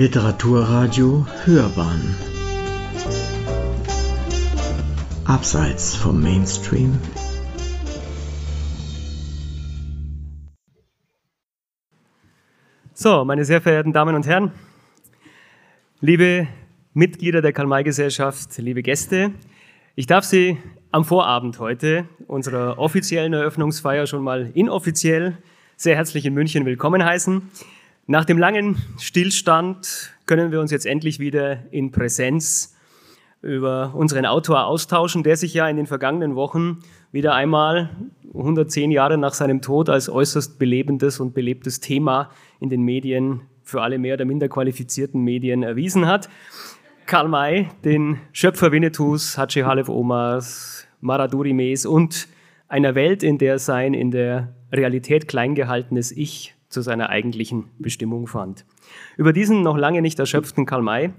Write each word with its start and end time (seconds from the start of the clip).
Literaturradio 0.00 1.26
Hörbahn 1.44 2.16
Abseits 5.26 5.94
vom 5.94 6.22
Mainstream 6.22 6.98
So, 12.94 13.26
meine 13.26 13.44
sehr 13.44 13.60
verehrten 13.60 13.92
Damen 13.92 14.14
und 14.14 14.26
Herren, 14.26 14.52
liebe 16.00 16.48
Mitglieder 16.94 17.42
der 17.42 17.52
Karl-May-Gesellschaft, 17.52 18.56
liebe 18.56 18.82
Gäste, 18.82 19.34
ich 19.96 20.06
darf 20.06 20.24
Sie 20.24 20.56
am 20.92 21.04
Vorabend 21.04 21.58
heute 21.58 22.06
unserer 22.26 22.78
offiziellen 22.78 23.34
Eröffnungsfeier 23.34 24.06
schon 24.06 24.22
mal 24.22 24.50
inoffiziell 24.54 25.36
sehr 25.76 25.96
herzlich 25.96 26.24
in 26.24 26.32
München 26.32 26.64
willkommen 26.64 27.04
heißen. 27.04 27.42
Nach 28.10 28.24
dem 28.24 28.38
langen 28.38 28.74
Stillstand 28.98 30.16
können 30.26 30.50
wir 30.50 30.60
uns 30.60 30.72
jetzt 30.72 30.84
endlich 30.84 31.20
wieder 31.20 31.58
in 31.70 31.92
Präsenz 31.92 32.76
über 33.40 33.92
unseren 33.94 34.26
Autor 34.26 34.64
austauschen, 34.66 35.22
der 35.22 35.36
sich 35.36 35.54
ja 35.54 35.68
in 35.68 35.76
den 35.76 35.86
vergangenen 35.86 36.34
Wochen 36.34 36.80
wieder 37.12 37.36
einmal 37.36 37.90
110 38.34 38.90
Jahre 38.90 39.16
nach 39.16 39.32
seinem 39.32 39.62
Tod 39.62 39.88
als 39.88 40.08
äußerst 40.08 40.58
belebendes 40.58 41.20
und 41.20 41.34
belebtes 41.34 41.78
Thema 41.78 42.30
in 42.58 42.68
den 42.68 42.82
Medien, 42.82 43.42
für 43.62 43.80
alle 43.80 43.96
mehr 43.96 44.14
oder 44.14 44.24
minder 44.24 44.48
qualifizierten 44.48 45.22
Medien 45.22 45.62
erwiesen 45.62 46.08
hat. 46.08 46.28
Karl 47.06 47.28
May, 47.28 47.68
den 47.84 48.18
Schöpfer 48.32 48.72
Winnetous, 48.72 49.38
Haji 49.38 49.62
Halef 49.62 49.88
Omars, 49.88 50.84
Maraduri 51.00 51.52
Mes 51.52 51.86
und 51.86 52.26
einer 52.66 52.96
Welt, 52.96 53.22
in 53.22 53.38
der 53.38 53.60
sein 53.60 53.94
in 53.94 54.10
der 54.10 54.52
Realität 54.72 55.28
kleingehaltenes 55.28 56.10
Ich 56.10 56.56
zu 56.70 56.80
seiner 56.80 57.10
eigentlichen 57.10 57.64
Bestimmung 57.78 58.26
fand. 58.26 58.64
Über 59.16 59.32
diesen 59.32 59.62
noch 59.62 59.76
lange 59.76 60.00
nicht 60.00 60.18
erschöpften 60.18 60.64
Karl 60.64 60.82
May 60.82 61.12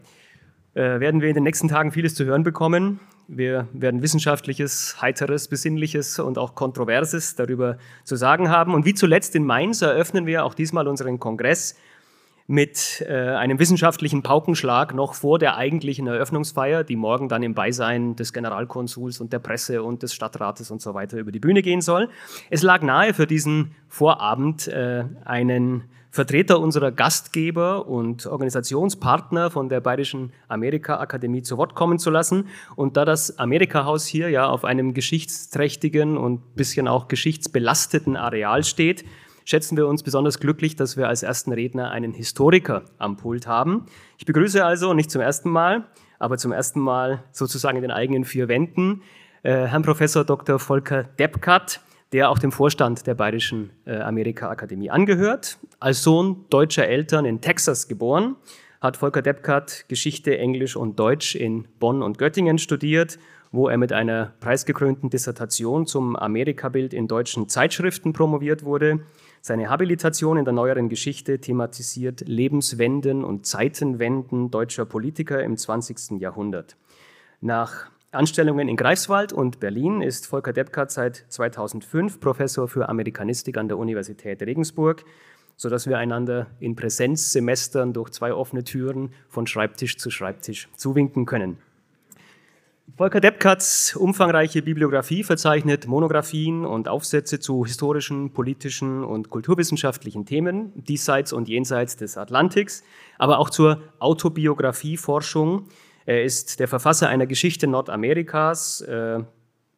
äh, 0.74 1.00
werden 1.00 1.22
wir 1.22 1.28
in 1.28 1.36
den 1.36 1.44
nächsten 1.44 1.68
Tagen 1.68 1.92
vieles 1.92 2.16
zu 2.16 2.26
hören 2.26 2.44
bekommen. 2.44 3.00
Wir 3.28 3.68
werden 3.74 4.02
Wissenschaftliches, 4.02 5.02
Heiteres, 5.02 5.48
Besinnliches 5.48 6.20
und 6.20 6.38
auch 6.38 6.56
Kontroverses 6.56 7.36
darüber 7.36 7.78
zu 8.04 8.16
sagen 8.16 8.50
haben. 8.50 8.74
Und 8.74 8.86
wie 8.86 8.94
zuletzt 8.94 9.36
in 9.36 9.46
Mainz 9.46 9.82
eröffnen 9.82 10.26
wir 10.26 10.44
auch 10.44 10.54
diesmal 10.54 10.88
unseren 10.88 11.20
Kongress 11.20 11.76
mit 12.48 13.04
äh, 13.08 13.14
einem 13.14 13.60
wissenschaftlichen 13.60 14.24
Paukenschlag 14.24 14.94
noch 14.94 15.14
vor 15.14 15.40
der 15.40 15.58
eigentlichen 15.58 16.08
Eröffnungsfeier, 16.08 16.84
die 16.84 16.96
morgen 16.96 17.30
dann 17.30 17.44
im 17.44 17.54
Beisein 17.54 18.16
des 18.16 18.34
Generalkonsuls 18.34 19.22
und 19.22 19.34
der 19.34 19.40
Presse 19.40 19.84
und 19.84 20.04
des 20.04 20.14
Stadtrates 20.14 20.72
und 20.72 20.82
so 20.82 20.94
weiter 20.94 21.18
über 21.18 21.32
die 21.32 21.40
Bühne 21.40 21.62
gehen 21.62 21.82
soll. 21.82 22.10
Es 22.50 22.62
lag 22.62 22.82
nahe 22.82 23.14
für 23.14 23.28
diesen 23.28 23.76
Vorabend 23.88 24.68
äh, 24.68 25.06
einen 25.26 25.84
Vertreter 26.12 26.60
unserer 26.60 26.92
Gastgeber 26.92 27.88
und 27.88 28.26
Organisationspartner 28.26 29.50
von 29.50 29.70
der 29.70 29.80
Bayerischen 29.80 30.34
Amerika-Akademie 30.50 31.42
zu 31.42 31.58
Wort 31.58 31.74
kommen 31.74 32.00
zu 32.00 32.10
lassen. 32.10 32.50
Und 32.76 32.98
da 32.98 33.06
das 33.06 33.40
Amerika-Haus 33.40 34.06
hier 34.06 34.30
ja 34.30 34.50
auf 34.50 34.66
einem 34.66 34.94
geschichtsträchtigen 34.94 36.18
und 36.18 36.56
bisschen 36.56 36.90
auch 36.90 37.08
geschichtsbelasteten 37.08 38.18
Areal 38.18 38.66
steht, 38.66 39.06
schätzen 39.46 39.78
wir 39.78 39.88
uns 39.88 40.04
besonders 40.04 40.40
glücklich, 40.40 40.76
dass 40.76 40.98
wir 40.98 41.08
als 41.08 41.24
ersten 41.24 41.52
Redner 41.52 41.92
einen 41.92 42.14
Historiker 42.14 42.84
am 42.98 43.18
Pult 43.18 43.48
haben. 43.48 43.86
Ich 44.18 44.26
begrüße 44.26 44.64
also 44.64 44.94
nicht 44.94 45.12
zum 45.12 45.22
ersten 45.22 45.50
Mal, 45.50 45.86
aber 46.20 46.38
zum 46.38 46.52
ersten 46.52 46.80
Mal 46.80 47.24
sozusagen 47.32 47.78
in 47.78 47.82
den 47.82 47.92
eigenen 47.92 48.26
vier 48.26 48.48
Wänden 48.48 49.02
äh, 49.44 49.66
Herrn 49.66 49.82
Professor 49.82 50.24
Dr. 50.24 50.60
Volker 50.60 51.04
Deppkat, 51.04 51.82
der 52.14 52.30
auch 52.30 52.40
dem 52.40 52.52
Vorstand 52.52 53.08
der 53.08 53.16
Bayerischen 53.16 53.72
äh, 53.86 53.98
Amerika-Akademie 53.98 54.90
angehört. 54.90 55.58
Als 55.80 56.04
Sohn 56.04 56.46
deutscher 56.50 56.88
Eltern 56.88 57.26
in 57.26 57.42
Texas 57.42 57.88
geboren, 57.88 58.36
hat 58.82 58.98
Volker 58.98 59.22
Deppkat 59.22 59.86
Geschichte, 59.88 60.38
Englisch 60.38 60.76
und 60.76 61.00
Deutsch 61.00 61.36
in 61.36 61.68
Bonn 61.80 62.02
und 62.02 62.18
Göttingen 62.18 62.58
studiert 62.58 63.18
wo 63.52 63.68
er 63.68 63.78
mit 63.78 63.92
einer 63.92 64.34
preisgekrönten 64.40 65.10
Dissertation 65.10 65.86
zum 65.86 66.16
Amerikabild 66.16 66.94
in 66.94 67.08
deutschen 67.08 67.50
Zeitschriften 67.50 68.14
promoviert 68.14 68.64
wurde. 68.64 69.02
Seine 69.44 69.72
Habilitation 69.72 70.38
in 70.38 70.46
der 70.46 70.54
neueren 70.54 70.88
Geschichte 70.88 71.40
thematisiert 71.40 72.22
Lebenswenden 72.28 73.24
und 73.24 73.48
Zeitenwenden 73.48 74.52
deutscher 74.52 74.86
Politiker 74.86 75.44
im 75.44 75.58
20. 75.58 76.22
Jahrhundert. 76.22 76.78
Nach 77.42 77.90
Anstellungen 78.12 78.70
in 78.70 78.78
Greifswald 78.78 79.34
und 79.34 79.60
Berlin 79.60 80.04
ist 80.04 80.28
Volker 80.28 80.54
Deppkat 80.54 80.92
seit 80.92 81.26
2005 81.30 82.20
Professor 82.20 82.68
für 82.68 82.88
Amerikanistik 82.88 83.58
an 83.58 83.68
der 83.68 83.80
Universität 83.80 84.44
Regensburg, 84.44 85.06
sodass 85.58 85.88
wir 85.88 85.98
einander 85.98 86.46
in 86.60 86.76
Präsenzsemestern 86.76 87.94
durch 87.94 88.12
zwei 88.12 88.34
offene 88.34 88.64
Türen 88.64 89.12
von 89.28 89.48
Schreibtisch 89.48 89.98
zu 89.98 90.12
Schreibtisch 90.12 90.70
zuwinken 90.76 91.26
können. 91.26 91.58
Volker 92.98 93.20
Deppkatz 93.20 93.96
umfangreiche 93.96 94.62
Bibliografie 94.62 95.24
verzeichnet 95.24 95.88
Monographien 95.88 96.66
und 96.66 96.88
Aufsätze 96.88 97.40
zu 97.40 97.66
historischen, 97.66 98.34
politischen 98.34 99.04
und 99.04 99.30
kulturwissenschaftlichen 99.30 100.26
Themen 100.26 100.72
diesseits 100.76 101.34
und 101.34 101.48
jenseits 101.48 101.96
des 101.96 102.18
Atlantiks, 102.18 102.84
aber 103.18 103.40
auch 103.40 103.50
zur 103.50 103.82
Autobiografieforschung. 104.00 105.68
Er 106.06 106.24
ist 106.24 106.60
der 106.60 106.68
Verfasser 106.68 107.08
einer 107.08 107.28
Geschichte 107.28 107.66
Nordamerikas, 107.68 108.82
äh, 108.82 109.20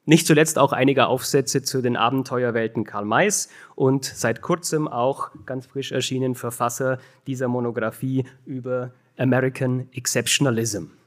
nicht 0.06 0.28
zuletzt 0.28 0.58
auch 0.58 0.74
einiger 0.74 1.08
Aufsätze 1.08 1.62
zu 1.62 1.82
den 1.82 1.96
Abenteuerwelten 1.96 2.84
Karl 2.84 3.06
Mays 3.06 3.48
und 3.76 4.06
seit 4.06 4.42
kurzem 4.42 4.88
auch 4.88 5.32
ganz 5.46 5.68
frisch 5.68 5.92
erschienen 5.92 6.36
Verfasser 6.36 6.98
dieser 7.28 7.48
Monographie 7.48 8.26
über 8.46 8.92
American 9.18 9.88
Exceptionalism. 9.94 11.03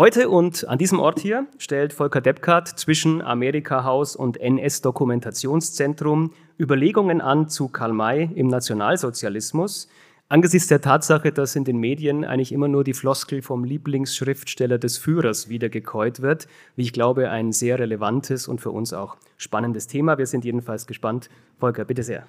Heute 0.00 0.30
und 0.30 0.66
an 0.66 0.78
diesem 0.78 0.98
Ort 0.98 1.20
hier 1.20 1.46
stellt 1.58 1.92
Volker 1.92 2.22
Deppkat 2.22 2.68
zwischen 2.68 3.20
Amerika-Haus 3.20 4.16
und 4.16 4.40
NS-Dokumentationszentrum 4.40 6.32
Überlegungen 6.58 7.20
an 7.20 7.50
zu 7.50 7.68
Karl 7.68 7.92
May 7.92 8.30
im 8.34 8.46
Nationalsozialismus, 8.46 9.90
angesichts 10.30 10.68
der 10.68 10.80
Tatsache, 10.80 11.32
dass 11.32 11.54
in 11.54 11.64
den 11.64 11.76
Medien 11.76 12.24
eigentlich 12.24 12.52
immer 12.52 12.68
nur 12.68 12.82
die 12.82 12.94
Floskel 12.94 13.42
vom 13.42 13.62
Lieblingsschriftsteller 13.62 14.78
des 14.78 14.96
Führers 14.96 15.50
wiedergekäut 15.50 16.22
wird, 16.22 16.48
wie 16.76 16.82
ich 16.84 16.94
glaube, 16.94 17.28
ein 17.28 17.52
sehr 17.52 17.78
relevantes 17.78 18.48
und 18.48 18.62
für 18.62 18.70
uns 18.70 18.94
auch 18.94 19.18
spannendes 19.36 19.86
Thema. 19.86 20.16
Wir 20.16 20.24
sind 20.24 20.46
jedenfalls 20.46 20.86
gespannt. 20.86 21.28
Volker, 21.58 21.84
bitte 21.84 22.04
sehr. 22.04 22.26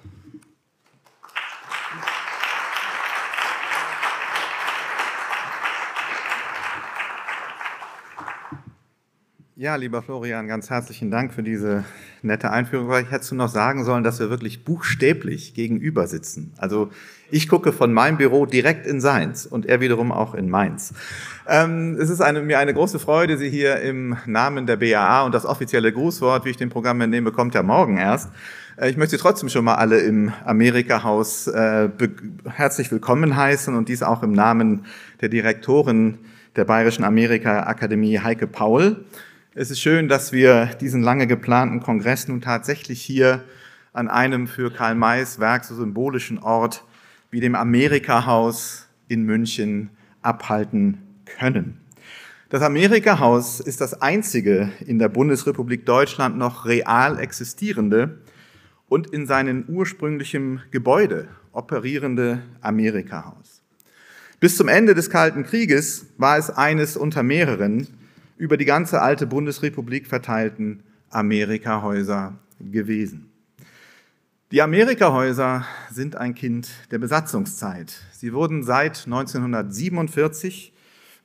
Ja, 9.62 9.76
lieber 9.76 10.02
Florian, 10.02 10.48
ganz 10.48 10.70
herzlichen 10.70 11.12
Dank 11.12 11.32
für 11.32 11.44
diese 11.44 11.84
nette 12.20 12.50
Einführung. 12.50 12.88
Vielleicht 12.88 13.12
hättest 13.12 13.30
du 13.30 13.36
noch 13.36 13.46
sagen 13.46 13.84
sollen, 13.84 14.02
dass 14.02 14.18
wir 14.18 14.28
wirklich 14.28 14.64
buchstäblich 14.64 15.54
gegenüber 15.54 16.08
sitzen. 16.08 16.52
Also 16.58 16.90
ich 17.30 17.48
gucke 17.48 17.72
von 17.72 17.92
meinem 17.92 18.16
Büro 18.16 18.44
direkt 18.44 18.88
in 18.88 19.00
seins 19.00 19.46
und 19.46 19.64
er 19.64 19.80
wiederum 19.80 20.10
auch 20.10 20.34
in 20.34 20.50
meins. 20.50 20.94
Ähm, 21.46 21.96
es 22.00 22.10
ist 22.10 22.20
eine, 22.20 22.42
mir 22.42 22.58
eine 22.58 22.74
große 22.74 22.98
Freude, 22.98 23.38
Sie 23.38 23.50
hier 23.50 23.76
im 23.82 24.16
Namen 24.26 24.66
der 24.66 24.78
BAA 24.78 25.22
und 25.22 25.32
das 25.32 25.46
offizielle 25.46 25.92
Grußwort, 25.92 26.44
wie 26.44 26.50
ich 26.50 26.56
den 26.56 26.68
Programm 26.68 27.00
entnehme, 27.00 27.30
kommt 27.30 27.54
ja 27.54 27.62
morgen 27.62 27.98
erst. 27.98 28.32
Äh, 28.76 28.90
ich 28.90 28.96
möchte 28.96 29.16
Sie 29.16 29.22
trotzdem 29.22 29.48
schon 29.48 29.64
mal 29.64 29.76
alle 29.76 30.00
im 30.00 30.32
Amerika-Haus 30.44 31.46
äh, 31.46 31.88
herzlich 32.52 32.90
willkommen 32.90 33.36
heißen 33.36 33.76
und 33.76 33.88
dies 33.88 34.02
auch 34.02 34.24
im 34.24 34.32
Namen 34.32 34.86
der 35.20 35.28
Direktorin 35.28 36.18
der 36.56 36.64
Bayerischen 36.64 37.04
Amerika-Akademie 37.04 38.18
Heike 38.18 38.48
Paul. 38.48 39.04
Es 39.54 39.70
ist 39.70 39.80
schön, 39.80 40.08
dass 40.08 40.32
wir 40.32 40.64
diesen 40.80 41.02
lange 41.02 41.26
geplanten 41.26 41.80
Kongress 41.80 42.26
nun 42.26 42.40
tatsächlich 42.40 43.02
hier 43.02 43.44
an 43.92 44.08
einem 44.08 44.48
für 44.48 44.72
Karl 44.72 44.94
Mays 44.94 45.40
Werk 45.40 45.66
so 45.66 45.74
symbolischen 45.74 46.38
Ort 46.38 46.84
wie 47.30 47.40
dem 47.40 47.54
Amerika-Haus 47.54 48.88
in 49.08 49.24
München 49.24 49.90
abhalten 50.22 51.02
können. 51.38 51.82
Das 52.48 52.62
Amerika-Haus 52.62 53.60
ist 53.60 53.82
das 53.82 54.00
einzige 54.00 54.72
in 54.86 54.98
der 54.98 55.10
Bundesrepublik 55.10 55.84
Deutschland 55.84 56.38
noch 56.38 56.64
real 56.64 57.20
existierende 57.20 58.20
und 58.88 59.08
in 59.08 59.26
seinem 59.26 59.66
ursprünglichen 59.68 60.62
Gebäude 60.70 61.28
operierende 61.52 62.40
Amerika-Haus. 62.62 63.60
Bis 64.40 64.56
zum 64.56 64.68
Ende 64.68 64.94
des 64.94 65.10
Kalten 65.10 65.44
Krieges 65.44 66.06
war 66.16 66.38
es 66.38 66.48
eines 66.48 66.96
unter 66.96 67.22
mehreren, 67.22 67.86
über 68.42 68.56
die 68.56 68.64
ganze 68.64 69.00
alte 69.00 69.28
Bundesrepublik 69.28 70.08
verteilten 70.08 70.82
Amerikahäuser 71.10 72.40
gewesen. 72.58 73.30
Die 74.50 74.60
Amerikahäuser 74.60 75.64
sind 75.92 76.16
ein 76.16 76.34
Kind 76.34 76.68
der 76.90 76.98
Besatzungszeit. 76.98 77.94
Sie 78.10 78.32
wurden 78.32 78.64
seit 78.64 79.04
1947 79.04 80.72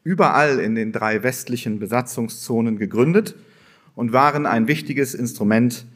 überall 0.04 0.60
in 0.60 0.76
den 0.76 0.92
drei 0.92 1.24
westlichen 1.24 1.80
Besatzungszonen 1.80 2.78
gegründet 2.78 3.34
und 3.96 4.14
waren 4.14 4.46
ein 4.46 4.68
wichtiges 4.68 5.16
Instrument 5.16 5.88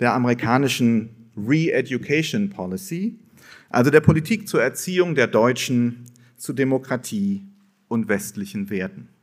der 0.00 0.12
amerikanischen 0.12 1.30
Re-Education 1.36 2.50
Policy, 2.50 3.16
also 3.70 3.92
der 3.92 4.00
Politik 4.00 4.48
zur 4.48 4.60
Erziehung 4.60 5.14
der 5.14 5.28
Deutschen 5.28 6.02
zu 6.36 6.52
Demokratie 6.52 7.44
und 7.86 8.08
westlichen 8.08 8.70
Werten. 8.70 9.13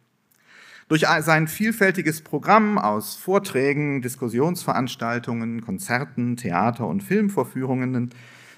Durch 0.92 1.06
sein 1.22 1.48
vielfältiges 1.48 2.20
Programm 2.20 2.78
aus 2.78 3.16
Vorträgen, 3.16 4.02
Diskussionsveranstaltungen, 4.02 5.62
Konzerten, 5.62 6.36
Theater- 6.36 6.86
und 6.86 7.02
Filmvorführungen 7.02 8.10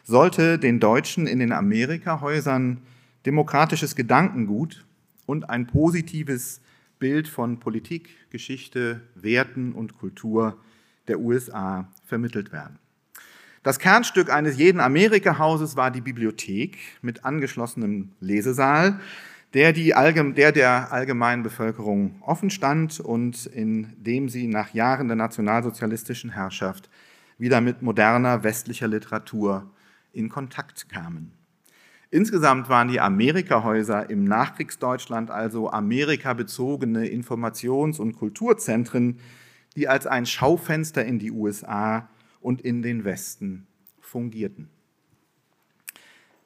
sollte 0.04 0.58
den 0.58 0.80
Deutschen 0.80 1.28
in 1.28 1.38
den 1.38 1.52
Amerikahäusern 1.52 2.82
demokratisches 3.28 3.96
Gedankengut 3.96 4.84
und 5.28 5.52
ein 5.52 5.68
positives 5.68 6.62
Bild 6.98 7.28
von 7.28 7.60
Politik, 7.60 8.10
Geschichte, 8.32 9.02
Werten 9.14 9.72
und 9.72 10.00
Kultur 10.00 10.58
der 11.08 11.20
USA 11.20 11.88
vermittelt 12.04 12.52
werden. 12.52 12.80
Das 13.62 13.78
Kernstück 13.78 14.32
eines 14.32 14.58
jeden 14.58 14.80
Amerika-Hauses 14.80 15.76
war 15.76 15.92
die 15.92 16.02
Bibliothek 16.02 16.80
mit 17.04 17.26
angeschlossenem 17.26 18.10
Lesesaal, 18.20 19.00
der, 19.54 19.72
die, 19.74 19.94
der 20.36 20.52
der 20.52 20.92
allgemeinen 20.92 21.44
Bevölkerung 21.44 22.16
offen 22.22 22.50
stand 22.50 23.00
und 23.00 23.46
in 23.46 23.94
dem 23.98 24.30
sie 24.30 24.48
nach 24.48 24.74
Jahren 24.74 25.08
der 25.08 25.16
nationalsozialistischen 25.16 26.32
Herrschaft 26.32 26.90
wieder 27.38 27.62
mit 27.62 27.82
moderner 27.82 28.44
westlicher 28.44 28.88
Literatur 28.88 29.70
in 30.12 30.30
Kontakt 30.30 30.90
kamen. 30.90 31.32
Insgesamt 32.10 32.70
waren 32.70 32.90
die 32.90 33.00
Amerikahäuser 33.00 34.10
im 34.10 34.24
Nachkriegsdeutschland 34.24 35.32
also 35.32 35.72
amerikabezogene 35.72 37.08
Informations- 37.08 38.00
und 38.00 38.14
Kulturzentren, 38.14 39.20
die 39.76 39.88
als 39.88 40.06
ein 40.06 40.28
Schaufenster 40.28 41.04
in 41.04 41.18
die 41.18 41.32
USA 41.32 42.08
und 42.40 42.62
in 42.62 42.84
den 42.84 43.04
Westen 43.04 43.66
fungierten. 44.00 44.70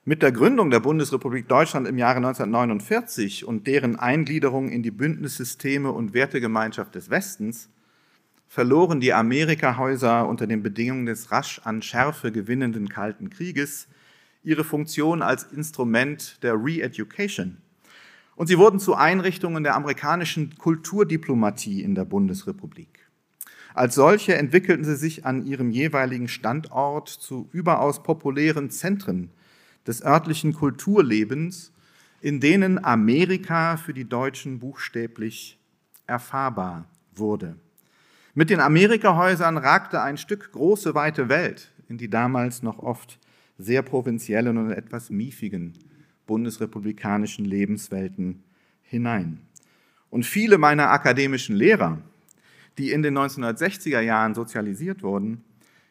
Mit 0.09 0.23
der 0.23 0.31
Gründung 0.31 0.69
der 0.69 0.79
Bundesrepublik 0.79 1.49
Deutschland 1.49 1.85
im 1.85 1.97
Jahre 1.97 2.19
1949 2.19 3.43
und 3.43 3.67
deren 3.67 3.97
Eingliederung 3.97 4.69
in 4.69 4.81
die 4.81 4.89
Bündnissysteme 4.89 5.91
und 5.91 6.13
Wertegemeinschaft 6.13 6.95
des 6.95 7.09
Westens 7.09 7.67
verloren 8.47 9.01
die 9.01 9.11
Amerikahäuser 9.11 10.25
unter 10.25 10.47
den 10.47 10.63
Bedingungen 10.63 11.07
des 11.07 11.33
rasch 11.33 11.59
an 11.65 11.81
Schärfe 11.81 12.31
gewinnenden 12.31 12.87
Kalten 12.87 13.29
Krieges 13.29 13.89
ihre 14.43 14.63
Funktion 14.63 15.21
als 15.21 15.43
Instrument 15.43 16.41
der 16.41 16.53
Re-Education. 16.53 17.57
Und 18.37 18.47
sie 18.47 18.57
wurden 18.57 18.79
zu 18.79 18.95
Einrichtungen 18.95 19.65
der 19.65 19.75
amerikanischen 19.75 20.57
Kulturdiplomatie 20.57 21.81
in 21.81 21.95
der 21.95 22.05
Bundesrepublik. 22.05 23.09
Als 23.73 23.95
solche 23.95 24.35
entwickelten 24.35 24.85
sie 24.85 24.95
sich 24.95 25.25
an 25.25 25.45
ihrem 25.45 25.69
jeweiligen 25.69 26.29
Standort 26.29 27.09
zu 27.09 27.49
überaus 27.51 28.03
populären 28.03 28.69
Zentren 28.69 29.31
des 29.87 30.03
örtlichen 30.03 30.53
Kulturlebens, 30.53 31.71
in 32.21 32.39
denen 32.39 32.83
Amerika 32.83 33.77
für 33.77 33.93
die 33.93 34.07
Deutschen 34.07 34.59
buchstäblich 34.59 35.57
erfahrbar 36.05 36.85
wurde. 37.15 37.55
Mit 38.33 38.49
den 38.49 38.59
Amerikahäusern 38.59 39.57
ragte 39.57 40.01
ein 40.01 40.17
Stück 40.17 40.51
große, 40.51 40.93
weite 40.93 41.29
Welt 41.29 41.71
in 41.89 41.97
die 41.97 42.09
damals 42.09 42.61
noch 42.61 42.79
oft 42.79 43.17
sehr 43.57 43.81
provinziellen 43.81 44.57
und 44.57 44.71
etwas 44.71 45.09
miefigen 45.09 45.73
bundesrepublikanischen 46.27 47.45
Lebenswelten 47.45 48.43
hinein. 48.81 49.39
Und 50.09 50.25
viele 50.25 50.57
meiner 50.57 50.91
akademischen 50.91 51.55
Lehrer, 51.55 51.99
die 52.77 52.91
in 52.91 53.01
den 53.01 53.17
1960er 53.17 54.01
Jahren 54.01 54.35
sozialisiert 54.35 55.01
wurden, 55.01 55.43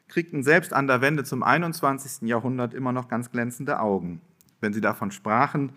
kriegten 0.09 0.43
selbst 0.43 0.73
an 0.73 0.87
der 0.87 1.01
Wende 1.01 1.25
zum 1.25 1.43
21. 1.43 2.29
Jahrhundert 2.29 2.75
immer 2.75 2.93
noch 2.93 3.09
ganz 3.09 3.31
glänzende 3.31 3.81
Augen, 3.81 4.21
wenn 4.61 4.73
sie 4.73 4.81
davon 4.81 5.11
sprachen, 5.11 5.73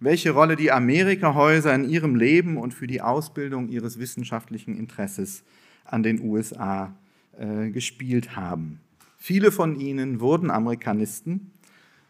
welche 0.00 0.32
Rolle 0.32 0.56
die 0.56 0.72
Amerikahäuser 0.72 1.74
in 1.74 1.88
ihrem 1.88 2.16
Leben 2.16 2.56
und 2.56 2.74
für 2.74 2.86
die 2.86 3.00
Ausbildung 3.00 3.68
ihres 3.68 3.98
wissenschaftlichen 3.98 4.76
Interesses 4.76 5.44
an 5.84 6.02
den 6.02 6.20
USA 6.20 6.94
äh, 7.38 7.70
gespielt 7.70 8.36
haben. 8.36 8.80
Viele 9.16 9.52
von 9.52 9.78
ihnen 9.80 10.20
wurden 10.20 10.50
Amerikanisten, 10.50 11.52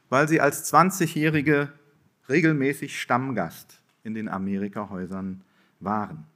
weil 0.09 0.29
sie 0.29 0.41
als 0.41 0.73
20-Jährige 0.73 1.73
regelmäßig 2.29 3.01
Stammgast 3.01 3.81
in 4.03 4.15
den 4.15 4.29
Amerikahäusern 4.29 5.43
waren. 5.81 6.27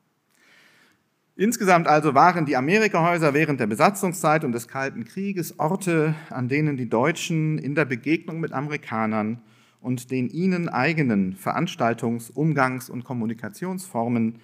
Insgesamt 1.41 1.87
also 1.87 2.17
waren 2.17 2.47
die 2.47 2.57
Amerikahäuser 2.57 3.33
während 3.33 3.61
der 3.61 3.69
Besatzungszeit 3.69 4.43
und 4.43 4.51
des 4.51 4.67
Kalten 4.67 5.05
Krieges 5.05 5.61
Orte, 5.61 6.17
an 6.31 6.49
denen 6.49 6.77
die 6.77 6.89
Deutschen 6.89 7.59
in 7.59 7.77
der 7.77 7.85
Begegnung 7.85 8.41
mit 8.41 8.53
Amerikanern 8.53 9.41
und 9.81 10.11
den 10.11 10.31
ihnen 10.31 10.69
eigenen 10.69 11.37
Veranstaltungs-, 11.37 12.33
Umgangs- 12.33 12.91
und 12.91 13.05
Kommunikationsformen 13.05 14.41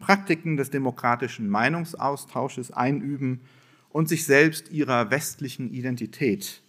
Praktiken 0.00 0.56
des 0.56 0.70
demokratischen 0.70 1.50
Meinungsaustausches 1.50 2.72
einüben 2.72 3.42
und 3.90 4.08
sich 4.08 4.24
selbst 4.24 4.72
ihrer 4.72 5.10
westlichen 5.10 5.70
Identität 5.70 6.62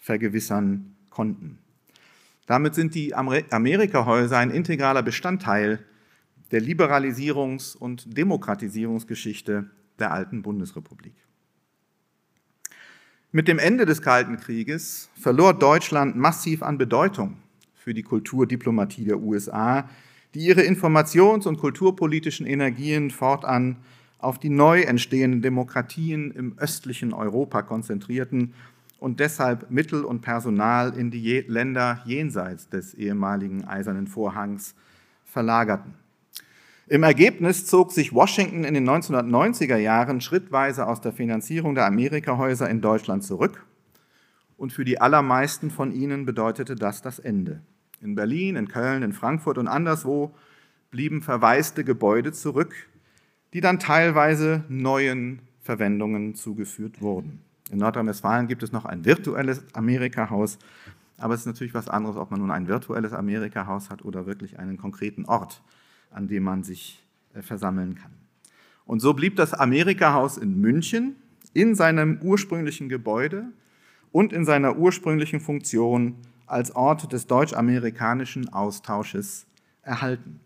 vergewissern 0.00 0.96
konnten. 1.08 1.58
Damit 2.46 2.74
sind 2.74 2.96
die 2.96 3.14
Amerikahäuser 3.14 4.38
ein 4.38 4.50
integraler 4.50 5.04
Bestandteil 5.04 5.78
der 6.50 6.62
Liberalisierungs- 6.62 7.76
und 7.76 8.16
Demokratisierungsgeschichte 8.16 9.70
der 9.98 10.12
alten 10.12 10.42
Bundesrepublik. 10.42 11.14
Mit 13.32 13.46
dem 13.46 13.60
Ende 13.60 13.86
des 13.86 14.02
Kalten 14.02 14.38
Krieges 14.38 15.08
verlor 15.14 15.54
Deutschland 15.54 16.16
massiv 16.16 16.62
an 16.62 16.78
Bedeutung 16.78 17.36
für 17.74 17.94
die 17.94 18.02
Kulturdiplomatie 18.02 19.04
der 19.04 19.20
USA, 19.20 19.88
die 20.34 20.40
ihre 20.40 20.62
informations- 20.62 21.46
und 21.46 21.58
kulturpolitischen 21.58 22.46
Energien 22.46 23.10
fortan 23.10 23.76
auf 24.18 24.38
die 24.38 24.50
neu 24.50 24.80
entstehenden 24.82 25.42
Demokratien 25.42 26.30
im 26.32 26.58
östlichen 26.58 27.12
Europa 27.12 27.62
konzentrierten 27.62 28.52
und 28.98 29.20
deshalb 29.20 29.70
Mittel 29.70 30.04
und 30.04 30.20
Personal 30.20 30.96
in 30.96 31.10
die 31.10 31.44
Länder 31.46 32.02
jenseits 32.04 32.68
des 32.68 32.94
ehemaligen 32.94 33.64
Eisernen 33.64 34.08
Vorhangs 34.08 34.74
verlagerten. 35.24 35.94
Im 36.90 37.04
Ergebnis 37.04 37.66
zog 37.66 37.92
sich 37.92 38.12
Washington 38.12 38.64
in 38.64 38.74
den 38.74 38.84
1990er 38.84 39.76
Jahren 39.76 40.20
schrittweise 40.20 40.88
aus 40.88 41.00
der 41.00 41.12
Finanzierung 41.12 41.76
der 41.76 41.86
Amerikahäuser 41.86 42.68
in 42.68 42.80
Deutschland 42.80 43.22
zurück. 43.22 43.64
Und 44.56 44.72
für 44.72 44.84
die 44.84 45.00
allermeisten 45.00 45.70
von 45.70 45.92
ihnen 45.92 46.26
bedeutete 46.26 46.74
das 46.74 47.00
das 47.00 47.20
Ende. 47.20 47.60
In 48.00 48.16
Berlin, 48.16 48.56
in 48.56 48.66
Köln, 48.66 49.04
in 49.04 49.12
Frankfurt 49.12 49.56
und 49.56 49.68
anderswo 49.68 50.34
blieben 50.90 51.22
verwaiste 51.22 51.84
Gebäude 51.84 52.32
zurück, 52.32 52.74
die 53.52 53.60
dann 53.60 53.78
teilweise 53.78 54.64
neuen 54.68 55.42
Verwendungen 55.60 56.34
zugeführt 56.34 57.00
wurden. 57.00 57.40
In 57.70 57.78
Nordrhein-Westfalen 57.78 58.48
gibt 58.48 58.64
es 58.64 58.72
noch 58.72 58.84
ein 58.84 59.04
virtuelles 59.04 59.62
Amerikahaus, 59.74 60.58
aber 61.18 61.34
es 61.34 61.42
ist 61.42 61.46
natürlich 61.46 61.74
was 61.74 61.88
anderes, 61.88 62.16
ob 62.16 62.32
man 62.32 62.40
nun 62.40 62.50
ein 62.50 62.66
virtuelles 62.66 63.12
Amerikahaus 63.12 63.90
hat 63.90 64.04
oder 64.04 64.26
wirklich 64.26 64.58
einen 64.58 64.76
konkreten 64.76 65.24
Ort 65.26 65.62
an 66.10 66.28
dem 66.28 66.42
man 66.42 66.62
sich 66.62 67.02
äh, 67.34 67.42
versammeln 67.42 67.94
kann. 67.94 68.12
Und 68.84 69.00
so 69.00 69.14
blieb 69.14 69.36
das 69.36 69.54
Amerikahaus 69.54 70.36
in 70.36 70.60
München 70.60 71.16
in 71.52 71.74
seinem 71.74 72.18
ursprünglichen 72.22 72.88
Gebäude 72.88 73.46
und 74.12 74.32
in 74.32 74.44
seiner 74.44 74.76
ursprünglichen 74.76 75.40
Funktion 75.40 76.16
als 76.46 76.74
Ort 76.74 77.12
des 77.12 77.26
deutsch-amerikanischen 77.26 78.48
Austausches 78.52 79.46
erhalten. 79.82 80.40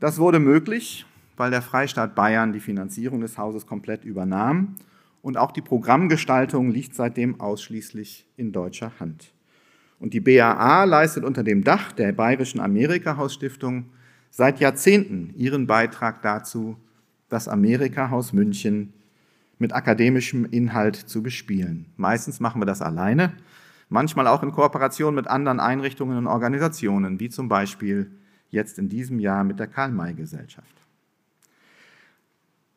Das 0.00 0.18
wurde 0.18 0.40
möglich, 0.40 1.06
weil 1.36 1.50
der 1.50 1.62
Freistaat 1.62 2.14
Bayern 2.14 2.52
die 2.52 2.60
Finanzierung 2.60 3.20
des 3.20 3.38
Hauses 3.38 3.66
komplett 3.66 4.04
übernahm 4.04 4.76
und 5.22 5.36
auch 5.36 5.52
die 5.52 5.62
Programmgestaltung 5.62 6.70
liegt 6.70 6.94
seitdem 6.94 7.40
ausschließlich 7.40 8.26
in 8.36 8.52
deutscher 8.52 8.92
Hand. 8.98 9.32
Und 10.00 10.14
die 10.14 10.20
BAA 10.20 10.82
leistet 10.82 11.22
unter 11.22 11.44
dem 11.44 11.62
Dach 11.62 11.92
der 11.92 12.10
Bayerischen 12.10 12.58
Amerikahaus-Stiftung 12.58 13.84
seit 14.32 14.60
Jahrzehnten 14.60 15.34
ihren 15.36 15.66
Beitrag 15.66 16.22
dazu, 16.22 16.76
das 17.28 17.48
Amerika-Haus 17.48 18.32
München 18.32 18.94
mit 19.58 19.74
akademischem 19.74 20.46
Inhalt 20.46 20.96
zu 20.96 21.22
bespielen. 21.22 21.86
Meistens 21.96 22.40
machen 22.40 22.60
wir 22.60 22.66
das 22.66 22.82
alleine, 22.82 23.34
manchmal 23.90 24.26
auch 24.26 24.42
in 24.42 24.50
Kooperation 24.50 25.14
mit 25.14 25.28
anderen 25.28 25.60
Einrichtungen 25.60 26.16
und 26.16 26.26
Organisationen, 26.26 27.20
wie 27.20 27.28
zum 27.28 27.48
Beispiel 27.48 28.10
jetzt 28.48 28.78
in 28.78 28.88
diesem 28.88 29.20
Jahr 29.20 29.44
mit 29.44 29.60
der 29.60 29.66
Karl-May-Gesellschaft. 29.66 30.66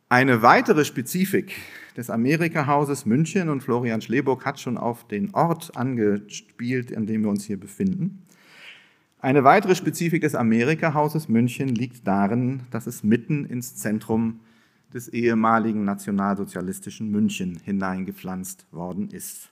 Eine 0.10 0.42
weitere 0.42 0.86
Spezifik 0.86 1.56
des 1.98 2.10
Amerika-Hauses 2.10 3.06
München 3.06 3.50
und 3.50 3.64
Florian 3.64 4.02
Schleburg 4.02 4.46
hat 4.46 4.60
schon 4.60 4.78
auf 4.78 5.08
den 5.08 5.34
Ort 5.34 5.76
angespielt, 5.76 6.96
an 6.96 7.06
dem 7.06 7.24
wir 7.24 7.30
uns 7.30 7.46
hier 7.46 7.60
befinden. 7.60 8.26
Eine 9.25 9.44
weitere 9.44 9.74
Spezifik 9.74 10.22
des 10.22 10.36
Amerika-Hauses 10.36 11.29
München 11.29 11.70
liegt 11.70 12.08
darin, 12.08 12.60
dass 12.70 12.86
es 12.86 13.03
mitten 13.03 13.44
ins 13.44 13.75
Zentrum 13.75 14.41
des 14.94 15.08
ehemaligen 15.08 15.84
nationalsozialistischen 15.84 17.10
München 17.10 17.58
hineingepflanzt 17.63 18.67
worden 18.72 19.10
ist. 19.10 19.50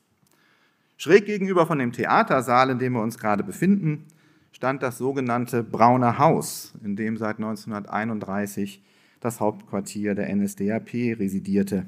Schräg 0.95 1.25
gegenüber 1.25 1.65
von 1.65 1.79
dem 1.79 1.91
Theatersaal, 1.91 2.69
in 2.69 2.77
dem 2.77 2.93
wir 2.93 3.01
uns 3.01 3.17
gerade 3.17 3.43
befinden, 3.43 4.05
stand 4.51 4.83
das 4.83 4.99
sogenannte 4.99 5.63
Braune 5.63 6.19
Haus, 6.19 6.75
in 6.83 6.95
dem 6.95 7.17
seit 7.17 7.37
1931 7.37 8.79
das 9.21 9.39
Hauptquartier 9.39 10.13
der 10.13 10.35
NSDAP 10.35 10.93
residierte. 11.17 11.87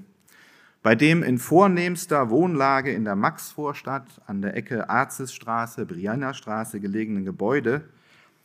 Bei 0.85 0.93
dem 0.93 1.23
in 1.23 1.39
vornehmster 1.39 2.29
Wohnlage 2.29 2.91
in 2.91 3.05
der 3.05 3.15
Maxvorstadt 3.15 4.21
an 4.27 4.43
der 4.43 4.55
Ecke 4.55 4.87
Arzesstraße, 4.87 5.83
Brianna 5.87 6.35
Straße 6.35 6.79
gelegenen 6.79 7.25
Gebäude 7.25 7.89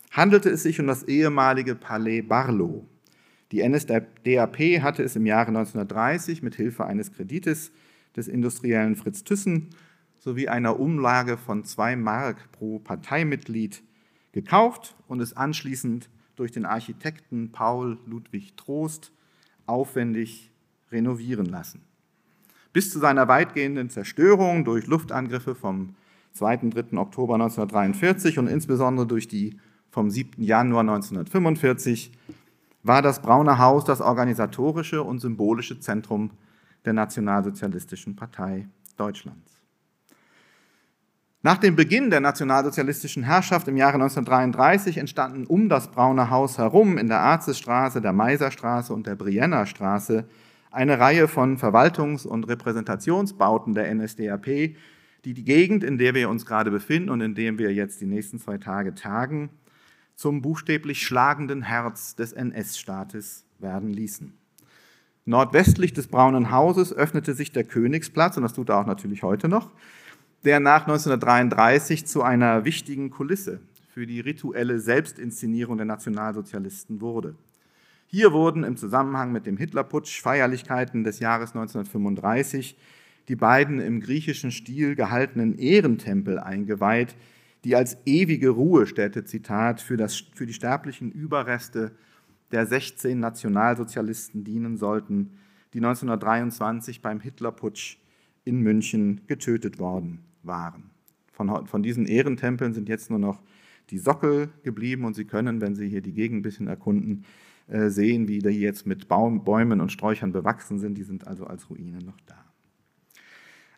handelte 0.09 0.49
es 0.49 0.63
sich 0.63 0.79
um 0.79 0.87
das 0.87 1.03
ehemalige 1.03 1.75
Palais 1.75 2.23
Barlow. 2.23 2.87
Die 3.51 3.61
NSDAP 3.61 4.57
hatte 4.81 5.03
es 5.03 5.15
im 5.15 5.27
Jahre 5.27 5.49
1930 5.49 6.41
mit 6.41 6.55
Hilfe 6.55 6.83
eines 6.83 7.11
Kredites 7.11 7.71
des 8.15 8.27
Industriellen 8.27 8.95
Fritz 8.95 9.23
Thyssen 9.23 9.69
sowie 10.17 10.47
einer 10.47 10.79
Umlage 10.79 11.37
von 11.37 11.63
zwei 11.63 11.95
Mark 11.95 12.51
pro 12.51 12.79
Parteimitglied 12.79 13.83
gekauft 14.31 14.95
und 15.07 15.19
es 15.19 15.37
anschließend 15.37 16.09
durch 16.35 16.51
den 16.51 16.65
Architekten 16.65 17.51
Paul 17.51 17.99
Ludwig 18.07 18.57
Trost 18.57 19.11
aufwendig 19.67 20.49
renovieren 20.91 21.45
lassen. 21.45 21.90
Bis 22.73 22.91
zu 22.91 22.99
seiner 22.99 23.27
weitgehenden 23.27 23.89
Zerstörung 23.89 24.63
durch 24.63 24.87
Luftangriffe 24.87 25.55
vom 25.55 25.95
2. 26.33 26.59
und 26.59 26.75
3. 26.75 26.97
Oktober 26.97 27.33
1943 27.35 28.39
und 28.39 28.47
insbesondere 28.47 29.05
durch 29.05 29.27
die 29.27 29.57
vom 29.89 30.09
7. 30.09 30.41
Januar 30.41 30.81
1945 30.81 32.11
war 32.83 33.01
das 33.01 33.21
Braune 33.21 33.59
Haus 33.59 33.83
das 33.83 34.01
organisatorische 34.01 35.03
und 35.03 35.19
symbolische 35.19 35.79
Zentrum 35.79 36.31
der 36.85 36.93
Nationalsozialistischen 36.93 38.15
Partei 38.15 38.67
Deutschlands. 38.97 39.61
Nach 41.43 41.57
dem 41.57 41.75
Beginn 41.75 42.11
der 42.11 42.19
nationalsozialistischen 42.19 43.23
Herrschaft 43.23 43.67
im 43.67 43.75
Jahre 43.75 43.95
1933 43.95 44.97
entstanden 44.97 45.45
um 45.45 45.69
das 45.69 45.89
Braune 45.89 46.29
Haus 46.29 46.57
herum 46.57 46.97
in 46.97 47.07
der 47.07 47.19
Arzesstraße, 47.19 47.99
der 47.99 48.13
Meiserstraße 48.13 48.93
und 48.93 49.07
der 49.07 49.15
Brienner 49.15 49.65
Straße 49.65 50.25
eine 50.71 50.99
Reihe 50.99 51.27
von 51.27 51.57
Verwaltungs- 51.57 52.25
und 52.25 52.47
Repräsentationsbauten 52.47 53.73
der 53.73 53.93
NSDAP, 53.93 54.75
die 55.25 55.33
die 55.33 55.43
Gegend, 55.43 55.83
in 55.83 55.97
der 55.97 56.15
wir 56.15 56.29
uns 56.29 56.45
gerade 56.45 56.71
befinden 56.71 57.09
und 57.09 57.21
in 57.21 57.35
der 57.35 57.57
wir 57.57 57.73
jetzt 57.73 58.01
die 58.01 58.05
nächsten 58.05 58.39
zwei 58.39 58.57
Tage 58.57 58.95
tagen, 58.95 59.49
zum 60.15 60.41
buchstäblich 60.41 61.05
schlagenden 61.05 61.63
Herz 61.63 62.15
des 62.15 62.33
NS-Staates 62.33 63.45
werden 63.59 63.89
ließen. 63.89 64.33
Nordwestlich 65.25 65.93
des 65.93 66.07
Braunen 66.07 66.51
Hauses 66.51 66.93
öffnete 66.93 67.33
sich 67.33 67.51
der 67.51 67.63
Königsplatz, 67.63 68.37
und 68.37 68.43
das 68.43 68.53
tut 68.53 68.69
er 68.69 68.79
auch 68.79 68.85
natürlich 68.85 69.23
heute 69.23 69.47
noch, 69.47 69.69
der 70.43 70.59
nach 70.59 70.81
1933 70.87 72.07
zu 72.07 72.23
einer 72.23 72.65
wichtigen 72.65 73.11
Kulisse 73.11 73.59
für 73.89 74.07
die 74.07 74.19
rituelle 74.19 74.79
Selbstinszenierung 74.79 75.77
der 75.77 75.85
Nationalsozialisten 75.85 77.01
wurde. 77.01 77.35
Hier 78.13 78.33
wurden 78.33 78.65
im 78.65 78.75
Zusammenhang 78.75 79.31
mit 79.31 79.45
dem 79.45 79.55
Hitlerputsch 79.55 80.19
Feierlichkeiten 80.21 81.05
des 81.05 81.19
Jahres 81.19 81.51
1935 81.51 82.77
die 83.29 83.37
beiden 83.37 83.79
im 83.79 84.01
griechischen 84.01 84.51
Stil 84.51 84.95
gehaltenen 84.95 85.57
Ehrentempel 85.57 86.37
eingeweiht, 86.37 87.15
die 87.63 87.73
als 87.73 87.95
ewige 88.05 88.49
Ruhestätte, 88.49 89.23
Zitat, 89.23 89.79
für, 89.79 89.95
das, 89.95 90.25
für 90.35 90.45
die 90.45 90.51
sterblichen 90.51 91.09
Überreste 91.09 91.93
der 92.51 92.65
16 92.65 93.17
Nationalsozialisten 93.17 94.43
dienen 94.43 94.75
sollten, 94.75 95.37
die 95.73 95.77
1923 95.77 97.01
beim 97.01 97.21
Hitlerputsch 97.21 97.95
in 98.43 98.59
München 98.59 99.21
getötet 99.27 99.79
worden 99.79 100.19
waren. 100.43 100.89
Von, 101.31 101.65
von 101.65 101.81
diesen 101.81 102.05
Ehrentempeln 102.07 102.73
sind 102.73 102.89
jetzt 102.89 103.09
nur 103.09 103.19
noch 103.19 103.41
die 103.89 103.99
Sockel 103.99 104.49
geblieben 104.63 105.05
und 105.05 105.13
Sie 105.13 105.23
können, 105.23 105.61
wenn 105.61 105.75
Sie 105.75 105.87
hier 105.87 106.01
die 106.01 106.11
Gegend 106.11 106.39
ein 106.39 106.41
bisschen 106.41 106.67
erkunden, 106.67 107.23
sehen, 107.71 108.27
wie 108.27 108.39
die 108.39 108.49
jetzt 108.49 108.85
mit 108.85 109.07
Bäumen 109.07 109.79
und 109.79 109.91
Sträuchern 109.91 110.31
bewachsen 110.31 110.79
sind. 110.79 110.95
Die 110.97 111.03
sind 111.03 111.27
also 111.27 111.45
als 111.45 111.69
Ruinen 111.69 112.05
noch 112.05 112.19
da. 112.25 112.45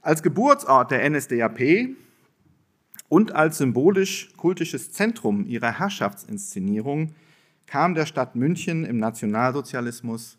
Als 0.02 0.24
Geburtsort 0.24 0.92
der 0.92 1.10
NSDAP 1.10 1.96
und 3.08 3.36
als 3.36 3.60
symbolisch-kultisches 3.60 4.92
Zentrum 4.92 5.46
ihrer 5.46 5.80
Herrschaftsinszenierung 5.80 7.14
kam 7.68 7.94
der 7.94 8.06
Stadt 8.06 8.36
München 8.36 8.84
im 8.84 8.98
Nationalsozialismus 8.98 10.38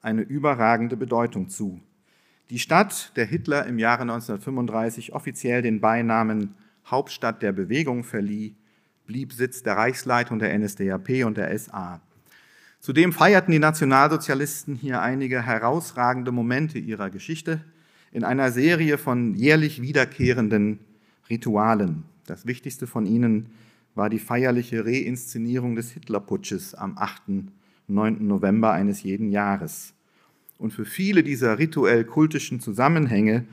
eine 0.00 0.22
überragende 0.22 0.96
Bedeutung 0.96 1.48
zu. 1.48 1.80
Die 2.50 2.58
Stadt, 2.58 3.12
der 3.16 3.26
Hitler 3.26 3.66
im 3.66 3.78
Jahre 3.78 4.02
1935 4.02 5.12
offiziell 5.12 5.62
den 5.62 5.80
Beinamen 5.80 6.54
Hauptstadt 6.86 7.42
der 7.42 7.52
Bewegung 7.52 8.04
verlieh, 8.04 8.54
blieb 9.06 9.32
Sitz 9.32 9.62
der 9.62 9.76
Reichsleitung 9.76 10.38
der 10.38 10.56
NSDAP 10.58 11.24
und 11.24 11.36
der 11.36 11.58
SA. 11.58 12.00
Zudem 12.82 13.12
feierten 13.12 13.52
die 13.52 13.60
Nationalsozialisten 13.60 14.74
hier 14.74 15.00
einige 15.00 15.46
herausragende 15.46 16.32
Momente 16.32 16.80
ihrer 16.80 17.10
Geschichte 17.10 17.60
in 18.10 18.24
einer 18.24 18.50
Serie 18.50 18.98
von 18.98 19.36
jährlich 19.36 19.80
wiederkehrenden 19.80 20.80
Ritualen. 21.30 22.02
Das 22.26 22.44
wichtigste 22.44 22.88
von 22.88 23.06
ihnen 23.06 23.50
war 23.94 24.10
die 24.10 24.18
feierliche 24.18 24.84
Reinszenierung 24.84 25.76
des 25.76 25.92
Hitlerputsches 25.92 26.74
am 26.74 26.98
8. 26.98 27.22
9. 27.86 28.26
November 28.26 28.72
eines 28.72 29.04
jeden 29.04 29.30
Jahres. 29.30 29.94
Und 30.58 30.72
für 30.72 30.84
viele 30.84 31.22
dieser 31.22 31.60
rituell-kultischen 31.60 32.58
Zusammenhänge 32.58 33.46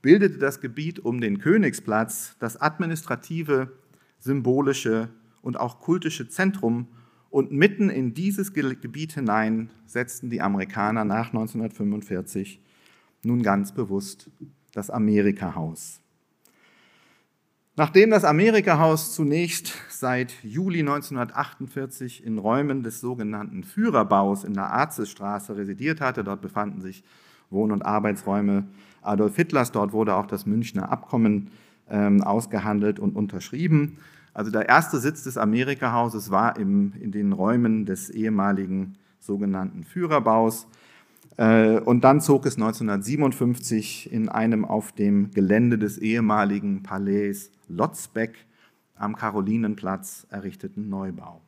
bildete 0.00 0.38
das 0.38 0.62
Gebiet 0.62 1.00
um 1.00 1.20
den 1.20 1.38
Königsplatz 1.38 2.34
das 2.38 2.58
administrative, 2.58 3.72
symbolische 4.18 5.10
und 5.42 5.60
auch 5.60 5.80
kultische 5.80 6.30
Zentrum. 6.30 6.86
Und 7.30 7.52
mitten 7.52 7.90
in 7.90 8.12
dieses 8.12 8.52
Gebiet 8.52 9.14
hinein 9.14 9.70
setzten 9.86 10.30
die 10.30 10.40
Amerikaner 10.40 11.04
nach 11.04 11.28
1945 11.28 12.60
nun 13.22 13.42
ganz 13.42 13.72
bewusst 13.72 14.30
das 14.72 14.90
Amerika-Haus. 14.90 16.00
Nachdem 17.76 18.10
das 18.10 18.24
Amerika-Haus 18.24 19.14
zunächst 19.14 19.72
seit 19.88 20.34
Juli 20.42 20.80
1948 20.80 22.24
in 22.24 22.38
Räumen 22.38 22.82
des 22.82 23.00
sogenannten 23.00 23.62
Führerbaus 23.62 24.44
in 24.44 24.54
der 24.54 24.72
Arzesstraße 24.72 25.56
residiert 25.56 26.00
hatte, 26.00 26.24
dort 26.24 26.42
befanden 26.42 26.80
sich 26.80 27.04
Wohn- 27.48 27.72
und 27.72 27.82
Arbeitsräume 27.86 28.66
Adolf 29.02 29.36
Hitlers, 29.36 29.72
dort 29.72 29.92
wurde 29.92 30.14
auch 30.14 30.26
das 30.26 30.46
Münchner 30.46 30.90
Abkommen 30.90 31.50
ähm, 31.88 32.22
ausgehandelt 32.22 32.98
und 32.98 33.16
unterschrieben. 33.16 33.98
Also 34.32 34.50
der 34.50 34.68
erste 34.68 35.00
Sitz 35.00 35.24
des 35.24 35.36
Amerika-Hauses 35.36 36.30
war 36.30 36.58
im, 36.58 36.92
in 37.00 37.12
den 37.12 37.32
Räumen 37.32 37.86
des 37.86 38.10
ehemaligen 38.10 38.94
sogenannten 39.18 39.84
Führerbaus. 39.84 40.66
Äh, 41.36 41.80
und 41.80 42.04
dann 42.04 42.20
zog 42.20 42.46
es 42.46 42.56
1957 42.56 44.12
in 44.12 44.28
einem 44.28 44.64
auf 44.64 44.92
dem 44.92 45.30
Gelände 45.32 45.78
des 45.78 45.98
ehemaligen 45.98 46.82
Palais 46.82 47.50
Lotzbeck 47.68 48.46
am 48.96 49.16
Karolinenplatz 49.16 50.26
errichteten 50.30 50.88
Neubau. 50.88 51.40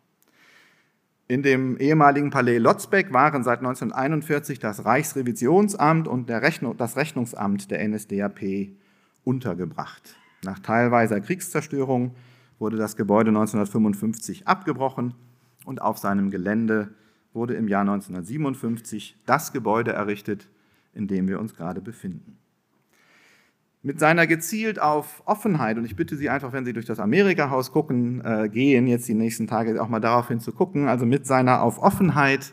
In 1.29 1.43
dem 1.43 1.77
ehemaligen 1.79 2.31
Palais 2.31 2.59
Lotzbeck 2.59 3.13
waren 3.13 3.43
seit 3.45 3.61
1941 3.61 4.59
das 4.59 4.85
Reichsrevisionsamt 4.85 6.09
und 6.09 6.31
Rechnung, 6.31 6.77
das 6.77 6.97
Rechnungsamt 6.97 7.71
der 7.71 7.87
NSDAP 7.87 8.69
untergebracht. 9.25 10.17
Nach 10.45 10.59
teilweiser 10.59 11.21
Kriegszerstörung 11.21 12.15
wurde 12.63 12.77
das 12.77 12.97
Gebäude 12.97 13.31
1955 13.31 14.47
abgebrochen 14.47 15.15
und 15.65 15.83
auf 15.83 15.99
seinem 15.99 16.31
Gelände 16.31 16.95
wurde 17.35 17.55
im 17.55 17.67
Jahr 17.67 17.81
1957 17.81 19.17
das 19.27 19.53
Gebäude 19.53 19.93
errichtet, 19.93 20.49
in 20.95 21.09
dem 21.09 21.27
wir 21.27 21.41
uns 21.41 21.55
gerade 21.55 21.81
befinden. 21.81 22.39
Mit 23.83 23.99
seiner 23.99 24.29
gezielt 24.29 24.81
auf 24.81 25.23
Offenheit, 25.27 25.77
und 25.77 25.85
ich 25.85 25.97
bitte 25.97 26.17
Sie 26.17 26.31
einfach, 26.31 26.53
wenn 26.53 26.65
Sie 26.65 26.73
durch 26.73 26.87
das 26.87 27.01
Amerika-Haus 27.01 27.73
gucken, 27.73 28.25
äh, 28.25 28.49
gehen, 28.49 28.87
jetzt 28.87 29.09
die 29.09 29.15
nächsten 29.15 29.49
Tage 29.49 29.83
auch 29.83 29.89
mal 29.89 29.99
darauf 29.99 30.29
hin 30.29 30.39
zu 30.39 30.53
gucken, 30.53 30.87
also 30.87 31.05
mit 31.05 31.27
seiner 31.27 31.63
auf 31.63 31.83
Offenheit, 31.83 32.53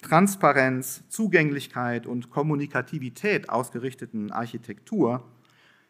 Transparenz, 0.00 1.02
Zugänglichkeit 1.08 2.06
und 2.06 2.30
Kommunikativität 2.30 3.48
ausgerichteten 3.48 4.30
Architektur, 4.30 5.24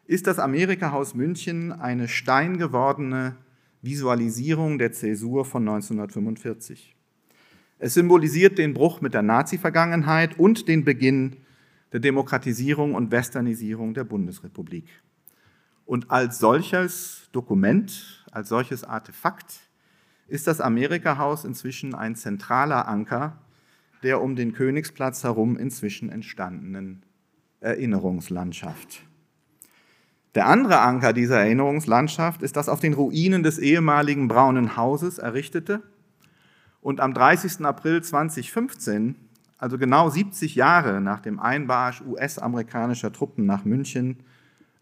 ist 0.07 0.27
das 0.27 0.39
Amerika-Haus 0.39 1.15
München 1.15 1.73
eine 1.73 2.09
steingewordene 2.09 3.37
Visualisierung 3.83 4.79
der 4.79 4.93
Zäsur 4.93 5.45
von 5.45 5.69
1945. 5.69 6.97
Es 7.79 7.95
symbolisiert 7.95 8.59
den 8.59 8.75
Bruch 8.75 9.01
mit 9.01 9.15
der 9.15 9.23
Nazi-Vergangenheit 9.23 10.39
und 10.39 10.69
den 10.69 10.85
Beginn 10.85 11.37
der 11.93 12.01
Demokratisierung 12.01 12.95
und 12.95 13.11
Westernisierung 13.11 13.95
der 13.95 14.05
Bundesrepublik. 14.05 14.87
Und 15.87 16.11
als 16.11 16.39
solches 16.39 17.29
Dokument, 17.33 18.25
als 18.31 18.49
solches 18.49 18.85
Artefakt 18.85 19.71
ist 20.29 20.47
das 20.47 20.61
Amerika-Haus 20.61 21.45
inzwischen 21.45 21.95
ein 21.95 22.15
zentraler 22.15 22.87
Anker 22.87 23.39
der 24.03 24.23
um 24.23 24.37
den 24.37 24.53
Königsplatz 24.53 25.25
herum 25.25 25.57
inzwischen 25.57 26.11
entstandenen 26.11 27.03
Erinnerungslandschaft. 27.61 29.03
Der 30.37 30.47
andere 30.47 30.81
Anker 30.81 31.13
dieser 31.13 31.41
Erinnerungslandschaft 31.41 32.43
ist 32.43 32.57
das 32.57 32.69
auf 32.69 32.79
den 32.79 32.93
Ruinen 32.93 33.43
des 33.43 33.59
ehemaligen 33.59 34.29
Braunen 34.29 34.77
Hauses 34.77 35.19
errichtete 35.19 35.83
und 36.81 37.01
am 37.01 37.15
30. 37.15 37.65
April 37.65 38.01
2015, 38.01 39.17
also 39.59 39.77
genau 39.77 40.09
70 40.09 40.55
Jahre 40.55 41.01
nach 41.01 41.19
dem 41.19 41.41
Einmarsch 41.41 42.01
US-amerikanischer 42.03 43.13
Truppen 43.13 43.45
nach 43.45 43.65
München, 43.65 44.19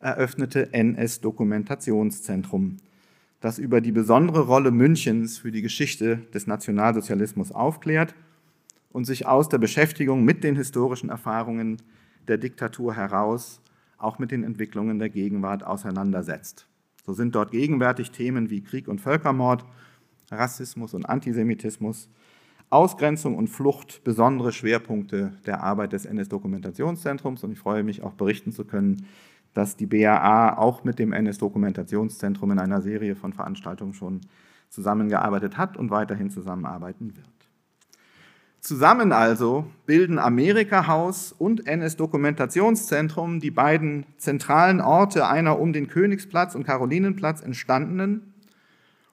eröffnete 0.00 0.74
NS-Dokumentationszentrum, 0.74 2.76
das 3.40 3.58
über 3.58 3.80
die 3.80 3.92
besondere 3.92 4.42
Rolle 4.42 4.70
Münchens 4.70 5.38
für 5.38 5.50
die 5.50 5.62
Geschichte 5.62 6.18
des 6.34 6.46
Nationalsozialismus 6.46 7.52
aufklärt 7.52 8.14
und 8.90 9.06
sich 9.06 9.26
aus 9.26 9.48
der 9.48 9.56
Beschäftigung 9.58 10.24
mit 10.24 10.44
den 10.44 10.56
historischen 10.56 11.08
Erfahrungen 11.08 11.80
der 12.28 12.36
Diktatur 12.36 12.94
heraus 12.94 13.62
auch 13.98 14.18
mit 14.18 14.30
den 14.30 14.44
Entwicklungen 14.44 14.98
der 14.98 15.10
Gegenwart 15.10 15.64
auseinandersetzt. 15.64 16.66
So 17.04 17.12
sind 17.12 17.34
dort 17.34 17.50
gegenwärtig 17.50 18.10
Themen 18.10 18.50
wie 18.50 18.62
Krieg 18.62 18.88
und 18.88 19.00
Völkermord, 19.00 19.64
Rassismus 20.30 20.94
und 20.94 21.06
Antisemitismus, 21.06 22.08
Ausgrenzung 22.70 23.36
und 23.36 23.48
Flucht 23.48 24.04
besondere 24.04 24.52
Schwerpunkte 24.52 25.32
der 25.46 25.62
Arbeit 25.62 25.94
des 25.94 26.04
NS-Dokumentationszentrums 26.04 27.42
und 27.44 27.52
ich 27.52 27.58
freue 27.58 27.82
mich 27.82 28.02
auch 28.02 28.12
berichten 28.12 28.52
zu 28.52 28.64
können, 28.64 29.06
dass 29.54 29.76
die 29.76 29.86
BAA 29.86 30.58
auch 30.58 30.84
mit 30.84 30.98
dem 30.98 31.12
NS-Dokumentationszentrum 31.12 32.50
in 32.52 32.58
einer 32.58 32.82
Serie 32.82 33.16
von 33.16 33.32
Veranstaltungen 33.32 33.94
schon 33.94 34.20
zusammengearbeitet 34.68 35.56
hat 35.56 35.78
und 35.78 35.90
weiterhin 35.90 36.30
zusammenarbeiten 36.30 37.16
wird. 37.16 37.37
Zusammen 38.60 39.12
also 39.12 39.70
bilden 39.86 40.18
Amerika-Haus 40.18 41.32
und 41.32 41.66
NS-Dokumentationszentrum 41.66 43.38
die 43.38 43.52
beiden 43.52 44.04
zentralen 44.16 44.80
Orte 44.80 45.28
einer 45.28 45.60
um 45.60 45.72
den 45.72 45.86
Königsplatz 45.86 46.56
und 46.56 46.64
Karolinenplatz 46.64 47.40
entstandenen, 47.40 48.34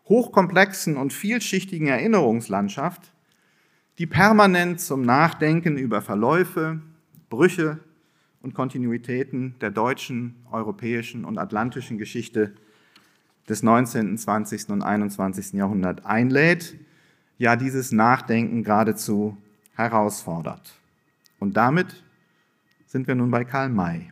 hochkomplexen 0.10 0.98
und 0.98 1.14
vielschichtigen 1.14 1.88
Erinnerungslandschaft, 1.88 3.14
die 4.00 4.08
permanent 4.08 4.82
zum 4.82 5.04
Nachdenken 5.04 5.78
über 5.78 6.02
Verläufe, 6.02 6.82
Brüche 7.30 7.80
und 8.42 8.56
Kontinuitäten 8.56 9.56
der 9.62 9.72
deutschen, 9.72 10.36
europäischen 10.52 11.24
und 11.24 11.38
atlantischen 11.38 11.98
Geschichte 11.98 12.54
des 13.48 13.62
19., 13.62 14.18
20. 14.18 14.70
und 14.70 14.82
21. 14.82 15.54
Jahrhunderts 15.54 16.04
einlädt, 16.04 16.75
ja 17.38 17.56
dieses 17.56 17.92
Nachdenken 17.92 18.63
geradezu 18.63 19.38
herausfordert. 19.75 20.74
Und 21.39 21.58
damit 21.58 22.04
sind 22.88 23.08
wir 23.08 23.15
nun 23.15 23.32
bei 23.32 23.44
Karl 23.44 23.70
May, 23.70 24.10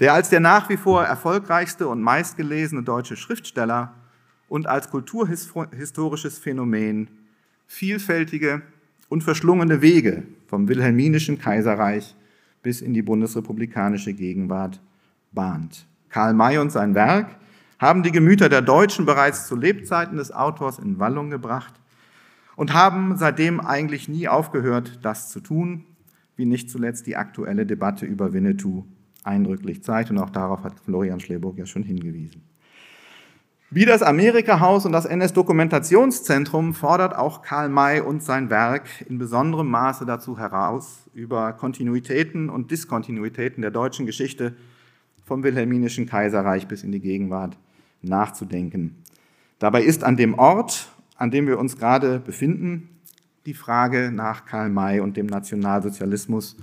der 0.00 0.14
als 0.14 0.30
der 0.30 0.40
nach 0.40 0.68
wie 0.68 0.76
vor 0.76 1.04
erfolgreichste 1.04 1.88
und 1.88 2.00
meistgelesene 2.00 2.82
deutsche 2.82 3.16
Schriftsteller 3.16 3.94
und 4.48 4.66
als 4.66 4.90
kulturhistorisches 4.90 6.38
Phänomen 6.38 7.08
vielfältige 7.66 8.62
und 9.08 9.22
verschlungene 9.22 9.82
Wege 9.82 10.24
vom 10.46 10.68
wilhelminischen 10.68 11.38
Kaiserreich 11.38 12.14
bis 12.62 12.80
in 12.80 12.94
die 12.94 13.02
bundesrepublikanische 13.02 14.14
Gegenwart 14.14 14.80
bahnt. 15.32 15.86
Karl 16.08 16.34
May 16.34 16.58
und 16.58 16.70
sein 16.70 16.94
Werk 16.94 17.36
haben 17.78 18.02
die 18.02 18.12
Gemüter 18.12 18.48
der 18.48 18.62
Deutschen 18.62 19.06
bereits 19.06 19.46
zu 19.46 19.56
Lebzeiten 19.56 20.16
des 20.16 20.32
Autors 20.32 20.78
in 20.78 20.98
Wallung 20.98 21.30
gebracht 21.30 21.74
und 22.56 22.74
haben 22.74 23.16
seitdem 23.16 23.60
eigentlich 23.60 24.08
nie 24.08 24.28
aufgehört, 24.28 25.00
das 25.02 25.30
zu 25.30 25.40
tun, 25.40 25.84
wie 26.36 26.44
nicht 26.44 26.70
zuletzt 26.70 27.06
die 27.06 27.16
aktuelle 27.16 27.66
Debatte 27.66 28.06
über 28.06 28.32
Winnetou 28.32 28.84
eindrücklich 29.24 29.82
zeigt. 29.82 30.10
Und 30.10 30.18
auch 30.18 30.30
darauf 30.30 30.64
hat 30.64 30.80
Florian 30.80 31.20
Schleburg 31.20 31.58
ja 31.58 31.66
schon 31.66 31.82
hingewiesen. 31.82 32.42
Wie 33.74 33.86
das 33.86 34.02
Amerika-Haus 34.02 34.84
und 34.84 34.92
das 34.92 35.06
NS-Dokumentationszentrum 35.06 36.74
fordert 36.74 37.16
auch 37.16 37.40
Karl 37.40 37.70
May 37.70 38.00
und 38.00 38.22
sein 38.22 38.50
Werk 38.50 38.86
in 39.08 39.16
besonderem 39.16 39.70
Maße 39.70 40.04
dazu 40.04 40.38
heraus, 40.38 41.08
über 41.14 41.54
Kontinuitäten 41.54 42.50
und 42.50 42.70
Diskontinuitäten 42.70 43.62
der 43.62 43.70
deutschen 43.70 44.04
Geschichte 44.04 44.54
vom 45.24 45.42
Wilhelminischen 45.42 46.04
Kaiserreich 46.04 46.68
bis 46.68 46.82
in 46.82 46.92
die 46.92 47.00
Gegenwart 47.00 47.56
nachzudenken. 48.02 49.02
Dabei 49.58 49.82
ist 49.82 50.04
an 50.04 50.18
dem 50.18 50.34
Ort, 50.34 50.91
an 51.22 51.30
dem 51.30 51.46
wir 51.46 51.60
uns 51.60 51.76
gerade 51.76 52.18
befinden, 52.18 52.88
die 53.46 53.54
Frage 53.54 54.10
nach 54.10 54.44
Karl 54.44 54.70
May 54.70 54.98
und 54.98 55.16
dem 55.16 55.26
Nationalsozialismus 55.26 56.56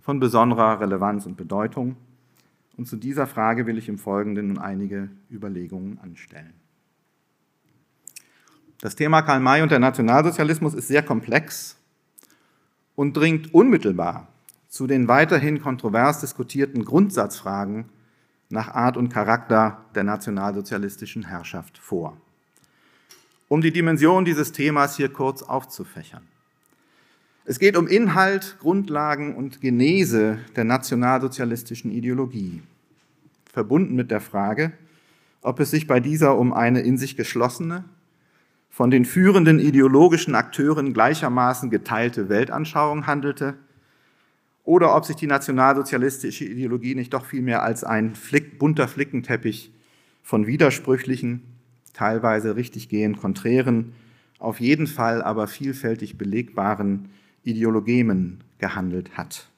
von 0.00 0.18
besonderer 0.18 0.80
Relevanz 0.80 1.24
und 1.24 1.36
Bedeutung. 1.36 1.94
Und 2.76 2.88
zu 2.88 2.96
dieser 2.96 3.28
Frage 3.28 3.64
will 3.64 3.78
ich 3.78 3.88
im 3.88 3.98
Folgenden 3.98 4.48
nun 4.48 4.58
einige 4.58 5.08
Überlegungen 5.30 6.00
anstellen. 6.00 6.52
Das 8.80 8.96
Thema 8.96 9.22
Karl 9.22 9.38
May 9.38 9.62
und 9.62 9.70
der 9.70 9.78
Nationalsozialismus 9.78 10.74
ist 10.74 10.88
sehr 10.88 11.04
komplex 11.04 11.76
und 12.96 13.16
dringt 13.16 13.54
unmittelbar 13.54 14.26
zu 14.68 14.88
den 14.88 15.06
weiterhin 15.06 15.62
kontrovers 15.62 16.18
diskutierten 16.18 16.84
Grundsatzfragen 16.84 17.84
nach 18.48 18.74
Art 18.74 18.96
und 18.96 19.10
Charakter 19.10 19.84
der 19.94 20.02
nationalsozialistischen 20.02 21.28
Herrschaft 21.28 21.78
vor. 21.78 22.16
Um 23.52 23.60
die 23.60 23.70
Dimension 23.70 24.24
dieses 24.24 24.52
Themas 24.52 24.96
hier 24.96 25.10
kurz 25.10 25.42
aufzufächern. 25.42 26.22
Es 27.44 27.58
geht 27.58 27.76
um 27.76 27.86
Inhalt, 27.86 28.56
Grundlagen 28.60 29.36
und 29.36 29.60
Genese 29.60 30.38
der 30.56 30.64
nationalsozialistischen 30.64 31.90
Ideologie, 31.90 32.62
verbunden 33.52 33.94
mit 33.94 34.10
der 34.10 34.22
Frage, 34.22 34.72
ob 35.42 35.60
es 35.60 35.70
sich 35.70 35.86
bei 35.86 36.00
dieser 36.00 36.38
um 36.38 36.54
eine 36.54 36.80
in 36.80 36.96
sich 36.96 37.14
geschlossene, 37.14 37.84
von 38.70 38.90
den 38.90 39.04
führenden 39.04 39.58
ideologischen 39.58 40.34
Akteuren 40.34 40.94
gleichermaßen 40.94 41.68
geteilte 41.68 42.30
Weltanschauung 42.30 43.06
handelte 43.06 43.58
oder 44.64 44.96
ob 44.96 45.04
sich 45.04 45.16
die 45.16 45.26
nationalsozialistische 45.26 46.46
Ideologie 46.46 46.94
nicht 46.94 47.12
doch 47.12 47.26
vielmehr 47.26 47.62
als 47.62 47.84
ein 47.84 48.14
Flick, 48.14 48.58
bunter 48.58 48.88
Flickenteppich 48.88 49.70
von 50.22 50.46
widersprüchlichen, 50.46 51.51
teilweise 51.92 52.56
richtiggehend 52.56 53.20
konträren, 53.20 53.92
auf 54.38 54.60
jeden 54.60 54.86
Fall 54.86 55.22
aber 55.22 55.46
vielfältig 55.46 56.18
belegbaren 56.18 57.10
Ideologemen 57.44 58.42
gehandelt 58.58 59.16
hat. 59.16 59.48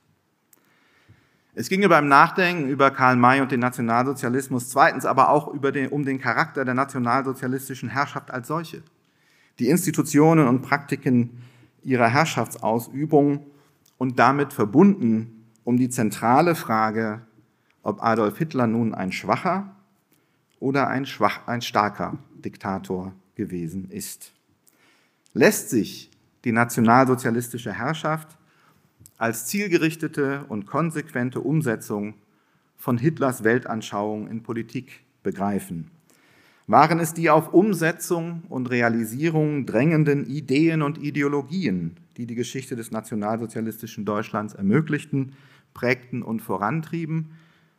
Es 1.57 1.68
ginge 1.68 1.88
beim 1.88 2.09
Nachdenken 2.09 2.68
über 2.68 2.90
Karl 2.90 3.16
May 3.16 3.40
und 3.40 3.53
den 3.53 3.61
Nationalsozialismus 3.61 4.70
zweitens 4.70 5.07
aber 5.07 5.29
auch 5.29 5.55
den, 5.70 5.88
um 5.88 6.05
den 6.05 6.20
Charakter 6.20 6.64
der 6.64 6.75
nationalsozialistischen 6.75 7.90
Herrschaft 7.90 8.33
als 8.33 8.49
solche, 8.49 8.83
die 9.61 9.68
Institutionen 9.68 10.49
und 10.49 10.62
Praktiken 10.62 11.42
ihrer 11.85 12.09
Herrschaftsausübung 12.09 13.47
und 13.99 14.18
damit 14.18 14.53
verbunden 14.53 15.44
um 15.62 15.77
die 15.77 15.88
zentrale 15.88 16.55
Frage, 16.57 17.23
ob 17.83 18.03
Adolf 18.03 18.37
Hitler 18.38 18.66
nun 18.66 18.94
ein 18.94 19.12
schwacher 19.12 19.74
oder 20.61 20.88
ein, 20.88 21.07
schwach, 21.07 21.47
ein 21.47 21.62
starker 21.62 22.19
Diktator 22.35 23.12
gewesen 23.35 23.90
ist. 23.90 24.33
Lässt 25.33 25.71
sich 25.71 26.11
die 26.45 26.53
nationalsozialistische 26.53 27.73
Herrschaft 27.73 28.37
als 29.19 29.47
zielgerichtete 29.47 30.45
und 30.49 30.67
konsequente 30.67 31.40
Umsetzung 31.40 32.14
von 32.77 32.99
Hitlers 32.99 33.45
Weltanschauung 33.45 34.29
in 34.29 34.43
Politik 34.43 35.01
begreifen. 35.23 35.90
Waren 36.67 36.99
es 36.99 37.14
die 37.14 37.31
auf 37.31 37.53
Umsetzung 37.53 38.43
und 38.49 38.71
Realisierung 38.71 39.67
drängenden 39.67 40.27
Ideen 40.27 40.83
und 40.83 40.99
Ideologien, 40.99 41.97
die 42.17 42.27
die 42.27 42.35
Geschichte 42.35 42.75
des 42.75 42.90
nationalsozialistischen 42.90 44.05
Deutschlands 44.05 44.55
ermöglichten, 44.55 45.33
prägten 45.75 46.23
und 46.23 46.40
vorantrieben, 46.40 47.33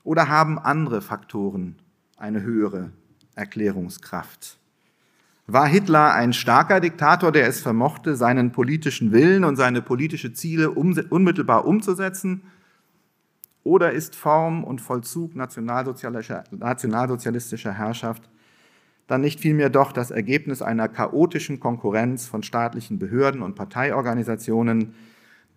oder 0.04 0.28
haben 0.28 0.60
andere 0.60 1.02
Faktoren 1.02 1.76
eine 2.16 2.42
höhere 2.42 2.92
Erklärungskraft? 3.36 4.58
War 5.48 5.68
Hitler 5.68 6.14
ein 6.14 6.34
starker 6.34 6.80
Diktator, 6.80 7.32
der 7.32 7.48
es 7.48 7.62
vermochte, 7.62 8.16
seinen 8.16 8.52
politischen 8.52 9.12
Willen 9.12 9.44
und 9.44 9.58
seine 9.58 9.82
politischen 9.82 10.34
Ziele 10.34 10.72
unmittelbar 10.72 11.66
umzusetzen? 11.66 12.44
Oder 13.64 13.92
ist 13.92 14.16
Form 14.16 14.64
und 14.64 14.82
Vollzug 14.82 15.36
nationalsozialistischer 15.36 17.74
Herrschaft 17.74 18.30
dann 19.08 19.22
nicht 19.22 19.40
vielmehr 19.40 19.70
doch 19.70 19.92
das 19.92 20.12
Ergebnis 20.12 20.62
einer 20.62 20.88
chaotischen 20.88 21.60
Konkurrenz 21.60 22.28
von 22.28 22.44
staatlichen 22.44 22.98
Behörden 22.98 23.42
und 23.42 23.56
Parteiorganisationen, 23.56 24.96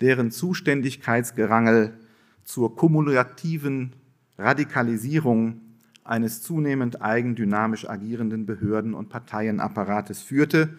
deren 0.00 0.30
Zuständigkeitsgerangel 0.30 1.98
zur 2.44 2.76
kumulativen 2.76 3.94
Radikalisierung 4.36 5.60
eines 6.08 6.42
zunehmend 6.42 7.02
eigendynamisch 7.02 7.88
agierenden 7.88 8.46
Behörden- 8.46 8.94
und 8.94 9.08
Parteienapparates 9.08 10.22
führte, 10.22 10.78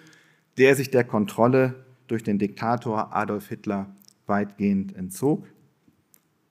der 0.58 0.76
sich 0.76 0.92
der 0.92 1.04
Kontrolle 1.04 1.86
durch 2.08 2.24
den 2.24 2.40
Diktator 2.40 3.16
Adolf 3.16 3.48
Hitler 3.48 3.96
weitgehend 4.28 4.96
entzog? 4.96 5.48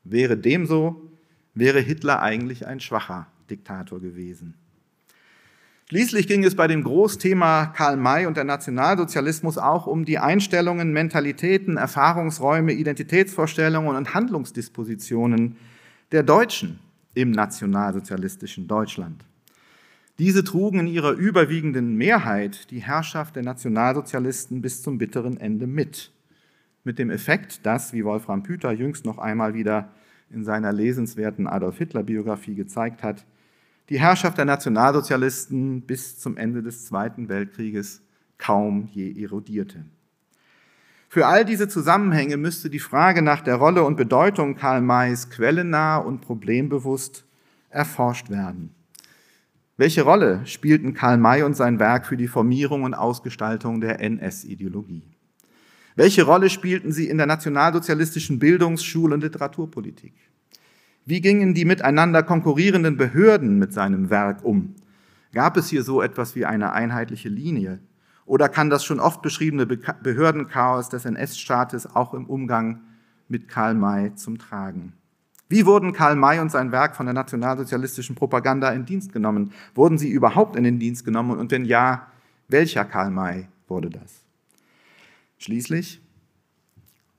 Wäre 0.05 0.37
dem 0.37 0.67
so, 0.67 1.11
wäre 1.55 1.81
Hitler 1.81 2.23
eigentlich 2.23 2.67
ein 2.67 2.81
schwacher 2.81 3.27
Diktator 3.51 4.01
gewesen. 4.01 4.55
Schließlich 5.89 6.29
ging 6.29 6.45
es 6.45 6.55
bei 6.55 6.67
dem 6.67 6.85
Großthema 6.85 7.67
Karl 7.75 7.97
May 7.97 8.27
und 8.27 8.37
der 8.37 8.45
Nationalsozialismus 8.45 9.57
auch 9.57 9.87
um 9.87 10.05
die 10.05 10.19
Einstellungen, 10.19 10.93
Mentalitäten, 10.93 11.79
Erfahrungsräume, 11.79 12.73
Identitätsvorstellungen 12.73 13.97
und 13.97 14.13
Handlungsdispositionen 14.13 15.57
der 16.13 16.23
Deutschen 16.23 16.79
im 17.15 17.31
nationalsozialistischen 17.31 18.69
Deutschland. 18.69 19.25
Diese 20.19 20.43
trugen 20.43 20.81
in 20.81 20.87
ihrer 20.89 21.13
überwiegenden 21.13 21.95
Mehrheit 21.95 22.71
die 22.71 22.81
Herrschaft 22.81 23.37
der 23.37 23.45
Nationalsozialisten 23.45 24.61
bis 24.61 24.83
zum 24.83 24.99
bitteren 24.99 25.39
Ende 25.39 25.67
mit. 25.67 26.11
Mit 26.83 26.99
dem 26.99 27.11
Effekt, 27.11 27.65
dass, 27.65 27.93
wie 27.93 28.05
Wolfram 28.05 28.43
Püter 28.43 28.73
jüngst 28.73 29.05
noch 29.05 29.19
einmal 29.19 29.55
wieder 29.55 29.91
in 30.31 30.45
seiner 30.45 30.73
lesenswerten 30.73 31.47
Adolf 31.47 31.79
Hitler-Biografie 31.79 32.55
gezeigt 32.55 33.03
hat, 33.03 33.25
die 33.89 34.01
Herrschaft 34.01 34.39
der 34.39 34.45
Nationalsozialisten 34.45 35.83
bis 35.83 36.19
zum 36.19 36.37
Ende 36.37 36.63
des 36.63 36.87
Zweiten 36.87 37.29
Weltkrieges 37.29 38.03
kaum 38.37 38.89
je 38.93 39.23
erodierte. 39.23 39.85
Für 41.11 41.27
all 41.27 41.47
diese 41.47 41.69
Zusammenhänge 41.69 42.37
müsste 42.37 42.69
die 42.69 42.79
Frage 42.79 43.23
nach 43.23 43.41
der 43.41 43.55
Rolle 43.57 43.83
und 43.83 43.97
Bedeutung 43.97 44.57
Karl 44.57 44.83
Mays 44.83 45.31
quellennah 45.31 45.97
und 45.97 46.21
problembewusst 46.21 47.25
erforscht 47.71 48.29
werden. 48.29 48.75
Welche 49.79 50.03
Rolle 50.03 50.43
spielten 50.45 50.93
Karl 50.93 51.17
May 51.17 51.45
und 51.45 51.57
sein 51.57 51.79
Werk 51.79 52.05
für 52.05 52.19
die 52.19 52.29
Formierung 52.29 52.83
und 52.83 52.93
Ausgestaltung 52.93 53.81
der 53.81 54.01
NS-Ideologie? 54.01 55.05
Welche 55.97 56.25
Rolle 56.25 56.51
spielten 56.51 56.93
sie 56.93 57.09
in 57.09 57.17
der 57.17 57.27
nationalsozialistischen 57.27 58.39
Bildungs-, 58.39 58.85
Schul- 58.85 59.15
und 59.15 59.23
Literaturpolitik? 59.23 60.13
Wie 61.07 61.23
gingen 61.23 61.55
die 61.55 61.65
miteinander 61.65 62.23
konkurrierenden 62.23 62.99
Behörden 62.99 63.59
mit 63.59 63.73
seinem 63.73 64.11
Werk 64.11 64.45
um? 64.45 64.75
Gab 65.33 65.57
es 65.57 65.71
hier 65.71 65.83
so 65.83 66.03
etwas 66.03 66.37
wie 66.37 66.45
eine 66.45 66.73
einheitliche 66.73 67.31
Linie? 67.31 67.79
Oder 68.29 68.51
kann 68.51 68.69
das 68.69 68.85
schon 68.85 69.01
oft 69.01 69.23
beschriebene 69.23 69.67
Behördenchaos 69.67 70.91
des 70.91 71.07
NS-Staates 71.07 71.97
auch 71.97 72.13
im 72.13 72.27
Umgang 72.27 72.83
mit 73.27 73.49
Karl 73.49 73.75
May 73.75 74.15
zum 74.17 74.37
Tragen? 74.39 74.93
Wie 75.49 75.65
wurden 75.65 75.95
Karl 75.95 76.15
May 76.15 76.39
und 76.39 76.51
sein 76.51 76.71
Werk 76.71 76.95
von 76.95 77.07
der 77.07 77.15
nationalsozialistischen 77.15 78.17
Propaganda 78.17 78.71
in 78.71 78.85
Dienst 78.85 79.15
genommen? 79.15 79.53
Wurden 79.75 79.97
sie 79.97 80.11
überhaupt 80.11 80.57
in 80.57 80.65
den 80.65 80.79
Dienst 80.79 81.07
genommen? 81.07 81.39
Und 81.39 81.51
wenn 81.51 81.65
ja, 81.65 82.09
welcher 82.49 82.85
Karl 82.85 83.11
May 83.11 83.49
wurde 83.67 83.89
das? 83.89 84.27
Schließlich, 85.39 86.03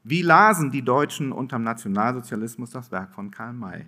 wie 0.04 0.22
lasen 0.22 0.70
die 0.70 0.84
Deutschen 0.84 1.32
unterm 1.32 1.64
Nationalsozialismus 1.64 2.70
das 2.70 2.92
Werk 2.92 3.16
von 3.16 3.32
Karl 3.32 3.54
May? 3.54 3.88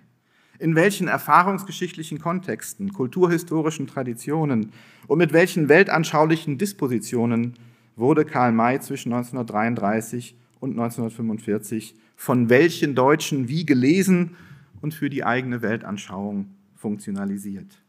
In 0.62 0.76
welchen 0.76 1.08
erfahrungsgeschichtlichen 1.08 2.20
Kontexten, 2.20 2.92
kulturhistorischen 2.92 3.88
Traditionen 3.88 4.70
und 5.08 5.18
mit 5.18 5.32
welchen 5.32 5.68
weltanschaulichen 5.68 6.56
Dispositionen 6.56 7.54
wurde 7.96 8.24
Karl 8.24 8.52
May 8.52 8.78
zwischen 8.78 9.12
1933 9.12 10.36
und 10.60 10.70
1945 10.70 11.96
von 12.14 12.48
welchen 12.48 12.94
Deutschen 12.94 13.48
wie 13.48 13.66
gelesen 13.66 14.36
und 14.80 14.94
für 14.94 15.10
die 15.10 15.24
eigene 15.24 15.62
Weltanschauung 15.62 16.54
funktionalisiert? 16.76 17.82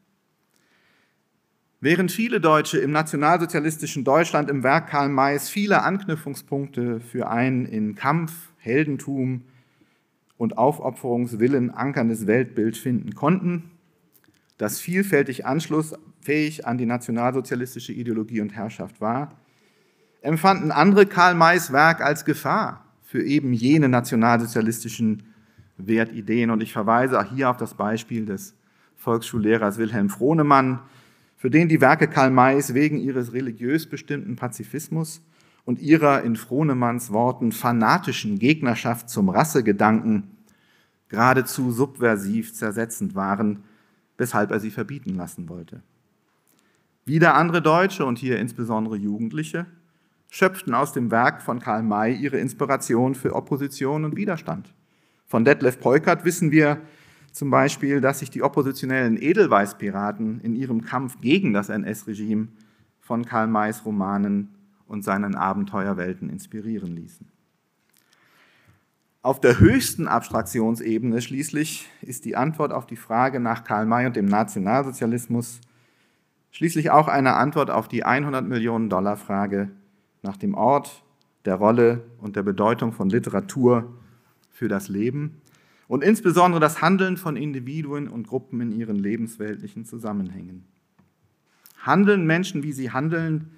Während 1.80 2.12
viele 2.12 2.42
Deutsche 2.42 2.80
im 2.80 2.92
nationalsozialistischen 2.92 4.04
Deutschland 4.04 4.50
im 4.50 4.64
Werk 4.64 4.90
Karl 4.90 5.10
Mays 5.10 5.48
viele 5.48 5.84
Anknüpfungspunkte 5.84 7.02
für 7.02 7.30
ein 7.30 7.68
in 7.68 7.94
Kampf, 7.94 8.34
Heldentum 8.58 9.44
und 10.44 10.58
Aufopferungswillen 10.58 11.72
ankerndes 11.72 12.28
Weltbild 12.28 12.76
finden 12.76 13.16
konnten, 13.16 13.72
das 14.58 14.82
vielfältig 14.82 15.46
anschlussfähig 15.46 16.68
an 16.68 16.78
die 16.78 16.86
nationalsozialistische 16.86 17.94
Ideologie 17.94 18.42
und 18.42 18.54
Herrschaft 18.54 19.00
war, 19.00 19.38
empfanden 20.22 20.72
andere 20.72 21.06
Karl 21.06 21.34
Mays 21.34 21.72
Werk 21.72 22.02
als 22.02 22.26
Gefahr 22.26 22.86
für 23.04 23.24
eben 23.24 23.54
jene 23.54 23.88
nationalsozialistischen 23.88 25.24
Wertideen. 25.78 26.50
Und 26.50 26.62
ich 26.62 26.74
verweise 26.74 27.26
hier 27.34 27.50
auf 27.50 27.58
das 27.58 27.74
Beispiel 27.74 28.26
des 28.26 28.54
Volksschullehrers 28.98 29.78
Wilhelm 29.78 30.10
Frohnemann, 30.10 30.80
für 31.38 31.50
den 31.50 31.70
die 31.70 31.80
Werke 31.80 32.10
Karl 32.10 32.32
Mays 32.32 32.74
wegen 32.74 32.98
ihres 32.98 33.32
religiös 33.32 33.90
bestimmten 33.90 34.36
Pazifismus 34.36 35.22
und 35.64 35.80
ihrer 35.80 36.24
in 36.24 36.36
Frohnemanns 36.36 37.14
Worten 37.14 37.54
fanatischen 37.54 38.40
Gegnerschaft 38.40 39.10
zum 39.10 39.30
Rassegedanken 39.30 40.33
geradezu 41.14 41.72
subversiv 41.72 42.54
zersetzend 42.56 43.14
waren, 43.14 43.64
weshalb 44.18 44.50
er 44.50 44.60
sie 44.60 44.72
verbieten 44.72 45.14
lassen 45.14 45.48
wollte. 45.48 45.84
Wieder 47.06 47.36
andere 47.36 47.62
Deutsche 47.62 48.04
und 48.04 48.18
hier 48.18 48.40
insbesondere 48.40 48.96
Jugendliche 48.96 49.68
schöpften 50.32 50.74
aus 50.74 50.92
dem 50.92 51.12
Werk 51.12 51.44
von 51.44 51.60
Karl 51.60 51.84
May 51.84 52.16
ihre 52.16 52.40
Inspiration 52.40 53.14
für 53.14 53.36
Opposition 53.36 54.06
und 54.06 54.16
Widerstand. 54.16 54.74
Von 55.28 55.46
Detlef 55.46 55.80
Peukert 55.80 56.26
wissen 56.26 56.50
wir, 56.50 56.82
zum 57.32 57.52
Beispiel, 57.52 58.02
dass 58.02 58.20
sich 58.20 58.32
die 58.32 58.42
oppositionellen 58.42 59.22
Edelweißpiraten 59.22 60.42
in 60.42 60.56
ihrem 60.56 60.82
Kampf 60.82 61.22
gegen 61.22 61.54
das 61.54 61.70
NS-Regime 61.70 62.48
von 63.00 63.24
Karl 63.24 63.48
Mays 63.48 63.86
Romanen 63.86 64.50
und 64.88 65.04
seinen 65.04 65.36
Abenteuerwelten 65.36 66.30
inspirieren 66.30 66.96
ließen. 66.96 67.33
Auf 69.24 69.40
der 69.40 69.58
höchsten 69.58 70.10
Abstraktionsebene 70.10 71.22
schließlich 71.22 71.88
ist 72.02 72.26
die 72.26 72.36
Antwort 72.36 72.74
auf 72.74 72.86
die 72.86 72.98
Frage 72.98 73.40
nach 73.40 73.64
Karl 73.64 73.86
May 73.86 74.06
und 74.06 74.18
dem 74.18 74.26
Nationalsozialismus 74.26 75.62
schließlich 76.52 76.92
auch 76.92 77.08
eine 77.08 77.36
Antwort 77.36 77.70
auf 77.70 77.88
die 77.88 78.04
100 78.04 78.46
Millionen 78.46 78.90
Dollar 78.90 79.16
Frage 79.16 79.72
nach 80.24 80.36
dem 80.36 80.56
Ort, 80.56 81.06
der 81.46 81.56
Rolle 81.56 82.04
und 82.20 82.36
der 82.36 82.44
Bedeutung 82.44 82.92
von 82.92 83.10
Literatur 83.10 83.94
für 84.52 84.68
das 84.68 84.90
Leben 84.90 85.42
und 85.88 86.04
insbesondere 86.04 86.60
das 86.60 86.82
Handeln 86.82 87.16
von 87.16 87.38
Individuen 87.38 88.10
und 88.10 88.28
Gruppen 88.28 88.60
in 88.60 88.74
ihren 88.74 88.98
lebensweltlichen 88.98 89.86
Zusammenhängen. 89.86 90.66
Handeln 91.78 92.26
Menschen, 92.26 92.62
wie 92.62 92.74
sie 92.74 92.92
handeln, 92.92 93.52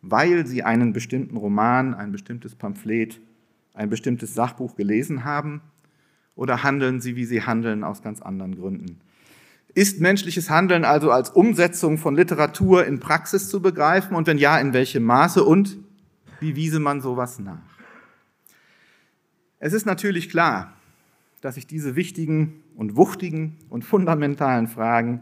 weil 0.00 0.46
sie 0.46 0.62
einen 0.62 0.94
bestimmten 0.94 1.36
Roman, 1.36 1.92
ein 1.92 2.10
bestimmtes 2.10 2.54
Pamphlet, 2.54 3.20
ein 3.74 3.90
bestimmtes 3.90 4.34
Sachbuch 4.34 4.76
gelesen 4.76 5.24
haben, 5.24 5.62
oder 6.40 6.62
handeln 6.62 7.02
sie, 7.02 7.16
wie 7.16 7.26
sie 7.26 7.42
handeln, 7.42 7.84
aus 7.84 8.02
ganz 8.02 8.22
anderen 8.22 8.56
Gründen? 8.56 9.00
Ist 9.74 10.00
menschliches 10.00 10.48
Handeln 10.48 10.86
also 10.86 11.10
als 11.10 11.28
Umsetzung 11.28 11.98
von 11.98 12.16
Literatur 12.16 12.86
in 12.86 12.98
Praxis 12.98 13.50
zu 13.50 13.60
begreifen 13.60 14.16
und 14.16 14.26
wenn 14.26 14.38
ja, 14.38 14.58
in 14.58 14.72
welchem 14.72 15.04
Maße 15.04 15.44
und 15.44 15.76
wie 16.40 16.56
wiese 16.56 16.80
man 16.80 17.02
sowas 17.02 17.38
nach? 17.38 17.58
Es 19.58 19.74
ist 19.74 19.84
natürlich 19.84 20.30
klar, 20.30 20.72
dass 21.42 21.58
ich 21.58 21.66
diese 21.66 21.94
wichtigen 21.94 22.62
und 22.74 22.96
wuchtigen 22.96 23.56
und 23.68 23.84
fundamentalen 23.84 24.66
Fragen 24.66 25.20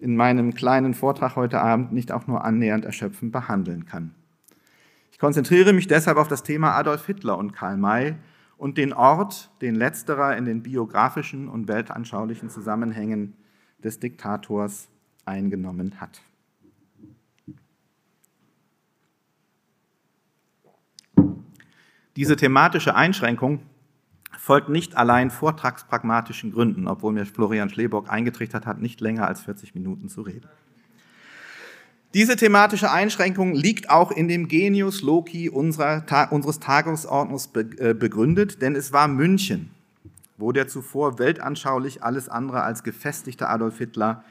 in 0.00 0.16
meinem 0.16 0.54
kleinen 0.54 0.94
Vortrag 0.94 1.36
heute 1.36 1.60
Abend 1.60 1.92
nicht 1.92 2.10
auch 2.10 2.26
nur 2.26 2.44
annähernd 2.44 2.86
erschöpfend 2.86 3.30
behandeln 3.30 3.84
kann. 3.84 4.14
Ich 5.10 5.18
konzentriere 5.18 5.72
mich 5.72 5.86
deshalb 5.86 6.16
auf 6.16 6.28
das 6.28 6.42
Thema 6.42 6.72
Adolf 6.76 7.06
Hitler 7.06 7.36
und 7.36 7.52
Karl 7.52 7.76
May 7.76 8.16
und 8.56 8.78
den 8.78 8.92
Ort, 8.92 9.50
den 9.60 9.74
letzterer 9.74 10.36
in 10.36 10.44
den 10.44 10.62
biografischen 10.62 11.48
und 11.48 11.68
weltanschaulichen 11.68 12.50
Zusammenhängen 12.50 13.34
des 13.82 14.00
Diktators 14.00 14.88
eingenommen 15.24 16.00
hat. 16.00 16.22
Diese 22.16 22.36
thematische 22.36 22.94
Einschränkung 22.94 23.60
folgt 24.36 24.68
nicht 24.68 24.96
allein 24.96 25.30
vortragspragmatischen 25.30 26.52
Gründen, 26.52 26.88
obwohl 26.88 27.12
mir 27.12 27.24
Florian 27.24 27.70
Schlebock 27.70 28.10
eingetrichtert 28.10 28.66
hat, 28.66 28.80
nicht 28.80 29.00
länger 29.00 29.26
als 29.26 29.42
40 29.42 29.74
Minuten 29.74 30.08
zu 30.08 30.22
reden. 30.22 30.48
Diese 32.12 32.34
thematische 32.34 32.90
Einschränkung 32.90 33.54
liegt 33.54 33.88
auch 33.88 34.10
in 34.10 34.26
dem 34.26 34.48
Genius 34.48 35.00
Loci 35.00 35.48
unserer, 35.48 36.02
unseres 36.32 36.58
Tagungsordners 36.58 37.50
äh, 37.54 37.94
begründet, 37.94 38.60
denn 38.62 38.74
es 38.74 38.92
war 38.92 39.06
München, 39.06 39.70
wo 40.36 40.50
der 40.50 40.66
zuvor 40.66 41.20
weltanschaulich 41.20 42.02
alles 42.02 42.28
andere 42.28 42.62
als 42.62 42.82
gefestigte 42.82 43.48
Adolf 43.48 43.78
Hitler 43.78 44.24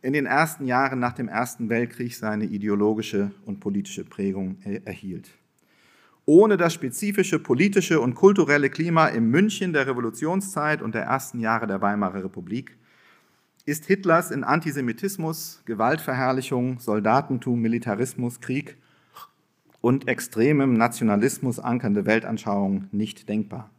in 0.00 0.14
den 0.14 0.24
ersten 0.24 0.64
Jahren 0.64 0.98
nach 0.98 1.12
dem 1.12 1.28
Ersten 1.28 1.68
Weltkrieg 1.68 2.16
seine 2.16 2.46
ideologische 2.46 3.32
und 3.44 3.60
politische 3.60 4.04
Prägung 4.04 4.56
erhielt. 4.86 5.28
Ohne 6.24 6.56
das 6.56 6.72
spezifische 6.72 7.38
politische 7.38 8.00
und 8.00 8.14
kulturelle 8.14 8.70
Klima 8.70 9.08
im 9.08 9.30
München 9.30 9.74
der 9.74 9.86
Revolutionszeit 9.86 10.80
und 10.80 10.94
der 10.94 11.02
ersten 11.02 11.38
Jahre 11.40 11.66
der 11.66 11.82
Weimarer 11.82 12.24
Republik 12.24 12.78
ist 13.66 13.86
Hitlers 13.86 14.30
in 14.30 14.44
Antisemitismus, 14.44 15.62
Gewaltverherrlichung, 15.64 16.78
Soldatentum, 16.78 17.60
Militarismus, 17.60 18.40
Krieg 18.40 18.76
und 19.80 20.08
extremem 20.08 20.74
Nationalismus 20.74 21.58
ankernde 21.58 22.06
Weltanschauung 22.06 22.88
nicht 22.92 23.28
denkbar. 23.28 23.70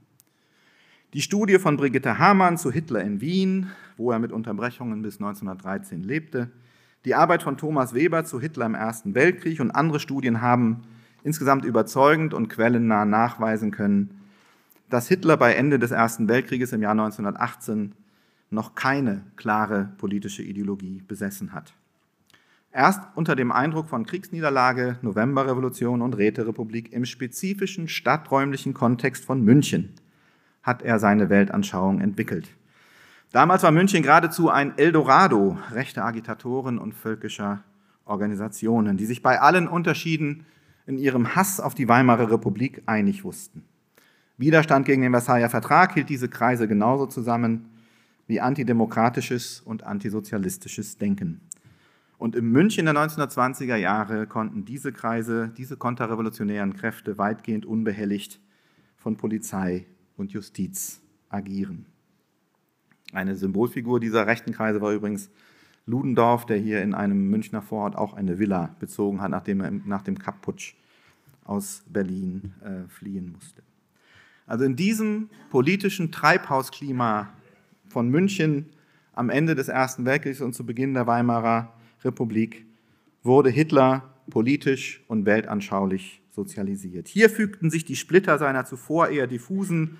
Die 1.13 1.21
Studie 1.21 1.59
von 1.59 1.77
Brigitte 1.77 2.19
Hamann 2.19 2.57
zu 2.57 2.71
Hitler 2.71 3.01
in 3.01 3.21
Wien, 3.21 3.71
wo 3.97 4.11
er 4.11 4.19
mit 4.19 4.31
Unterbrechungen 4.31 5.01
bis 5.01 5.15
1913 5.15 6.03
lebte, 6.03 6.49
die 7.03 7.15
Arbeit 7.15 7.43
von 7.43 7.57
Thomas 7.57 7.93
Weber 7.93 8.23
zu 8.25 8.39
Hitler 8.39 8.67
im 8.67 8.75
Ersten 8.75 9.15
Weltkrieg 9.15 9.59
und 9.59 9.71
andere 9.71 9.99
Studien 9.99 10.41
haben 10.41 10.83
insgesamt 11.23 11.65
überzeugend 11.65 12.33
und 12.33 12.47
quellennah 12.47 13.05
nachweisen 13.05 13.71
können, 13.71 14.21
dass 14.89 15.07
Hitler 15.07 15.37
bei 15.37 15.53
Ende 15.53 15.79
des 15.79 15.91
Ersten 15.91 16.27
Weltkrieges 16.27 16.73
im 16.73 16.81
Jahr 16.81 16.91
1918 16.91 17.93
noch 18.51 18.75
keine 18.75 19.23
klare 19.37 19.93
politische 19.97 20.43
Ideologie 20.43 21.01
besessen 21.07 21.53
hat. 21.53 21.73
Erst 22.73 23.01
unter 23.15 23.35
dem 23.35 23.51
Eindruck 23.51 23.89
von 23.89 24.05
Kriegsniederlage, 24.05 24.97
Novemberrevolution 25.01 26.01
und 26.01 26.15
Räterepublik 26.17 26.93
im 26.93 27.05
spezifischen 27.05 27.87
stadträumlichen 27.87 28.73
Kontext 28.73 29.25
von 29.25 29.43
München 29.43 29.93
hat 30.63 30.81
er 30.81 30.99
seine 30.99 31.29
Weltanschauung 31.29 31.99
entwickelt. 31.99 32.49
Damals 33.31 33.63
war 33.63 33.71
München 33.71 34.03
geradezu 34.03 34.49
ein 34.49 34.77
Eldorado 34.77 35.57
rechter 35.71 36.05
Agitatoren 36.05 36.77
und 36.77 36.93
völkischer 36.93 37.63
Organisationen, 38.05 38.97
die 38.97 39.05
sich 39.05 39.21
bei 39.21 39.39
allen 39.39 39.67
Unterschieden 39.67 40.45
in 40.85 40.97
ihrem 40.97 41.35
Hass 41.35 41.59
auf 41.59 41.73
die 41.73 41.87
Weimarer 41.87 42.31
Republik 42.31 42.83
einig 42.85 43.23
wussten. 43.23 43.63
Widerstand 44.37 44.85
gegen 44.85 45.01
den 45.01 45.11
Versailler 45.11 45.49
Vertrag 45.49 45.93
hielt 45.93 46.09
diese 46.09 46.27
Kreise 46.27 46.67
genauso 46.67 47.05
zusammen 47.05 47.70
wie 48.27 48.39
antidemokratisches 48.39 49.61
und 49.61 49.83
antisozialistisches 49.83 50.97
Denken. 50.97 51.41
Und 52.17 52.35
im 52.35 52.51
München 52.51 52.85
der 52.85 52.93
1920er 52.93 53.77
Jahre 53.77 54.27
konnten 54.27 54.63
diese 54.63 54.91
Kreise, 54.91 55.51
diese 55.57 55.75
konterrevolutionären 55.75 56.75
Kräfte 56.75 57.17
weitgehend 57.17 57.65
unbehelligt 57.65 58.39
von 58.95 59.17
Polizei 59.17 59.87
und 60.17 60.31
Justiz 60.31 61.01
agieren. 61.29 61.87
Eine 63.11 63.35
Symbolfigur 63.35 63.99
dieser 63.99 64.27
rechten 64.27 64.53
Kreise 64.53 64.81
war 64.81 64.93
übrigens 64.93 65.31
Ludendorff, 65.85 66.45
der 66.45 66.57
hier 66.57 66.83
in 66.83 66.93
einem 66.93 67.29
Münchner 67.29 67.61
Vorort 67.61 67.95
auch 67.95 68.13
eine 68.13 68.37
Villa 68.37 68.75
bezogen 68.79 69.19
hat, 69.21 69.31
nachdem 69.31 69.61
er 69.61 69.71
nach 69.71 70.03
dem 70.03 70.19
Kapputsch 70.19 70.75
aus 71.43 71.83
Berlin 71.89 72.53
äh, 72.63 72.87
fliehen 72.87 73.31
musste. 73.31 73.63
Also 74.45 74.65
in 74.65 74.75
diesem 74.75 75.29
politischen 75.49 76.11
Treibhausklima 76.11 77.29
von 77.91 78.09
München 78.09 78.67
am 79.13 79.29
Ende 79.29 79.55
des 79.55 79.67
Ersten 79.67 80.05
Weltkriegs 80.05 80.41
und 80.41 80.53
zu 80.53 80.65
Beginn 80.65 80.93
der 80.93 81.07
Weimarer 81.07 81.73
Republik 82.03 82.65
wurde 83.23 83.49
Hitler 83.49 84.15
politisch 84.29 85.03
und 85.07 85.25
weltanschaulich 85.25 86.21
sozialisiert. 86.31 87.07
Hier 87.07 87.29
fügten 87.29 87.69
sich 87.69 87.85
die 87.85 87.95
Splitter 87.95 88.37
seiner 88.37 88.65
zuvor 88.65 89.09
eher 89.09 89.27
diffusen 89.27 89.97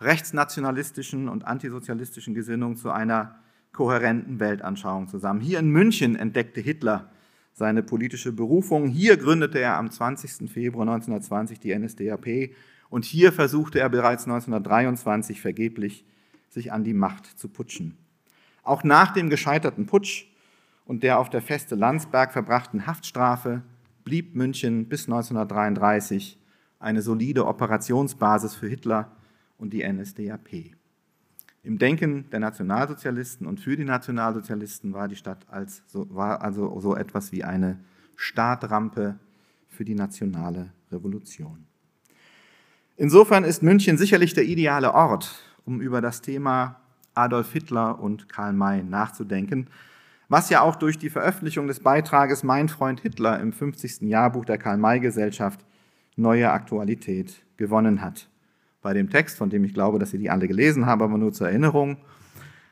rechtsnationalistischen 0.00 1.28
und 1.28 1.46
antisozialistischen 1.46 2.34
Gesinnung 2.34 2.76
zu 2.76 2.90
einer 2.90 3.36
kohärenten 3.72 4.40
Weltanschauung 4.40 5.08
zusammen. 5.08 5.40
Hier 5.40 5.58
in 5.58 5.70
München 5.70 6.16
entdeckte 6.16 6.60
Hitler 6.60 7.10
seine 7.52 7.82
politische 7.82 8.32
Berufung. 8.32 8.88
Hier 8.88 9.16
gründete 9.16 9.58
er 9.58 9.76
am 9.76 9.90
20. 9.90 10.50
Februar 10.50 10.88
1920 10.88 11.60
die 11.60 11.76
NSDAP 11.76 12.54
und 12.88 13.04
hier 13.04 13.32
versuchte 13.32 13.78
er 13.78 13.88
bereits 13.88 14.24
1923 14.24 15.40
vergeblich, 15.40 16.04
sich 16.50 16.72
an 16.72 16.84
die 16.84 16.94
Macht 16.94 17.26
zu 17.26 17.48
putschen. 17.48 17.96
Auch 18.62 18.84
nach 18.84 19.12
dem 19.12 19.30
gescheiterten 19.30 19.86
Putsch 19.86 20.26
und 20.84 21.02
der 21.02 21.18
auf 21.18 21.30
der 21.30 21.40
Feste 21.40 21.74
Landsberg 21.74 22.32
verbrachten 22.32 22.86
Haftstrafe 22.86 23.62
blieb 24.04 24.34
München 24.34 24.88
bis 24.88 25.06
1933 25.06 26.38
eine 26.78 27.02
solide 27.02 27.46
Operationsbasis 27.46 28.54
für 28.54 28.68
Hitler 28.68 29.16
und 29.56 29.72
die 29.72 29.86
NSDAP. 29.86 30.74
Im 31.62 31.78
Denken 31.78 32.28
der 32.30 32.40
Nationalsozialisten 32.40 33.46
und 33.46 33.60
für 33.60 33.76
die 33.76 33.84
Nationalsozialisten 33.84 34.94
war 34.94 35.08
die 35.08 35.16
Stadt 35.16 35.46
als, 35.50 35.82
war 35.92 36.40
also 36.40 36.80
so 36.80 36.96
etwas 36.96 37.32
wie 37.32 37.44
eine 37.44 37.78
Startrampe 38.16 39.18
für 39.68 39.84
die 39.84 39.94
nationale 39.94 40.72
Revolution. 40.90 41.66
Insofern 42.96 43.44
ist 43.44 43.62
München 43.62 43.98
sicherlich 43.98 44.34
der 44.34 44.44
ideale 44.44 44.92
Ort, 44.94 45.42
um 45.70 45.80
über 45.80 46.00
das 46.00 46.20
Thema 46.20 46.80
Adolf 47.14 47.52
Hitler 47.52 48.00
und 48.00 48.28
Karl 48.28 48.52
May 48.52 48.82
nachzudenken, 48.82 49.68
was 50.28 50.50
ja 50.50 50.62
auch 50.62 50.74
durch 50.74 50.98
die 50.98 51.10
Veröffentlichung 51.10 51.68
des 51.68 51.78
Beitrages 51.78 52.42
Mein 52.42 52.68
Freund 52.68 53.00
Hitler 53.00 53.38
im 53.38 53.52
50. 53.52 54.02
Jahrbuch 54.02 54.44
der 54.44 54.58
Karl-May-Gesellschaft 54.58 55.64
neue 56.16 56.50
Aktualität 56.50 57.42
gewonnen 57.56 58.02
hat. 58.02 58.28
Bei 58.82 58.94
dem 58.94 59.10
Text, 59.10 59.38
von 59.38 59.48
dem 59.48 59.62
ich 59.64 59.72
glaube, 59.72 60.00
dass 60.00 60.10
Sie 60.10 60.18
die 60.18 60.30
alle 60.30 60.48
gelesen 60.48 60.86
haben, 60.86 61.02
aber 61.02 61.18
nur 61.18 61.32
zur 61.32 61.48
Erinnerung, 61.48 61.98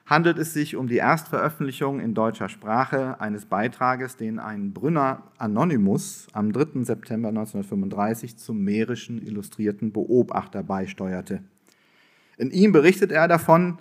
handelt 0.07 0.39
es 0.39 0.53
sich 0.53 0.75
um 0.75 0.89
die 0.89 0.97
Erstveröffentlichung 0.97 2.01
in 2.01 2.15
deutscher 2.15 2.49
Sprache 2.49 3.21
eines 3.21 3.47
Beitrages, 3.47 4.17
den 4.17 4.41
ein 4.41 4.73
Brünner 4.73 5.23
Anonymous 5.37 6.27
am 6.33 6.53
3. 6.53 6.83
September 6.83 7.29
1935 7.29 8.39
zum 8.39 8.63
mährischen 8.65 9.25
illustrierten 9.25 9.93
Beobachter 9.93 10.63
beisteuerte. 10.63 11.43
In 12.39 12.53
ihm 12.53 12.73
berichtet 12.73 13.13
er 13.13 13.29
davon, 13.29 13.79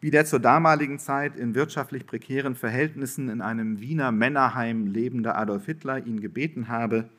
wie 0.00 0.10
der 0.10 0.24
zur 0.24 0.38
damaligen 0.38 0.98
Zeit 0.98 1.36
in 1.36 1.54
wirtschaftlich 1.54 2.06
prekären 2.06 2.54
Verhältnissen 2.54 3.28
in 3.28 3.40
einem 3.40 3.80
Wiener 3.80 4.12
Männerheim 4.12 4.86
lebende 4.86 5.34
Adolf 5.34 5.66
Hitler 5.66 6.06
ihn 6.06 6.20
gebeten 6.20 6.68
habe, 6.68 7.10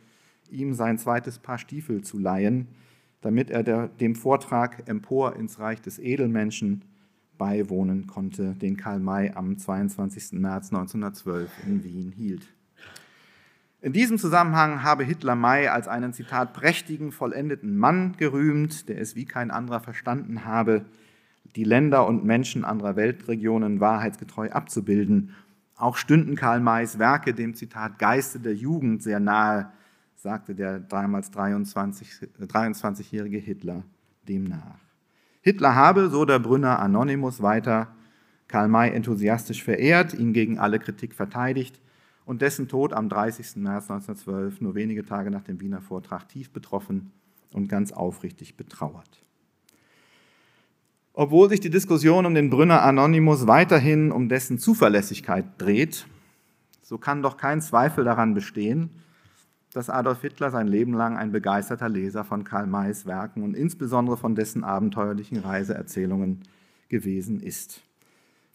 ihm 0.50 0.74
sein 0.74 0.98
zweites 0.98 1.40
Paar 1.40 1.58
Stiefel 1.58 2.02
zu 2.04 2.18
leihen, 2.18 2.68
damit 3.20 3.50
er 3.50 3.64
der, 3.64 3.88
dem 3.88 4.16
Vortrag 4.16 4.88
Empor 4.88 5.36
ins 5.36 5.60
Reich 5.60 5.82
des 5.82 6.00
Edelmenschen 6.00 6.84
beiwohnen 7.38 8.08
konnte, 8.08 8.56
den 8.56 8.78
Karl 8.78 9.00
May 9.00 9.32
am 9.32 9.58
22. 9.58 10.40
März 10.40 10.72
1912 10.72 11.50
in 11.68 11.84
Wien 11.84 12.12
hielt. 12.12 12.48
In 13.80 13.94
diesem 13.94 14.18
Zusammenhang 14.18 14.82
habe 14.82 15.04
Hitler 15.04 15.36
May 15.36 15.68
als 15.68 15.88
einen, 15.88 16.12
Zitat, 16.12 16.54
prächtigen, 16.54 17.12
vollendeten 17.12 17.78
Mann 17.78 18.16
gerühmt, 18.18 18.90
der 18.90 19.00
es 19.00 19.16
wie 19.16 19.26
kein 19.26 19.52
anderer 19.52 19.80
verstanden 19.82 20.46
habe, 20.46 20.86
die 21.56 21.64
Länder 21.64 22.08
und 22.08 22.26
Menschen 22.26 22.66
anderer 22.66 22.96
Weltregionen 22.96 23.80
wahrheitsgetreu 23.80 24.50
abzubilden. 24.50 25.36
Auch 25.76 25.96
stünden 25.96 26.36
Karl 26.36 26.60
Mays 26.60 26.98
Werke 26.98 27.36
dem, 27.36 27.54
Zitat, 27.54 28.00
Geiste 28.00 28.40
der 28.40 28.56
Jugend 28.56 29.04
sehr 29.04 29.20
nahe, 29.20 29.72
sagte 30.16 30.56
der 30.56 30.80
damals 30.80 31.30
23, 31.30 32.30
23-jährige 32.42 33.38
Hitler 33.38 33.84
demnach. 34.28 34.80
Hitler 35.42 35.76
habe, 35.76 36.10
so 36.10 36.26
der 36.26 36.40
Brünner 36.40 36.80
Anonymous 36.80 37.44
weiter, 37.44 37.90
Karl 38.48 38.70
May 38.70 38.90
enthusiastisch 38.90 39.64
verehrt, 39.64 40.16
ihn 40.16 40.34
gegen 40.34 40.58
alle 40.58 40.80
Kritik 40.80 41.14
verteidigt 41.14 41.80
und 42.28 42.42
dessen 42.42 42.68
Tod 42.68 42.92
am 42.92 43.08
30. 43.08 43.56
März 43.56 43.90
1912, 43.90 44.60
nur 44.60 44.76
wenige 44.76 45.06
Tage 45.06 45.32
nach 45.32 45.44
dem 45.44 45.62
Wiener 45.62 45.82
Vortrag, 45.82 46.28
tief 46.28 46.52
betroffen 46.52 47.14
und 47.54 47.70
ganz 47.70 47.94
aufrichtig 47.94 48.58
betrauert. 48.58 49.24
Obwohl 51.14 51.48
sich 51.48 51.62
die 51.62 51.70
Diskussion 51.70 52.26
um 52.26 52.36
den 52.36 52.50
Brünner 52.50 52.84
Anonymous 52.84 53.48
weiterhin 53.48 54.12
um 54.12 54.28
dessen 54.28 54.60
Zuverlässigkeit 54.60 55.46
dreht, 55.58 56.06
so 56.82 56.98
kann 56.98 57.24
doch 57.24 57.38
kein 57.38 57.62
Zweifel 57.62 58.04
daran 58.04 58.34
bestehen, 58.34 58.90
dass 59.72 59.90
Adolf 59.90 60.20
Hitler 60.20 60.52
sein 60.52 60.68
Leben 60.68 60.94
lang 60.94 61.16
ein 61.16 61.32
begeisterter 61.32 61.88
Leser 61.88 62.26
von 62.26 62.44
Karl 62.44 62.68
Mays 62.68 63.06
Werken 63.06 63.42
und 63.42 63.56
insbesondere 63.56 64.18
von 64.18 64.36
dessen 64.36 64.66
abenteuerlichen 64.66 65.38
Reiseerzählungen 65.38 66.44
gewesen 66.90 67.40
ist. 67.40 67.87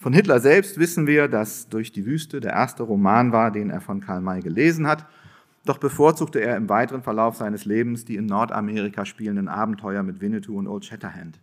Von 0.02 0.14
Hitler 0.14 0.40
selbst 0.40 0.80
wissen 0.80 1.06
wir, 1.06 1.28
dass 1.28 1.68
durch 1.68 1.92
die 1.92 2.04
Wüste 2.04 2.40
der 2.40 2.54
erste 2.54 2.82
Roman 2.82 3.30
war, 3.30 3.52
den 3.52 3.70
er 3.70 3.80
von 3.80 4.00
Karl 4.00 4.20
May 4.20 4.40
gelesen 4.40 4.88
hat. 4.88 5.06
Doch 5.64 5.78
bevorzugte 5.78 6.40
er 6.40 6.56
im 6.56 6.68
weiteren 6.68 7.04
Verlauf 7.04 7.36
seines 7.36 7.66
Lebens 7.66 8.04
die 8.04 8.16
in 8.16 8.26
Nordamerika 8.26 9.04
spielenden 9.04 9.46
Abenteuer 9.46 10.02
mit 10.02 10.20
Winnetou 10.20 10.58
und 10.58 10.66
Old 10.66 10.84
Shatterhand. 10.84 11.38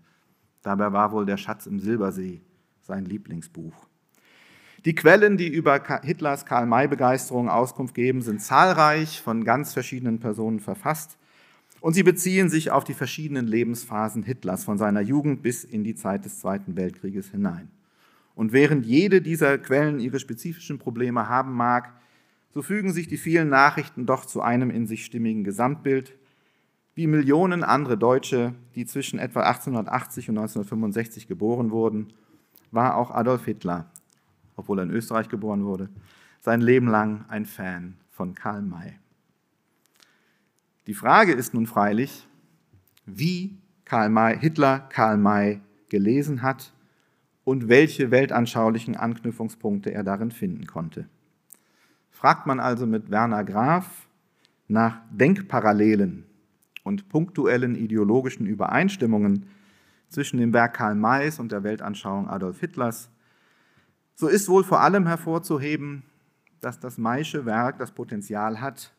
Dabei 0.61 0.91
war 0.91 1.13
wohl 1.13 1.25
der 1.25 1.37
Schatz 1.37 1.67
im 1.67 1.79
Silbersee 1.79 2.41
sein 2.81 3.05
Lieblingsbuch. 3.05 3.87
Die 4.83 4.93
Quellen, 4.93 5.37
die 5.37 5.47
über 5.47 5.81
Hitlers 6.03 6.45
Karl-May-Begeisterung 6.45 7.47
Auskunft 7.47 7.95
geben, 7.95 8.21
sind 8.21 8.41
zahlreich, 8.41 9.21
von 9.21 9.45
ganz 9.45 9.71
verschiedenen 9.71 10.19
Personen 10.19 10.59
verfasst. 10.59 11.17
Und 11.79 11.93
sie 11.93 12.03
beziehen 12.03 12.49
sich 12.49 12.71
auf 12.71 12.83
die 12.83 12.93
verschiedenen 12.93 13.47
Lebensphasen 13.47 14.23
Hitlers, 14.23 14.65
von 14.65 14.77
seiner 14.77 14.99
Jugend 14.99 15.43
bis 15.43 15.63
in 15.63 15.85
die 15.85 15.95
Zeit 15.95 16.25
des 16.25 16.41
Zweiten 16.41 16.75
Weltkrieges 16.75 17.29
hinein. 17.29 17.69
Und 18.39 18.53
während 18.53 18.85
jede 18.85 19.21
dieser 19.21 19.57
Quellen 19.57 19.99
ihre 19.99 20.19
spezifischen 20.19 20.79
Probleme 20.79 21.27
haben 21.27 21.53
mag, 21.53 21.93
so 22.53 22.61
fügen 22.61 22.93
sich 22.93 23.09
die 23.09 23.17
vielen 23.17 23.49
Nachrichten 23.49 24.05
doch 24.05 24.23
zu 24.23 24.41
einem 24.41 24.69
in 24.69 24.87
sich 24.87 25.03
stimmigen 25.03 25.43
Gesamtbild. 25.43 26.15
Wie 26.95 27.07
Millionen 27.07 27.65
andere 27.65 27.97
Deutsche, 27.97 28.55
die 28.75 28.85
zwischen 28.85 29.19
etwa 29.19 29.41
1880 29.41 30.29
und 30.29 30.37
1965 30.37 31.27
geboren 31.27 31.71
wurden, 31.71 32.13
war 32.71 32.95
auch 32.95 33.11
Adolf 33.11 33.43
Hitler 33.43 33.91
obwohl 34.59 34.79
er 34.79 34.83
in 34.83 34.91
Österreich 34.91 35.29
geboren 35.29 35.63
wurde, 35.65 35.89
sein 36.41 36.61
Leben 36.61 36.87
lang 36.87 37.25
ein 37.29 37.45
Fan 37.45 37.95
von 38.11 38.35
Karl 38.35 38.61
May. 38.61 38.99
Die 40.85 40.93
Frage 40.93 41.33
ist 41.33 41.53
nun 41.53 41.65
freilich, 41.65 42.27
wie 43.05 43.57
Karl 43.85 44.09
May, 44.09 44.37
Hitler 44.37 44.79
Karl 44.89 45.17
May 45.17 45.61
gelesen 45.89 46.41
hat 46.41 46.73
und 47.49 47.67
welche 47.67 48.11
weltanschaulichen 48.11 48.95
Anknüpfungspunkte 48.95 49.91
er 49.91 50.03
darin 50.03 50.29
finden 50.29 50.67
konnte. 50.67 51.09
Fragt 52.11 52.45
man 52.45 52.59
also 52.59 52.85
mit 52.85 53.09
Werner 53.09 53.43
Graf 53.43 54.07
nach 54.67 55.01
Denkparallelen 55.09 56.25
und 56.83 57.09
punktuellen 57.09 57.73
ideologischen 57.73 58.45
Übereinstimmungen 58.45 59.47
zwischen 60.09 60.37
dem 60.37 60.53
Werk 60.53 60.75
Karl 60.75 60.93
Mays 60.93 61.39
und 61.39 61.51
der 61.51 61.63
Weltanschauung 61.63 62.29
Adolf 62.29 62.59
Hitlers, 62.59 63.09
so 64.13 64.27
ist 64.27 64.47
wohl 64.47 64.63
vor 64.63 64.81
allem 64.81 65.07
hervorzuheben, 65.07 66.03
dass 66.61 66.79
das 66.79 66.99
Maysche 66.99 67.47
Werk 67.47 67.79
das 67.79 67.93
Potenzial 67.93 68.61
hat, 68.61 68.93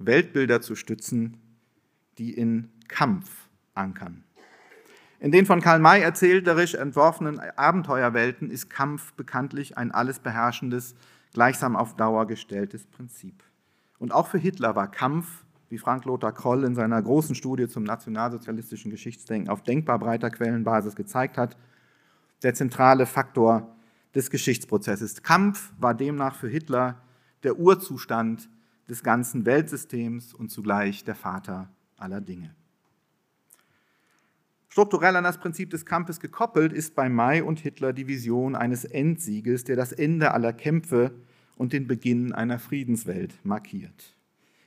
Weltbilder 0.00 0.60
zu 0.60 0.74
stützen, 0.74 1.36
die 2.18 2.32
in 2.32 2.70
Kampf 2.88 3.46
ankern. 3.72 4.24
In 5.24 5.32
den 5.32 5.46
von 5.46 5.62
Karl 5.62 5.78
May 5.78 6.02
erzählterisch 6.02 6.74
entworfenen 6.74 7.40
Abenteuerwelten 7.40 8.50
ist 8.50 8.68
Kampf 8.68 9.14
bekanntlich 9.14 9.78
ein 9.78 9.90
alles 9.90 10.18
beherrschendes, 10.18 10.94
gleichsam 11.32 11.76
auf 11.76 11.96
Dauer 11.96 12.26
gestelltes 12.26 12.84
Prinzip. 12.84 13.42
Und 13.98 14.12
auch 14.12 14.26
für 14.26 14.36
Hitler 14.36 14.76
war 14.76 14.90
Kampf, 14.90 15.46
wie 15.70 15.78
Frank 15.78 16.04
Lothar 16.04 16.32
Kroll 16.32 16.62
in 16.64 16.74
seiner 16.74 17.00
großen 17.00 17.34
Studie 17.34 17.68
zum 17.68 17.84
nationalsozialistischen 17.84 18.90
Geschichtsdenken 18.90 19.48
auf 19.48 19.62
denkbar 19.62 19.98
breiter 19.98 20.28
Quellenbasis 20.28 20.94
gezeigt 20.94 21.38
hat, 21.38 21.56
der 22.42 22.52
zentrale 22.52 23.06
Faktor 23.06 23.74
des 24.14 24.28
Geschichtsprozesses. 24.28 25.22
Kampf 25.22 25.72
war 25.78 25.94
demnach 25.94 26.34
für 26.34 26.48
Hitler 26.48 27.00
der 27.44 27.58
Urzustand 27.58 28.50
des 28.90 29.02
ganzen 29.02 29.46
Weltsystems 29.46 30.34
und 30.34 30.50
zugleich 30.50 31.02
der 31.02 31.14
Vater 31.14 31.70
aller 31.96 32.20
Dinge. 32.20 32.54
Strukturell 34.74 35.14
an 35.14 35.22
das 35.22 35.38
Prinzip 35.38 35.70
des 35.70 35.86
Kampfes 35.86 36.18
gekoppelt 36.18 36.72
ist 36.72 36.96
bei 36.96 37.08
May 37.08 37.42
und 37.42 37.60
Hitler 37.60 37.92
die 37.92 38.08
Vision 38.08 38.56
eines 38.56 38.84
Endsieges, 38.84 39.62
der 39.62 39.76
das 39.76 39.92
Ende 39.92 40.34
aller 40.34 40.52
Kämpfe 40.52 41.12
und 41.54 41.72
den 41.72 41.86
Beginn 41.86 42.32
einer 42.32 42.58
Friedenswelt 42.58 43.34
markiert. 43.44 44.16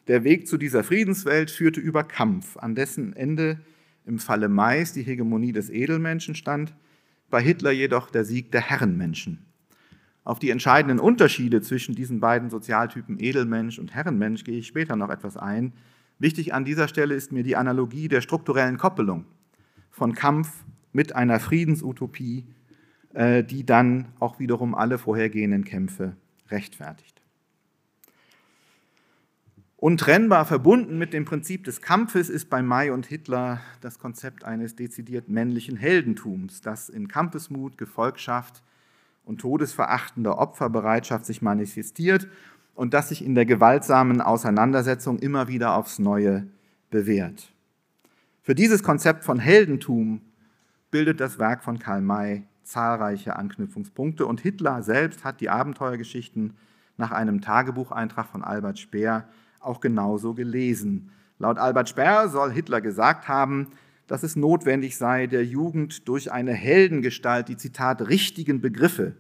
Der 0.08 0.24
Weg 0.24 0.48
zu 0.48 0.58
dieser 0.58 0.86
Friedenswelt 0.86 1.52
führte 1.52 1.82
über 1.82 2.06
Kampf, 2.06 2.56
an 2.56 2.74
dessen 2.74 3.18
Ende 3.18 3.60
im 4.06 4.18
Falle 4.18 4.48
Mays 4.48 4.94
die 4.94 5.04
Hegemonie 5.04 5.52
des 5.52 5.70
Edelmenschen 5.70 6.36
stand, 6.36 6.74
bei 7.30 7.42
Hitler 7.42 7.72
jedoch 7.72 8.10
der 8.10 8.24
Sieg 8.24 8.50
der 8.54 8.62
Herrenmenschen. 8.62 9.46
Auf 10.24 10.40
die 10.40 10.52
entscheidenden 10.52 11.00
Unterschiede 11.00 11.62
zwischen 11.62 11.96
diesen 11.96 12.22
beiden 12.22 12.50
Sozialtypen 12.50 13.20
Edelmensch 13.20 13.78
und 13.78 13.94
Herrenmensch 13.94 14.46
gehe 14.46 14.60
ich 14.60 14.68
später 14.68 14.96
noch 14.96 15.10
etwas 15.10 15.36
ein. 15.36 15.74
Wichtig 16.18 16.54
an 16.54 16.64
dieser 16.64 16.88
Stelle 16.88 17.14
ist 17.14 17.34
mir 17.34 17.44
die 17.44 17.58
Analogie 17.58 18.08
der 18.08 18.22
strukturellen 18.22 18.78
Koppelung 18.78 19.26
von 19.98 20.14
Kampf 20.14 20.64
mit 20.94 21.16
einer 21.16 21.40
Friedensutopie, 21.40 22.46
äh, 23.16 23.44
die 23.44 23.66
dann 23.66 24.10
auch 24.20 24.38
wiederum 24.38 24.76
alle 24.76 25.00
vorhergehenden 25.00 25.66
Kämpfe 25.66 26.16
rechtfertigt. 26.50 27.20
Untrennbar 29.76 30.46
verbunden 30.46 31.00
mit 31.00 31.14
dem 31.14 31.26
Prinzip 31.26 31.64
des 31.64 31.82
Kampfes 31.82 32.30
ist 32.30 32.50
bei 32.50 32.62
May 32.62 32.92
und 32.92 33.08
Hitler 33.08 33.60
das 33.82 33.98
Konzept 33.98 34.44
eines 34.44 34.76
dezidiert 34.76 35.30
männlichen 35.30 35.78
Heldentums, 35.78 36.62
das 36.62 36.90
in 36.90 37.08
Kampfesmut, 37.08 37.78
Gefolgschaft 37.78 38.62
und 39.26 39.42
todesverachtender 39.42 40.38
Opferbereitschaft 40.38 41.26
sich 41.26 41.42
manifestiert 41.42 42.28
und 42.76 42.94
das 42.94 43.10
sich 43.10 43.26
in 43.26 43.34
der 43.34 43.48
gewaltsamen 43.48 44.22
Auseinandersetzung 44.22 45.18
immer 45.18 45.48
wieder 45.48 45.76
aufs 45.76 45.98
Neue 45.98 46.48
bewährt. 46.92 47.52
Für 48.48 48.56
dieses 48.56 48.82
Konzept 48.82 49.26
von 49.26 49.40
Heldentum 49.40 50.22
bildet 50.90 51.20
das 51.20 51.38
Werk 51.38 51.66
von 51.66 51.80
Karl 51.80 52.00
May 52.00 52.44
zahlreiche 52.64 53.36
Anknüpfungspunkte 53.36 54.26
und 54.26 54.40
Hitler 54.40 54.84
selbst 54.84 55.26
hat 55.26 55.42
die 55.42 55.50
Abenteuergeschichten 55.50 56.54
nach 56.96 57.12
einem 57.12 57.42
Tagebucheintrag 57.42 58.26
von 58.26 58.46
Albert 58.46 58.80
Speer 58.80 59.28
auch 59.60 59.82
genauso 59.82 60.34
gelesen. 60.34 61.12
Laut 61.40 61.58
Albert 61.58 61.90
Speer 61.90 62.30
soll 62.30 62.54
Hitler 62.54 62.80
gesagt 62.80 63.28
haben, 63.28 63.68
dass 64.08 64.24
es 64.24 64.38
notwendig 64.38 64.96
sei, 64.96 65.28
der 65.28 65.44
Jugend 65.44 66.08
durch 66.08 66.32
eine 66.32 66.54
Heldengestalt 66.54 67.50
die 67.50 67.58
Zitat 67.58 68.08
richtigen 68.08 68.62
Begriffe 68.62 69.18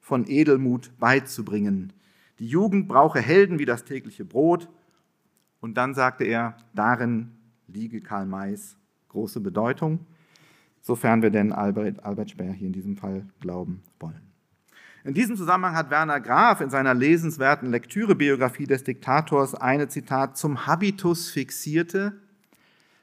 von 0.00 0.28
Edelmut 0.28 0.90
beizubringen. 0.98 1.92
Die 2.40 2.48
Jugend 2.48 2.88
brauche 2.88 3.20
Helden 3.20 3.60
wie 3.60 3.64
das 3.64 3.84
tägliche 3.84 4.24
Brot. 4.24 4.68
Und 5.60 5.76
dann 5.76 5.94
sagte 5.94 6.24
er, 6.24 6.56
darin 6.74 7.35
liege 7.68 8.00
Karl 8.00 8.26
Mays 8.26 8.76
große 9.08 9.40
Bedeutung, 9.40 10.00
sofern 10.82 11.22
wir 11.22 11.30
denn 11.30 11.52
Albert, 11.52 12.04
Albert 12.04 12.30
Speer 12.30 12.52
hier 12.52 12.66
in 12.66 12.72
diesem 12.72 12.96
Fall 12.96 13.26
glauben 13.40 13.82
wollen. 13.98 14.20
In 15.04 15.14
diesem 15.14 15.36
Zusammenhang 15.36 15.76
hat 15.76 15.90
Werner 15.90 16.20
Graf 16.20 16.60
in 16.60 16.68
seiner 16.68 16.92
lesenswerten 16.92 17.70
Lektürebiografie 17.70 18.66
des 18.66 18.82
Diktators 18.82 19.54
eine 19.54 19.88
Zitat 19.88 20.36
zum 20.36 20.66
Habitus 20.66 21.30
fixierte, 21.30 22.20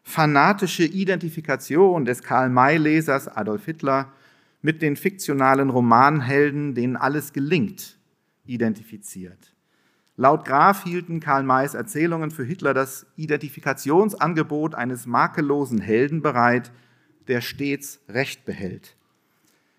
fanatische 0.03 0.83
Identifikation 0.83 2.03
des 2.03 2.21
Karl-May-Lesers 2.21 3.29
Adolf 3.29 3.65
Hitler 3.65 4.11
mit 4.61 4.81
den 4.81 4.97
fiktionalen 4.97 5.69
Romanhelden, 5.69 6.75
denen 6.75 6.97
alles 6.97 7.31
gelingt, 7.31 7.97
identifiziert. 8.45 9.52
Laut 10.15 10.45
Graf 10.45 10.83
hielten 10.83 11.19
Karl 11.19 11.41
Mays 11.41 11.73
Erzählungen 11.73 12.29
für 12.29 12.43
Hitler 12.43 12.75
das 12.75 13.07
Identifikationsangebot 13.15 14.75
eines 14.75 15.07
makellosen 15.07 15.79
Helden 15.79 16.21
bereit, 16.21 16.71
der 17.27 17.41
stets 17.41 17.99
Recht 18.07 18.45
behält. 18.45 18.95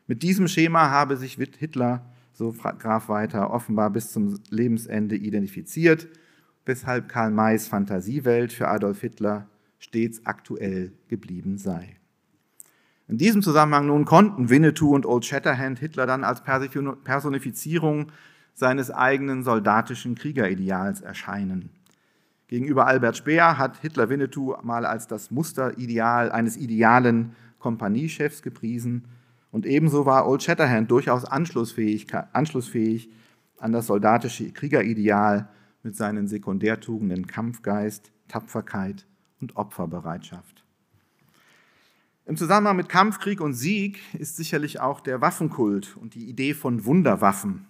Mit 0.08 0.24
diesem 0.24 0.48
Schema 0.48 0.90
habe 0.90 1.16
sich 1.16 1.36
Hitler, 1.36 2.04
so 2.32 2.52
Graf 2.52 3.08
weiter, 3.08 3.52
offenbar 3.52 3.90
bis 3.90 4.10
zum 4.10 4.40
Lebensende 4.50 5.14
identifiziert, 5.14 6.08
weshalb 6.66 7.08
Karl 7.08 7.30
Mays 7.30 7.68
Fantasiewelt 7.68 8.52
für 8.52 8.66
Adolf 8.66 9.02
Hitler 9.02 9.48
stets 9.78 10.26
aktuell 10.26 10.92
geblieben 11.06 11.58
sei. 11.58 11.96
In 13.06 13.18
diesem 13.18 13.40
Zusammenhang 13.40 13.86
nun 13.86 14.04
konnten 14.04 14.50
Winnetou 14.50 14.94
und 14.94 15.06
Old 15.06 15.26
Shatterhand 15.26 15.78
Hitler 15.78 16.06
dann 16.06 16.24
als 16.24 16.42
Personifizierung 16.42 18.10
seines 18.54 18.90
eigenen 18.90 19.42
soldatischen 19.42 20.14
Kriegerideals 20.14 21.00
erscheinen. 21.00 21.70
Gegenüber 22.46 22.86
Albert 22.86 23.16
Speer 23.16 23.58
hat 23.58 23.78
Hitler 23.78 24.08
Winnetou 24.08 24.54
mal 24.62 24.86
als 24.86 25.06
das 25.08 25.30
Musterideal 25.30 26.30
eines 26.30 26.56
idealen 26.56 27.34
Kompaniechefs 27.58 28.42
gepriesen 28.42 29.06
und 29.50 29.66
ebenso 29.66 30.06
war 30.06 30.28
Old 30.28 30.42
Shatterhand 30.42 30.90
durchaus 30.90 31.24
anschlussfähig, 31.24 32.06
anschlussfähig 32.32 33.10
an 33.58 33.72
das 33.72 33.86
soldatische 33.86 34.50
Kriegerideal 34.52 35.48
mit 35.82 35.96
seinen 35.96 36.28
Sekundärtugenden 36.28 37.26
Kampfgeist, 37.26 38.12
Tapferkeit 38.28 39.06
und 39.40 39.56
Opferbereitschaft. 39.56 40.64
Im 42.26 42.36
Zusammenhang 42.36 42.76
mit 42.76 42.88
Kampf, 42.88 43.18
Krieg 43.18 43.40
und 43.40 43.54
Sieg 43.54 44.00
ist 44.14 44.36
sicherlich 44.36 44.80
auch 44.80 45.00
der 45.00 45.20
Waffenkult 45.20 45.96
und 45.96 46.14
die 46.14 46.28
Idee 46.28 46.54
von 46.54 46.84
Wunderwaffen 46.84 47.66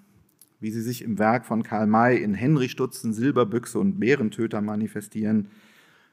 wie 0.61 0.71
sie 0.71 0.83
sich 0.83 1.03
im 1.03 1.19
Werk 1.19 1.45
von 1.47 1.63
Karl 1.63 1.87
May 1.87 2.23
in 2.23 2.35
Henry-Stutzen, 2.35 3.13
Silberbüchse 3.13 3.79
und 3.79 4.01
Bärentöter 4.01 4.61
manifestieren, 4.61 5.49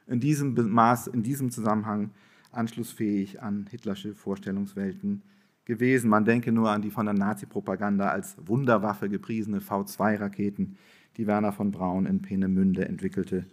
in 0.06 0.20
diesem 0.20 0.54
Maß, 0.54 1.06
in 1.08 1.22
diesem 1.22 1.50
Zusammenhang 1.50 2.10
anschlussfähig 2.50 3.42
an 3.42 3.66
Hitlersche 3.70 4.14
Vorstellungswelten 4.14 5.22
gewesen. 5.64 6.10
Man 6.10 6.24
denke 6.24 6.52
nur 6.52 6.70
an 6.70 6.82
die 6.82 6.90
von 6.90 7.06
der 7.06 7.14
Nazi-Propaganda 7.14 8.08
als 8.08 8.36
Wunderwaffe 8.44 9.08
gepriesene 9.08 9.60
V2-Raketen, 9.60 10.76
die 11.16 11.26
Werner 11.26 11.52
von 11.52 11.70
Braun 11.70 12.06
in 12.06 12.22
Peenemünde 12.22 12.86
entwickelte 12.86 13.46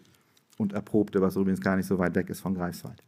und 0.57 0.73
erprobte, 0.73 1.21
was 1.21 1.35
übrigens 1.35 1.61
gar 1.61 1.75
nicht 1.75 1.87
so 1.87 1.97
weit 1.97 2.15
weg 2.15 2.29
ist 2.29 2.41
von 2.41 2.55
Greifswald. 2.55 3.01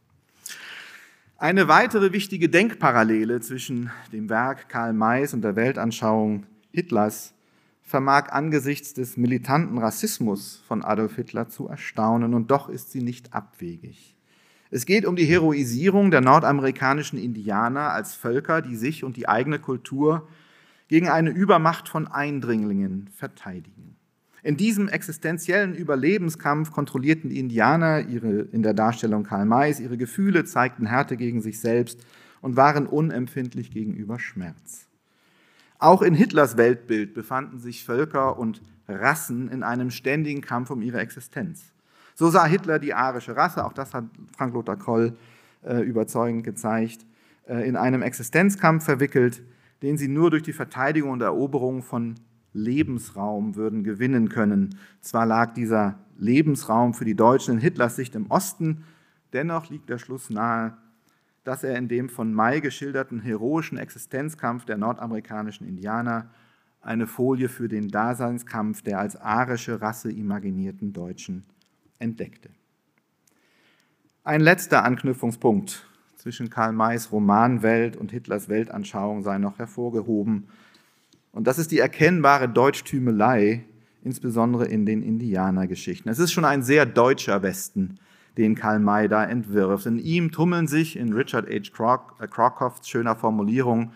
Eine 1.36 1.66
weitere 1.66 2.12
wichtige 2.12 2.48
Denkparallele 2.48 3.40
zwischen 3.40 3.90
dem 4.12 4.30
Werk 4.30 4.68
Karl 4.68 4.92
Mays 4.92 5.34
und 5.34 5.42
der 5.42 5.56
Weltanschauung 5.56 6.46
Hitlers 6.70 7.34
vermag 7.82 8.30
angesichts 8.30 8.94
des 8.94 9.16
militanten 9.16 9.78
Rassismus 9.78 10.62
von 10.66 10.82
Adolf 10.84 11.16
Hitler 11.16 11.48
zu 11.48 11.68
erstaunen, 11.68 12.34
und 12.34 12.50
doch 12.50 12.68
ist 12.68 12.92
sie 12.92 13.02
nicht 13.02 13.34
abwegig. 13.34 14.16
Es 14.70 14.86
geht 14.86 15.04
um 15.04 15.16
die 15.16 15.26
Heroisierung 15.26 16.10
der 16.10 16.22
nordamerikanischen 16.22 17.18
Indianer 17.18 17.90
als 17.92 18.14
Völker, 18.14 18.62
die 18.62 18.76
sich 18.76 19.04
und 19.04 19.18
die 19.18 19.28
eigene 19.28 19.58
Kultur 19.58 20.28
gegen 20.88 21.08
eine 21.08 21.30
Übermacht 21.30 21.88
von 21.88 22.08
Eindringlingen 22.08 23.08
verteidigen. 23.14 23.96
In 24.42 24.56
diesem 24.56 24.88
existenziellen 24.88 25.74
Überlebenskampf 25.74 26.72
kontrollierten 26.72 27.30
die 27.30 27.38
Indianer 27.38 28.00
ihre, 28.08 28.40
in 28.52 28.62
der 28.62 28.74
Darstellung 28.74 29.22
Karl 29.22 29.44
Mays 29.44 29.78
ihre 29.78 29.96
Gefühle, 29.96 30.44
zeigten 30.44 30.86
Härte 30.86 31.16
gegen 31.16 31.40
sich 31.40 31.60
selbst 31.60 32.04
und 32.40 32.56
waren 32.56 32.86
unempfindlich 32.86 33.70
gegenüber 33.70 34.18
Schmerz. 34.18 34.88
Auch 35.82 36.02
in 36.02 36.14
Hitlers 36.14 36.56
Weltbild 36.56 37.12
befanden 37.12 37.58
sich 37.58 37.84
Völker 37.84 38.38
und 38.38 38.62
Rassen 38.86 39.48
in 39.48 39.64
einem 39.64 39.90
ständigen 39.90 40.40
Kampf 40.40 40.70
um 40.70 40.80
ihre 40.80 41.00
Existenz. 41.00 41.72
So 42.14 42.30
sah 42.30 42.46
Hitler 42.46 42.78
die 42.78 42.94
arische 42.94 43.34
Rasse, 43.34 43.64
auch 43.64 43.72
das 43.72 43.92
hat 43.92 44.04
Frank 44.36 44.54
Lothar 44.54 44.76
Koll 44.76 45.16
äh, 45.64 45.80
überzeugend 45.80 46.44
gezeigt, 46.44 47.04
äh, 47.48 47.68
in 47.68 47.74
einem 47.74 48.02
Existenzkampf 48.02 48.84
verwickelt, 48.84 49.42
den 49.82 49.98
sie 49.98 50.06
nur 50.06 50.30
durch 50.30 50.44
die 50.44 50.52
Verteidigung 50.52 51.10
und 51.10 51.20
Eroberung 51.20 51.82
von 51.82 52.14
Lebensraum 52.52 53.56
würden 53.56 53.82
gewinnen 53.82 54.28
können. 54.28 54.78
Zwar 55.00 55.26
lag 55.26 55.52
dieser 55.52 55.98
Lebensraum 56.16 56.94
für 56.94 57.04
die 57.04 57.16
Deutschen 57.16 57.54
in 57.54 57.60
Hitlers 57.60 57.96
Sicht 57.96 58.14
im 58.14 58.30
Osten, 58.30 58.84
dennoch 59.32 59.68
liegt 59.68 59.88
der 59.88 59.98
Schluss 59.98 60.30
nahe, 60.30 60.76
dass 61.44 61.64
er 61.64 61.76
in 61.76 61.88
dem 61.88 62.08
von 62.08 62.32
May 62.32 62.60
geschilderten 62.60 63.20
heroischen 63.20 63.78
Existenzkampf 63.78 64.64
der 64.64 64.78
nordamerikanischen 64.78 65.66
Indianer 65.66 66.30
eine 66.80 67.06
Folie 67.06 67.48
für 67.48 67.68
den 67.68 67.88
Daseinskampf 67.88 68.82
der 68.82 68.98
als 68.98 69.16
arische 69.16 69.80
Rasse 69.80 70.10
imaginierten 70.10 70.92
Deutschen 70.92 71.44
entdeckte. 71.98 72.50
Ein 74.24 74.40
letzter 74.40 74.84
Anknüpfungspunkt 74.84 75.88
zwischen 76.16 76.50
Karl 76.50 76.72
Mays 76.72 77.10
Romanwelt 77.10 77.96
und 77.96 78.12
Hitlers 78.12 78.48
Weltanschauung 78.48 79.22
sei 79.22 79.38
noch 79.38 79.58
hervorgehoben. 79.58 80.48
Und 81.32 81.46
das 81.46 81.58
ist 81.58 81.72
die 81.72 81.80
erkennbare 81.80 82.48
Deutschtümelei, 82.48 83.64
insbesondere 84.04 84.66
in 84.66 84.86
den 84.86 85.02
Indianergeschichten. 85.02 86.10
Es 86.10 86.20
ist 86.20 86.32
schon 86.32 86.44
ein 86.44 86.62
sehr 86.62 86.86
deutscher 86.86 87.42
Westen, 87.42 87.98
den 88.36 88.54
Karl 88.54 88.78
May 88.78 89.08
da 89.08 89.24
entwirft. 89.24 89.86
In 89.86 89.98
ihm 89.98 90.30
tummeln 90.30 90.66
sich 90.66 90.96
in 90.96 91.12
Richard 91.12 91.46
H. 91.48 92.14
Äh, 92.20 92.26
Crocofts 92.26 92.88
schöner 92.88 93.16
Formulierung 93.16 93.92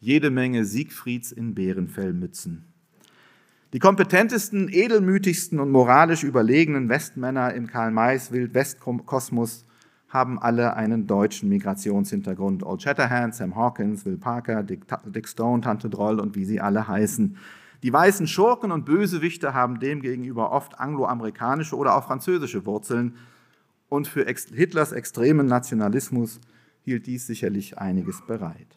jede 0.00 0.30
Menge 0.30 0.64
Siegfrieds 0.64 1.32
in 1.32 1.54
Bärenfellmützen. 1.54 2.64
Die 3.72 3.78
kompetentesten, 3.80 4.68
edelmütigsten 4.70 5.58
und 5.58 5.70
moralisch 5.70 6.22
überlegenen 6.22 6.88
Westmänner 6.88 7.54
im 7.54 7.66
Karl 7.66 7.90
Mays 7.90 8.30
Wildwestkosmos 8.30 9.66
haben 10.08 10.38
alle 10.38 10.76
einen 10.76 11.08
deutschen 11.08 11.48
Migrationshintergrund. 11.48 12.62
Old 12.62 12.82
Shatterhand, 12.82 13.34
Sam 13.34 13.56
Hawkins, 13.56 14.06
Will 14.06 14.16
Parker, 14.16 14.62
Dick, 14.62 14.84
Dick 15.06 15.28
Stone, 15.28 15.62
Tante 15.62 15.90
Droll 15.90 16.20
und 16.20 16.36
wie 16.36 16.44
sie 16.44 16.60
alle 16.60 16.86
heißen. 16.86 17.36
Die 17.82 17.92
weißen 17.92 18.28
Schurken 18.28 18.70
und 18.70 18.84
Bösewichte 18.84 19.54
haben 19.54 19.80
demgegenüber 19.80 20.52
oft 20.52 20.78
angloamerikanische 20.78 21.76
oder 21.76 21.96
auch 21.96 22.04
französische 22.04 22.64
Wurzeln. 22.64 23.16
Und 23.94 24.08
für 24.08 24.24
Hitlers 24.24 24.90
extremen 24.90 25.46
Nationalismus 25.46 26.40
hielt 26.82 27.06
dies 27.06 27.28
sicherlich 27.28 27.78
einiges 27.78 28.26
bereit. 28.26 28.76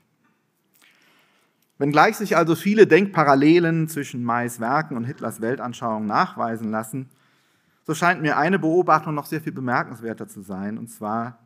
Wenngleich 1.80 2.18
sich 2.18 2.38
also 2.38 2.54
viele 2.54 2.86
Denkparallelen 2.86 3.88
zwischen 3.88 4.24
Mays 4.24 4.60
Werken 4.60 4.96
und 4.96 5.06
Hitlers 5.06 5.42
Weltanschauung 5.42 6.06
nachweisen 6.06 6.70
lassen, 6.70 7.10
so 7.88 7.96
scheint 7.96 8.22
mir 8.22 8.38
eine 8.38 8.60
Beobachtung 8.60 9.16
noch 9.16 9.26
sehr 9.26 9.42
viel 9.42 9.54
bemerkenswerter 9.54 10.28
zu 10.28 10.42
sein, 10.42 10.78
und 10.78 10.90
zwar, 10.92 11.40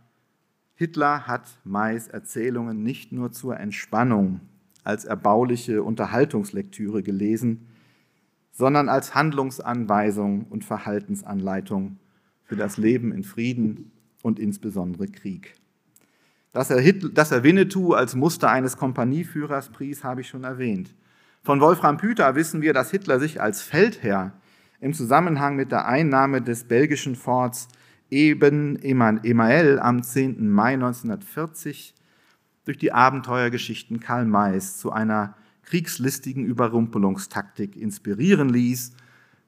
Hitler 0.75 1.25
hat 1.25 1.47
Mays 1.63 2.09
Erzählungen 2.09 2.83
nicht 2.83 3.13
nur 3.13 3.31
zur 3.31 3.57
Entspannung 3.57 4.41
als 4.83 5.05
erbauliche 5.05 5.81
Unterhaltungslektüre 5.81 7.03
gelesen, 7.03 7.69
sondern 8.51 8.89
als 8.89 9.15
Handlungsanweisung 9.15 10.43
und 10.49 10.65
Verhaltensanleitung 10.65 12.00
für 12.51 12.57
das 12.57 12.75
Leben 12.75 13.13
in 13.13 13.23
Frieden 13.23 13.93
und 14.23 14.37
insbesondere 14.37 15.07
Krieg. 15.07 15.53
Dass 16.51 16.69
er, 16.69 16.81
Hitler, 16.81 17.07
dass 17.07 17.31
er 17.31 17.45
Winnetou 17.45 17.93
als 17.93 18.13
Muster 18.13 18.49
eines 18.49 18.75
Kompanieführers 18.75 19.69
pries, 19.69 20.03
habe 20.03 20.19
ich 20.19 20.27
schon 20.27 20.43
erwähnt. 20.43 20.93
Von 21.43 21.61
Wolfram 21.61 21.95
Püter 21.95 22.35
wissen 22.35 22.61
wir, 22.61 22.73
dass 22.73 22.91
Hitler 22.91 23.21
sich 23.21 23.39
als 23.39 23.61
Feldherr 23.61 24.33
im 24.81 24.91
Zusammenhang 24.91 25.55
mit 25.55 25.71
der 25.71 25.87
Einnahme 25.87 26.41
des 26.41 26.65
belgischen 26.65 27.15
Forts 27.15 27.69
Eben 28.09 28.75
Emael 28.83 29.79
am 29.79 30.03
10. 30.03 30.49
Mai 30.49 30.73
1940 30.73 31.95
durch 32.65 32.77
die 32.77 32.91
Abenteuergeschichten 32.91 34.01
Karl 34.01 34.25
Mays 34.25 34.77
zu 34.77 34.91
einer 34.91 35.37
kriegslistigen 35.63 36.43
Überrumpelungstaktik 36.43 37.77
inspirieren 37.77 38.49
ließ, 38.49 38.91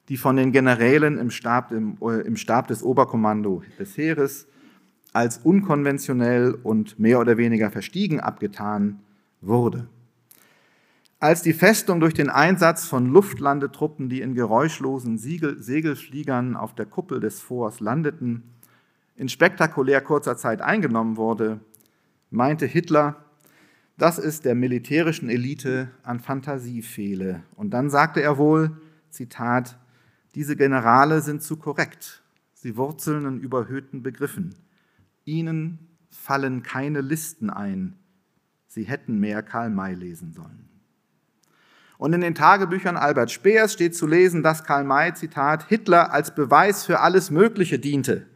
die 0.08 0.16
von 0.16 0.36
den 0.36 0.52
Generälen 0.52 1.18
im 1.18 1.30
Stab, 1.30 1.72
im, 1.72 1.96
äh, 2.02 2.20
im 2.20 2.36
Stab 2.36 2.68
des 2.68 2.82
Oberkommando 2.82 3.62
des 3.78 3.96
Heeres 3.96 4.46
als 5.12 5.38
unkonventionell 5.38 6.58
und 6.62 6.98
mehr 6.98 7.20
oder 7.20 7.36
weniger 7.36 7.70
verstiegen 7.70 8.20
abgetan 8.20 9.00
wurde. 9.40 9.86
Als 11.20 11.40
die 11.40 11.52
Festung 11.54 12.00
durch 12.00 12.12
den 12.12 12.28
Einsatz 12.28 12.86
von 12.86 13.06
Luftlandetruppen, 13.06 14.08
die 14.08 14.20
in 14.20 14.34
geräuschlosen 14.34 15.16
Segelfliegern 15.16 16.56
auf 16.56 16.74
der 16.74 16.84
Kuppel 16.84 17.20
des 17.20 17.40
Forts 17.40 17.80
landeten, 17.80 18.42
in 19.16 19.28
spektakulär 19.28 20.00
kurzer 20.00 20.36
Zeit 20.36 20.60
eingenommen 20.60 21.16
wurde, 21.16 21.60
meinte 22.30 22.66
Hitler, 22.66 23.24
dass 23.96 24.18
es 24.18 24.40
der 24.40 24.56
militärischen 24.56 25.30
Elite 25.30 25.88
an 26.02 26.18
Fantasie 26.18 26.82
fehle. 26.82 27.44
Und 27.54 27.70
dann 27.70 27.88
sagte 27.88 28.20
er 28.20 28.36
wohl, 28.36 28.76
Zitat, 29.10 29.78
diese 30.34 30.56
Generale 30.56 31.20
sind 31.20 31.42
zu 31.42 31.56
korrekt, 31.56 32.22
sie 32.52 32.76
wurzeln 32.76 33.26
in 33.26 33.40
überhöhten 33.40 34.02
Begriffen. 34.02 34.54
Ihnen 35.24 35.78
fallen 36.10 36.62
keine 36.62 37.00
Listen 37.00 37.50
ein, 37.50 37.96
sie 38.66 38.84
hätten 38.84 39.18
mehr 39.18 39.42
Karl 39.42 39.70
May 39.70 39.94
lesen 39.94 40.32
sollen. 40.32 40.68
Und 41.96 42.12
in 42.12 42.20
den 42.20 42.34
Tagebüchern 42.34 42.96
Albert 42.96 43.30
Speers 43.30 43.72
steht 43.72 43.96
zu 43.96 44.06
lesen, 44.06 44.42
dass 44.42 44.64
Karl 44.64 44.84
May, 44.84 45.14
Zitat, 45.14 45.68
Hitler 45.68 46.12
als 46.12 46.34
Beweis 46.34 46.84
für 46.84 47.00
alles 47.00 47.30
Mögliche 47.30 47.78
diente. 47.78 48.26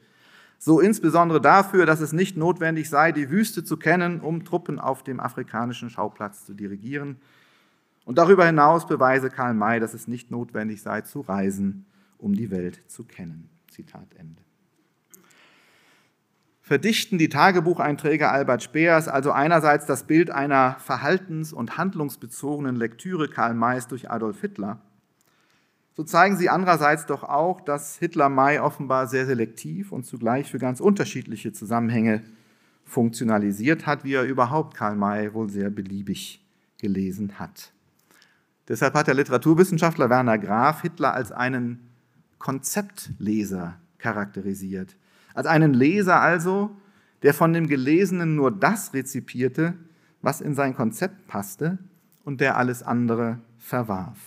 So 0.59 0.81
insbesondere 0.81 1.41
dafür, 1.41 1.85
dass 1.87 2.01
es 2.01 2.13
nicht 2.13 2.37
notwendig 2.37 2.89
sei, 2.89 3.13
die 3.13 3.31
Wüste 3.31 3.65
zu 3.65 3.77
kennen, 3.77 4.21
um 4.21 4.45
Truppen 4.45 4.79
auf 4.79 5.03
dem 5.05 5.21
afrikanischen 5.21 5.91
Schauplatz 5.91 6.47
zu 6.47 6.55
dirigieren. 6.55 7.17
Und 8.09 8.17
darüber 8.17 8.47
hinaus 8.47 8.87
beweise 8.87 9.29
Karl 9.29 9.53
May, 9.53 9.81
dass 9.81 9.93
es 9.93 10.09
nicht 10.09 10.31
notwendig 10.31 10.81
sei, 10.81 11.03
zu 11.03 11.21
reisen, 11.21 11.85
um 12.17 12.33
die 12.33 12.51
Welt 12.51 12.81
zu 12.87 13.05
kennen. 13.05 13.51
Zitat 13.71 14.15
Ende 14.17 14.41
verdichten 16.63 17.19
die 17.19 17.29
Tagebucheinträge 17.29 18.31
Albert 18.31 18.63
Speers 18.63 19.09
also 19.09 19.33
einerseits 19.33 19.85
das 19.87 20.05
Bild 20.07 20.31
einer 20.31 20.77
verhaltens- 20.81 21.55
und 21.55 21.79
handlungsbezogenen 21.79 22.77
Lektüre 22.77 23.29
Karl 23.29 23.55
Mays 23.55 23.89
durch 23.89 24.11
Adolf 24.11 24.43
Hitler, 24.43 24.79
so 25.95 26.03
zeigen 26.03 26.37
sie 26.37 26.49
andererseits 26.49 27.07
doch 27.07 27.25
auch, 27.25 27.63
dass 27.63 27.99
Hitler 27.99 28.29
May 28.31 28.59
offenbar 28.59 29.07
sehr 29.07 29.25
selektiv 29.25 29.93
und 29.93 30.05
zugleich 30.05 30.51
für 30.51 30.59
ganz 30.59 30.81
unterschiedliche 30.81 31.53
Zusammenhänge 31.53 32.23
funktionalisiert 32.85 33.87
hat, 33.87 34.05
wie 34.05 34.15
er 34.15 34.25
überhaupt 34.25 34.75
Karl 34.75 34.97
May 34.97 35.35
wohl 35.35 35.51
sehr 35.51 35.71
beliebig 35.71 36.43
gelesen 36.79 37.39
hat. 37.39 37.73
Deshalb 38.69 38.95
hat 38.95 39.07
der 39.07 39.14
Literaturwissenschaftler 39.14 40.11
Werner 40.11 40.39
Graf 40.39 40.83
Hitler 40.83 41.14
als 41.14 41.33
einen 41.33 41.89
Konzeptleser 42.39 43.77
charakterisiert 43.99 44.97
als 45.39 45.47
einen 45.47 45.73
Leser 45.73 46.21
also, 46.21 46.77
der 47.23 47.33
von 47.33 47.53
dem 47.53 47.69
Gelesenen 47.69 48.35
nur 48.35 48.51
das 48.51 48.93
rezipierte, 48.93 49.75
was 50.21 50.41
in 50.41 50.57
sein 50.57 50.75
Konzept 50.75 51.29
passte 51.29 51.79
und 52.25 52.41
der 52.41 52.57
alles 52.57 52.83
andere 52.83 53.39
verwarf. 53.57 54.19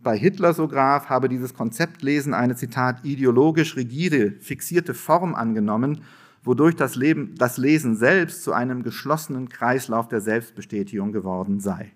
Bei 0.00 0.18
Hitler, 0.18 0.52
so 0.52 0.66
Graf, 0.66 1.08
habe 1.08 1.28
dieses 1.28 1.54
Konzeptlesen 1.54 2.34
eine, 2.34 2.56
Zitat, 2.56 3.04
ideologisch 3.04 3.76
rigide, 3.76 4.32
fixierte 4.40 4.92
Form 4.92 5.36
angenommen, 5.36 6.00
wodurch 6.42 6.74
das, 6.74 6.96
Leben, 6.96 7.36
das 7.36 7.56
Lesen 7.56 7.94
selbst 7.94 8.42
zu 8.42 8.52
einem 8.52 8.82
geschlossenen 8.82 9.48
Kreislauf 9.48 10.08
der 10.08 10.20
Selbstbestätigung 10.20 11.12
geworden 11.12 11.60
sei. 11.60 11.92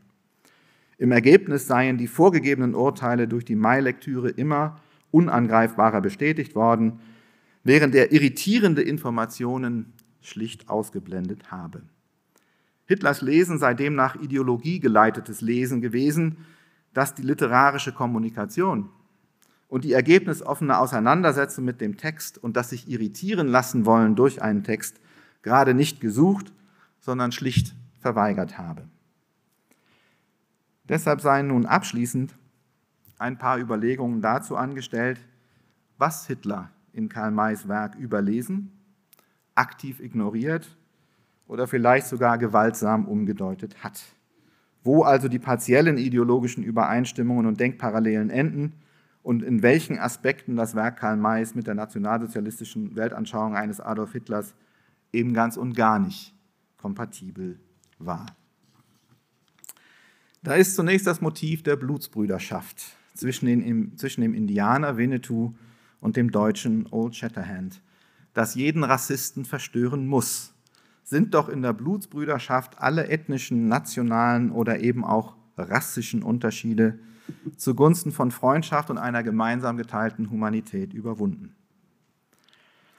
Im 0.99 1.13
Ergebnis 1.13 1.67
seien 1.67 1.97
die 1.97 2.09
vorgegebenen 2.09 2.75
Urteile 2.75 3.27
durch 3.27 3.45
die 3.45 3.57
Mai-Lektüre 3.57 4.31
immer 4.31 4.81
unangreifbarer 5.11 6.01
bestätigt 6.01 6.55
worden 6.55 7.01
während 7.69 7.95
er 7.95 8.13
irritierende 8.13 8.81
Informationen 8.81 9.93
schlicht 10.23 10.71
ausgeblendet 10.71 11.51
habe. 11.51 11.83
Hitlers 12.87 13.21
Lesen 13.21 13.59
sei 13.59 13.75
demnach 13.75 14.17
ideologiegeleitetes 14.17 15.43
Lesen 15.43 15.83
gewesen, 15.83 16.39
das 16.95 17.15
die 17.15 17.23
literarische 17.23 17.93
Kommunikation 17.93 18.89
und 19.69 19.85
die 19.85 19.93
ergebnisoffene 19.93 20.79
Auseinandersetzung 20.79 21.67
mit 21.67 21.83
dem 21.83 21.99
Text 21.99 22.39
und 22.39 22.57
das 22.57 22.71
sich 22.71 22.89
irritieren 22.89 23.49
lassen 23.49 23.85
wollen 23.85 24.17
durch 24.17 24.41
einen 24.41 24.65
Text 24.65 24.99
gerade 25.43 25.75
nicht 25.75 26.01
gesucht, 26.01 26.51
sondern 27.01 27.33
schlicht 27.33 27.75
verweigert 28.01 28.57
habe. 28.57 28.89
Deshalb 30.89 31.21
seien 31.21 31.49
nun 31.49 31.67
abschließend 31.67 32.35
ein 33.19 33.37
paar 33.37 33.59
Überlegungen 33.59 34.23
dazu 34.23 34.57
angestellt, 34.57 35.21
was 35.99 36.27
Hitler 36.27 36.71
in 36.93 37.09
Karl 37.09 37.31
Mays 37.31 37.69
Werk 37.69 37.97
überlesen, 37.97 38.73
aktiv 39.55 40.01
ignoriert 40.01 40.77
oder 41.47 41.67
vielleicht 41.67 42.07
sogar 42.07 42.39
gewaltsam 42.39 43.07
umgedeutet 43.07 43.83
hat. 43.83 44.01
Wo 44.85 45.03
also 45.03 45.29
die 45.29 45.39
partiellen 45.41 45.99
ideologischen 45.99 46.63
Übereinstimmungen 46.63 47.47
und 47.47 47.61
Denkparallelen 47.61 48.31
enden 48.31 48.75
und 49.23 49.43
in 49.43 49.63
welchen 49.63 49.99
Aspekten 49.99 50.57
das 50.57 50.75
Werk 50.75 50.99
Karl 50.99 51.17
Mays 51.17 51.55
mit 51.55 51.67
der 51.67 51.75
nationalsozialistischen 51.75 52.97
Weltanschauung 52.97 53.55
eines 53.55 53.81
Adolf 53.81 54.13
Hitlers 54.13 54.55
eben 55.13 55.35
ganz 55.35 55.57
und 55.57 55.75
gar 55.75 55.99
nicht 55.99 56.35
kompatibel 56.77 57.59
war. 57.99 58.27
Da 60.43 60.55
ist 60.55 60.77
zunächst 60.77 61.07
das 61.07 61.21
Motiv 61.21 61.63
der 61.63 61.77
Blutsbrüderschaft 61.77 62.97
zwischen, 63.15 63.47
den, 63.47 63.97
zwischen 63.97 64.21
dem 64.21 64.35
Indianer 64.35 64.97
Winnetou 64.97 65.55
und 66.01 66.17
dem 66.17 66.31
deutschen 66.31 66.87
Old 66.91 67.17
Shatterhand, 67.17 67.83
das 68.35 68.55
jeden 68.55 68.85
Rassisten 68.85 69.45
verstören 69.45 70.07
muss. 70.07 70.55
Sind 71.03 71.35
doch 71.35 71.49
in 71.49 71.63
der 71.63 71.73
Blutsbrüderschaft 71.73 72.79
alle 72.79 73.09
ethnischen, 73.09 73.67
nationalen 73.67 74.53
oder 74.53 74.81
eben 74.81 75.05
auch 75.05 75.37
rassischen 75.57 76.23
Unterschiede 76.23 76.99
zugunsten 77.57 78.13
von 78.13 78.31
Freundschaft 78.31 78.91
und 78.91 78.99
einer 78.99 79.23
gemeinsam 79.23 79.77
geteilten 79.77 80.31
Humanität 80.31 80.93
überwunden. 80.93 81.55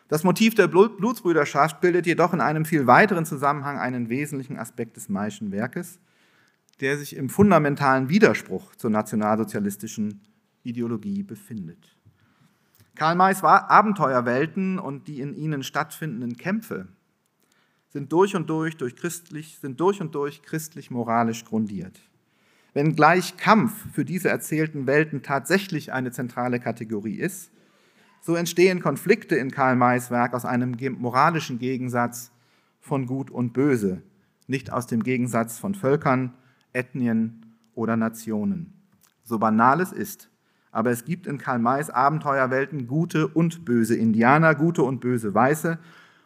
Das 0.08 0.24
Motiv 0.24 0.56
der 0.56 0.68
Blutsbrüderschaft 0.68 1.82
bildet 1.82 2.08
jedoch 2.08 2.34
in 2.34 2.42
einem 2.42 2.66
viel 2.66 2.88
weiteren 2.88 3.26
Zusammenhang 3.26 3.78
einen 3.78 4.10
wesentlichen 4.10 4.58
Aspekt 4.58 4.98
des 4.98 5.08
Maischen 5.08 5.52
Werkes, 5.52 6.00
der 6.82 6.98
sich 6.98 7.16
im 7.16 7.30
fundamentalen 7.30 8.10
Widerspruch 8.10 8.76
zur 8.76 8.90
nationalsozialistischen 8.90 10.22
Ideologie 10.64 11.24
befindet. 11.24 11.98
Karl 12.96 13.16
Mays 13.16 13.44
Abenteuerwelten 13.44 14.78
und 14.80 15.08
die 15.08 15.22
in 15.22 15.34
ihnen 15.34 15.64
stattfindenden 15.64 16.38
Kämpfe 16.38 16.88
sind 17.90 18.12
durch 18.12 18.36
und 18.36 18.50
durch, 18.50 18.78
durch 18.78 18.96
christlich, 18.96 19.58
sind 19.60 19.80
durch 19.80 20.00
und 20.02 20.14
durch 20.14 20.44
christlich-moralisch 20.44 21.46
grundiert. 21.46 22.00
Wenngleich 22.74 23.38
Kampf 23.38 23.92
für 23.94 24.06
diese 24.06 24.30
erzählten 24.30 24.86
Welten 24.86 25.24
tatsächlich 25.24 25.92
eine 25.92 26.12
zentrale 26.12 26.60
Kategorie 26.60 27.16
ist, 27.16 27.52
so 28.22 28.36
entstehen 28.36 28.82
Konflikte 28.82 29.36
in 29.36 29.50
Karl 29.50 29.76
Mays 29.76 30.12
Werk 30.12 30.34
aus 30.34 30.46
einem 30.46 30.76
moralischen 31.00 31.58
Gegensatz 31.58 32.32
von 32.80 33.08
Gut 33.08 33.32
und 33.32 33.54
Böse, 33.54 34.04
nicht 34.48 34.72
aus 34.72 34.88
dem 34.88 35.04
Gegensatz 35.04 35.58
von 35.58 35.74
Völkern, 35.74 36.34
Ethnien 36.74 37.56
oder 37.74 37.98
Nationen. 37.98 38.74
So 39.24 39.40
banal 39.40 39.82
es 39.82 39.92
ist, 39.92 40.30
aber 40.72 40.92
es 40.92 41.06
gibt 41.06 41.28
in 41.28 41.38
Karl 41.38 41.60
Mays 41.60 41.90
Abenteuerwelten 41.90 42.88
gute 42.88 43.28
und 43.28 43.66
böse 43.66 43.96
Indianer, 43.96 44.56
gute 44.56 44.84
und 44.84 45.00
böse 45.00 45.34
Weiße, 45.34 45.80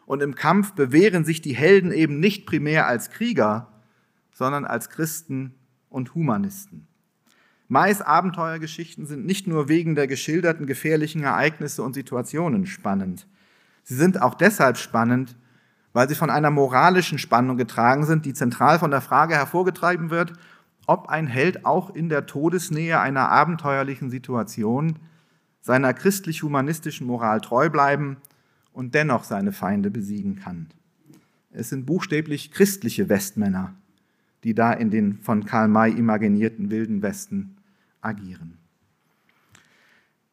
und 0.06 0.22
im 0.22 0.34
Kampf 0.34 0.72
bewähren 0.72 1.24
sich 1.24 1.40
die 1.40 1.54
Helden 1.54 1.90
eben 1.90 2.20
nicht 2.20 2.46
primär 2.46 2.86
als 2.86 3.10
Krieger, 3.10 3.72
sondern 4.32 4.66
als 4.66 4.90
Christen 4.90 5.54
und 5.88 6.14
Humanisten. 6.14 6.86
Mays 7.68 8.02
Abenteuergeschichten 8.02 9.06
sind 9.06 9.24
nicht 9.24 9.46
nur 9.46 9.68
wegen 9.68 9.94
der 9.94 10.06
geschilderten 10.06 10.66
gefährlichen 10.66 11.22
Ereignisse 11.22 11.82
und 11.82 11.94
Situationen 11.94 12.66
spannend. 12.66 13.26
Sie 13.82 13.94
sind 13.94 14.20
auch 14.20 14.34
deshalb 14.34 14.76
spannend, 14.76 15.36
weil 15.94 16.08
sie 16.08 16.14
von 16.14 16.28
einer 16.28 16.50
moralischen 16.50 17.18
Spannung 17.18 17.56
getragen 17.56 18.04
sind, 18.04 18.26
die 18.26 18.34
zentral 18.34 18.78
von 18.78 18.90
der 18.90 19.00
Frage 19.00 19.34
hervorgetrieben 19.34 20.10
wird, 20.10 20.34
ob 20.86 21.08
ein 21.08 21.26
Held 21.26 21.64
auch 21.64 21.94
in 21.94 22.10
der 22.10 22.26
Todesnähe 22.26 23.00
einer 23.00 23.30
abenteuerlichen 23.30 24.10
Situation 24.10 24.98
seiner 25.62 25.94
christlich-humanistischen 25.94 27.06
Moral 27.06 27.40
treu 27.40 27.70
bleiben 27.70 28.18
und 28.72 28.94
dennoch 28.94 29.24
seine 29.24 29.52
Feinde 29.52 29.90
besiegen 29.90 30.36
kann. 30.36 30.66
Es 31.52 31.70
sind 31.70 31.86
buchstäblich 31.86 32.50
christliche 32.50 33.08
Westmänner, 33.08 33.72
die 34.42 34.54
da 34.54 34.72
in 34.72 34.90
den 34.90 35.20
von 35.20 35.46
Karl 35.46 35.68
May 35.68 35.92
imaginierten 35.92 36.70
wilden 36.70 37.00
Westen 37.00 37.56
agieren. 38.02 38.58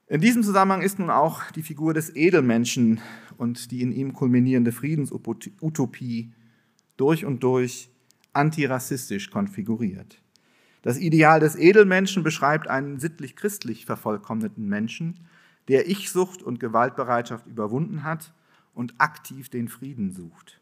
In 0.07 0.19
diesem 0.19 0.43
Zusammenhang 0.43 0.81
ist 0.81 0.99
nun 0.99 1.09
auch 1.09 1.43
die 1.51 1.63
Figur 1.63 1.93
des 1.93 2.13
Edelmenschen 2.13 2.99
und 3.41 3.71
die 3.71 3.81
in 3.81 3.91
ihm 3.91 4.13
kulminierende 4.13 4.71
Friedensutopie 4.71 6.31
durch 6.95 7.25
und 7.25 7.41
durch 7.41 7.89
antirassistisch 8.33 9.31
konfiguriert. 9.31 10.21
Das 10.83 10.99
Ideal 10.99 11.39
des 11.39 11.55
Edelmenschen 11.55 12.21
beschreibt 12.21 12.67
einen 12.67 12.99
sittlich-christlich 12.99 13.87
vervollkommneten 13.87 14.69
Menschen, 14.69 15.21
der 15.69 15.89
Ich-Sucht 15.89 16.43
und 16.43 16.59
Gewaltbereitschaft 16.59 17.47
überwunden 17.47 18.03
hat 18.03 18.31
und 18.75 18.93
aktiv 18.99 19.49
den 19.49 19.69
Frieden 19.69 20.11
sucht. 20.11 20.61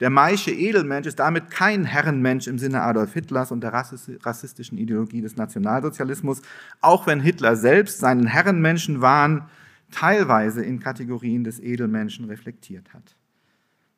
Der 0.00 0.10
Maische 0.10 0.50
Edelmensch 0.50 1.06
ist 1.06 1.20
damit 1.20 1.50
kein 1.52 1.84
Herrenmensch 1.84 2.48
im 2.48 2.58
Sinne 2.58 2.82
Adolf 2.82 3.12
Hitlers 3.12 3.52
und 3.52 3.60
der 3.60 3.72
rassistischen 3.72 4.76
Ideologie 4.76 5.20
des 5.20 5.36
Nationalsozialismus, 5.36 6.42
auch 6.80 7.06
wenn 7.06 7.20
Hitler 7.20 7.54
selbst 7.54 8.00
seinen 8.00 8.26
Herrenmenschenwahn 8.26 9.48
teilweise 9.90 10.64
in 10.64 10.80
Kategorien 10.80 11.44
des 11.44 11.60
Edelmenschen 11.60 12.26
reflektiert 12.26 12.92
hat. 12.92 13.16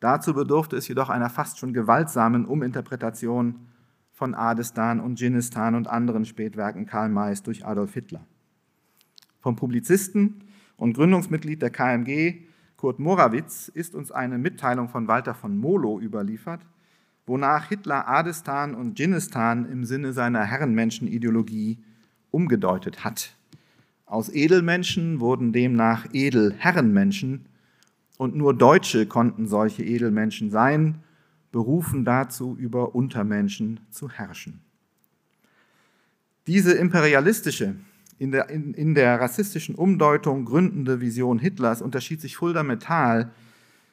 Dazu 0.01 0.33
bedurfte 0.33 0.77
es 0.77 0.89
jedoch 0.89 1.11
einer 1.11 1.29
fast 1.29 1.59
schon 1.59 1.75
gewaltsamen 1.75 2.47
Uminterpretation 2.47 3.67
von 4.13 4.35
Adestan 4.35 5.01
und 5.01 5.19
Dschinnistan 5.19 5.75
und 5.75 5.89
anderen 5.89 6.25
Spätwerken 6.25 6.87
Karl 6.87 7.09
Mays 7.09 7.43
durch 7.43 7.67
Adolf 7.67 7.95
Hitler. 7.95 8.25
Vom 9.41 9.57
Publizisten 9.57 10.45
und 10.77 10.95
Gründungsmitglied 10.95 11.61
der 11.63 11.71
KMG 11.71 12.43
Kurt 12.77 12.99
Morawitz 12.99 13.69
ist 13.69 13.95
uns 13.95 14.11
eine 14.11 14.39
Mitteilung 14.39 14.89
von 14.89 15.07
Walter 15.07 15.35
von 15.35 15.59
Molo 15.59 16.01
überliefert, 16.01 16.63
wonach 17.27 17.69
Hitler 17.69 18.09
Adestan 18.09 18.75
und 18.75 18.95
Dschinnistan 18.95 19.71
im 19.71 19.85
Sinne 19.85 20.15
seiner 20.15 20.45
Herrenmenschenideologie 20.45 21.79
umgedeutet 22.31 23.05
hat. 23.05 23.37
Aus 24.11 24.29
Edelmenschen 24.29 25.21
wurden 25.21 25.53
demnach 25.53 26.05
Edelherrenmenschen 26.13 27.47
und 28.19 28.35
nur 28.35 28.55
Deutsche 28.55 29.07
konnten 29.07 29.47
solche 29.47 29.85
Edelmenschen 29.85 30.51
sein, 30.51 30.97
berufen 31.53 32.05
dazu, 32.05 32.57
über 32.59 32.97
Untermenschen 32.97 33.79
zu 33.91 34.11
herrschen. 34.11 34.63
Diese 36.49 36.73
imperialistische 36.73 37.77
in 38.19 38.33
der, 38.33 38.51
in, 38.51 38.75
in 38.75 38.97
der 38.97 39.21
rassistischen 39.21 39.77
Umdeutung 39.77 40.45
gründende 40.45 41.01
Vision 41.01 41.39
Hitlers 41.39 41.81
unterschied 41.81 42.21
sich 42.21 42.37
fundamental 42.37 43.31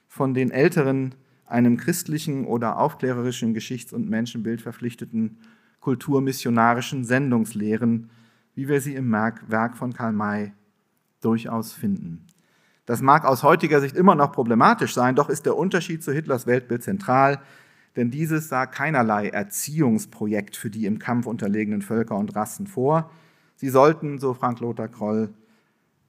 von 0.07 0.33
den 0.33 0.49
älteren, 0.49 1.13
einem 1.45 1.77
christlichen 1.77 2.45
oder 2.45 2.79
aufklärerischen 2.79 3.53
Geschichts- 3.53 3.93
und 3.93 4.09
Menschenbild 4.09 4.61
verpflichteten 4.61 5.37
kulturmissionarischen 5.79 7.05
Sendungslehren, 7.05 8.09
wie 8.57 8.67
wir 8.67 8.81
sie 8.81 8.95
im 8.95 9.11
Werk 9.11 9.77
von 9.77 9.93
Karl 9.93 10.13
May 10.13 10.51
durchaus 11.21 11.73
finden. 11.73 12.25
Das 12.87 13.03
mag 13.03 13.23
aus 13.23 13.43
heutiger 13.43 13.79
Sicht 13.81 13.95
immer 13.95 14.15
noch 14.15 14.31
problematisch 14.31 14.95
sein, 14.95 15.15
doch 15.15 15.29
ist 15.29 15.45
der 15.45 15.55
Unterschied 15.55 16.03
zu 16.03 16.11
Hitlers 16.11 16.47
Weltbild 16.47 16.81
zentral, 16.81 17.39
denn 17.95 18.09
dieses 18.09 18.49
sah 18.49 18.65
keinerlei 18.65 19.29
Erziehungsprojekt 19.29 20.55
für 20.55 20.71
die 20.71 20.87
im 20.87 20.97
Kampf 20.97 21.27
unterlegenen 21.27 21.83
Völker 21.83 22.17
und 22.17 22.35
Rassen 22.35 22.65
vor, 22.65 23.11
Sie 23.57 23.69
sollten, 23.69 24.17
so 24.19 24.33
Frank 24.33 24.59
Lothar 24.59 24.87
Kroll, 24.87 25.33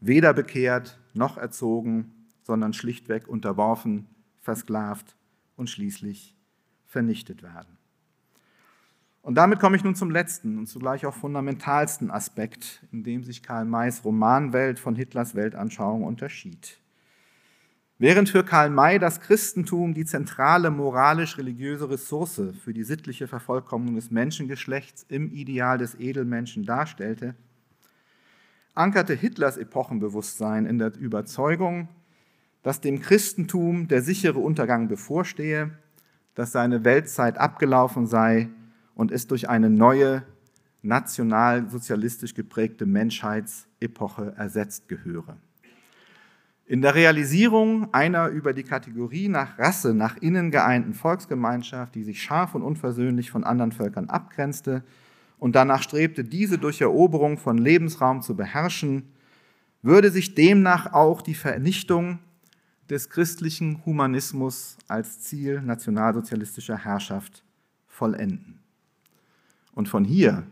weder 0.01 0.33
bekehrt 0.33 0.99
noch 1.13 1.37
erzogen, 1.37 2.13
sondern 2.43 2.73
schlichtweg 2.73 3.29
unterworfen, 3.29 4.07
versklavt 4.41 5.17
und 5.57 5.69
schließlich 5.69 6.35
vernichtet 6.87 7.43
werden. 7.43 7.78
Und 9.29 9.35
damit 9.35 9.61
komme 9.61 9.77
ich 9.77 9.85
nun 9.85 9.95
zum 9.95 10.11
letzten 10.11 10.57
und 10.57 10.69
zugleich 10.69 11.05
auch 11.05 11.13
fundamentalsten 11.13 12.11
Aspekt, 12.11 12.83
in 12.93 13.05
dem 13.05 13.25
sich 13.25 13.43
Karl 13.43 13.67
Mays 13.67 14.03
Romanwelt 14.03 14.79
von 14.79 14.97
Hitlers 14.97 15.35
Weltanschauung 15.35 16.03
unterschied. 16.03 16.79
Während 17.99 18.31
für 18.31 18.43
Karl 18.43 18.71
May 18.71 18.99
das 18.99 19.21
Christentum 19.21 19.93
die 19.93 20.07
zentrale 20.07 20.71
moralisch-religiöse 20.71 21.91
Ressource 21.91 22.41
für 22.65 22.73
die 22.73 22.85
sittliche 22.85 23.29
Vervollkommnung 23.29 23.97
des 23.97 24.11
Menschengeschlechts 24.11 25.05
im 25.11 25.31
Ideal 25.31 25.77
des 25.77 26.01
Edelmenschen 26.01 26.65
darstellte, 26.65 27.35
ankerte 28.75 29.13
Hitlers 29.13 29.59
Epochenbewusstsein 29.59 30.65
in 30.65 30.79
der 30.79 30.97
Überzeugung, 30.97 31.89
dass 32.63 32.81
dem 32.81 32.99
Christentum 33.03 33.89
der 33.89 34.01
sichere 34.01 34.39
Untergang 34.39 34.89
bevorstehe, 34.89 35.73
dass 36.35 36.53
seine 36.53 36.87
Weltzeit 36.87 37.37
abgelaufen 37.37 38.07
sei 38.07 38.49
und 38.99 39.13
es 39.13 39.29
durch 39.29 39.49
eine 39.49 39.71
neue, 39.71 40.25
nationalsozialistisch 40.83 42.35
geprägte 42.35 42.85
Menschheitsepoche 42.85 44.35
ersetzt 44.37 44.89
gehöre. 44.89 45.37
In 46.67 46.83
der 46.83 46.97
Realisierung 46.97 47.95
einer 47.95 48.27
über 48.27 48.53
die 48.53 48.65
Kategorie 48.65 49.29
nach 49.29 49.57
Rasse 49.57 49.95
nach 49.95 50.17
innen 50.17 50.51
geeinten 50.51 50.95
Volksgemeinschaft, 50.95 51.95
die 51.95 52.03
sich 52.03 52.21
scharf 52.21 52.57
und 52.57 52.63
unversöhnlich 52.63 53.31
von 53.31 53.45
anderen 53.45 53.71
Völkern 53.71 54.11
abgrenzte 54.11 54.83
und 55.39 55.55
danach 55.55 55.83
strebte, 55.83 56.25
diese 56.25 56.59
durch 56.59 56.81
Eroberung 56.81 57.39
von 57.39 57.57
Lebensraum 57.57 58.21
zu 58.21 58.35
beherrschen, 58.35 59.13
würde 59.81 60.11
sich 60.11 60.35
demnach 60.35 60.93
auch 60.93 61.23
die 61.23 61.37
Vernichtung 61.37 62.19
des 62.91 63.11
christlichen 63.11 63.87
Humanismus 63.87 64.77
als 64.89 65.21
Ziel 65.21 65.63
nationalsozialistischer 65.63 66.77
Herrschaft 66.77 67.45
vollenden. 67.87 68.58
Und 69.79 69.89
von 69.89 70.05
hier 70.05 70.43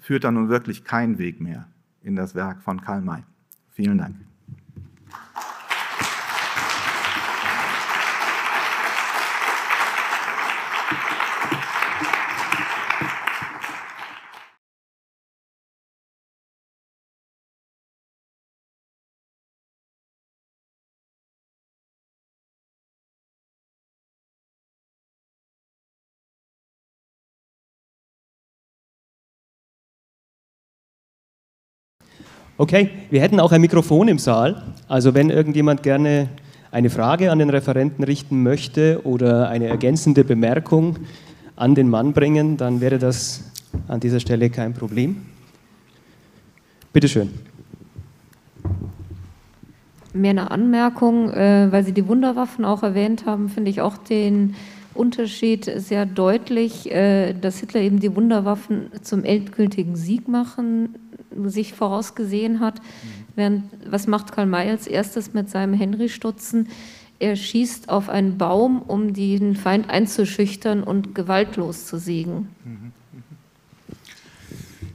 führt 0.00 0.24
dann 0.24 0.32
nun 0.32 0.48
wirklich 0.48 0.82
kein 0.82 1.18
Weg 1.18 1.42
mehr 1.42 1.68
in 2.00 2.16
das 2.16 2.34
Werk 2.34 2.62
von 2.62 2.80
Karl 2.80 3.02
May. 3.02 3.22
Vielen 3.68 3.98
Dank. 3.98 4.16
Okay, 32.62 32.90
wir 33.10 33.20
hätten 33.20 33.40
auch 33.40 33.50
ein 33.50 33.60
Mikrofon 33.60 34.06
im 34.06 34.18
Saal. 34.18 34.62
Also 34.86 35.14
wenn 35.14 35.30
irgendjemand 35.30 35.82
gerne 35.82 36.28
eine 36.70 36.90
Frage 36.90 37.32
an 37.32 37.40
den 37.40 37.50
Referenten 37.50 38.04
richten 38.04 38.44
möchte 38.44 39.00
oder 39.02 39.48
eine 39.48 39.66
ergänzende 39.66 40.22
Bemerkung 40.22 41.00
an 41.56 41.74
den 41.74 41.90
Mann 41.90 42.12
bringen, 42.12 42.56
dann 42.56 42.80
wäre 42.80 43.00
das 43.00 43.50
an 43.88 43.98
dieser 43.98 44.20
Stelle 44.20 44.48
kein 44.48 44.74
Problem. 44.74 45.22
Bitte 46.92 47.08
schön. 47.08 47.30
Mehr 50.12 50.30
eine 50.30 50.52
Anmerkung, 50.52 51.30
äh, 51.30 51.66
weil 51.72 51.82
Sie 51.82 51.92
die 51.92 52.06
Wunderwaffen 52.06 52.64
auch 52.64 52.84
erwähnt 52.84 53.26
haben, 53.26 53.48
finde 53.48 53.72
ich 53.72 53.80
auch 53.80 53.96
den 53.96 54.54
Unterschied 54.94 55.70
sehr 55.76 56.06
deutlich, 56.06 56.90
äh, 56.90 57.32
dass 57.34 57.58
Hitler 57.58 57.80
eben 57.80 58.00
die 58.00 58.14
Wunderwaffen 58.14 58.90
zum 59.02 59.24
endgültigen 59.24 59.96
Sieg 59.96 60.28
machen, 60.28 60.94
sich 61.46 61.72
vorausgesehen 61.72 62.60
hat. 62.60 62.80
Mhm. 62.80 63.08
Während, 63.34 63.64
was 63.90 64.06
macht 64.06 64.32
Karl 64.32 64.46
May 64.46 64.70
als 64.70 64.86
erstes 64.86 65.32
mit 65.32 65.48
seinem 65.48 65.74
Henry-Stutzen? 65.74 66.68
Er 67.18 67.36
schießt 67.36 67.88
auf 67.88 68.08
einen 68.08 68.36
Baum, 68.36 68.82
um 68.82 69.14
den 69.14 69.54
Feind 69.56 69.88
einzuschüchtern 69.88 70.82
und 70.82 71.14
gewaltlos 71.14 71.86
zu 71.86 71.98
siegen. 71.98 72.48
Mhm. 72.64 72.92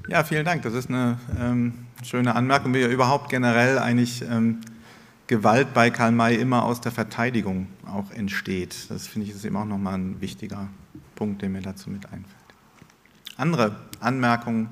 Ja, 0.10 0.24
vielen 0.24 0.46
Dank. 0.46 0.62
Das 0.62 0.74
ist 0.74 0.90
eine 0.90 1.18
ähm, 1.40 1.74
schöne 2.04 2.36
Anmerkung, 2.36 2.74
wie 2.74 2.80
ja 2.80 2.88
überhaupt 2.88 3.30
generell 3.30 3.78
eigentlich 3.78 4.22
ähm, 4.22 4.60
Gewalt 5.28 5.74
bei 5.74 5.90
Karl 5.90 6.14
May 6.14 6.36
immer 6.36 6.64
aus 6.64 6.80
der 6.80 6.94
Verteidigung 6.94 7.68
auch 7.88 8.12
entsteht. 8.12 8.90
Das 8.90 9.08
finde 9.08 9.28
ich 9.28 9.34
ist 9.34 9.46
eben 9.46 9.56
auch 9.56 9.66
nochmal 9.66 9.96
ein 9.96 10.22
wichtiger 10.22 10.70
Punkt, 11.16 11.42
der 11.42 11.50
mir 11.50 11.62
dazu 11.62 11.90
mit 11.90 12.06
einfällt. 12.06 12.36
Andere 13.38 13.76
Anmerkungen, 14.00 14.70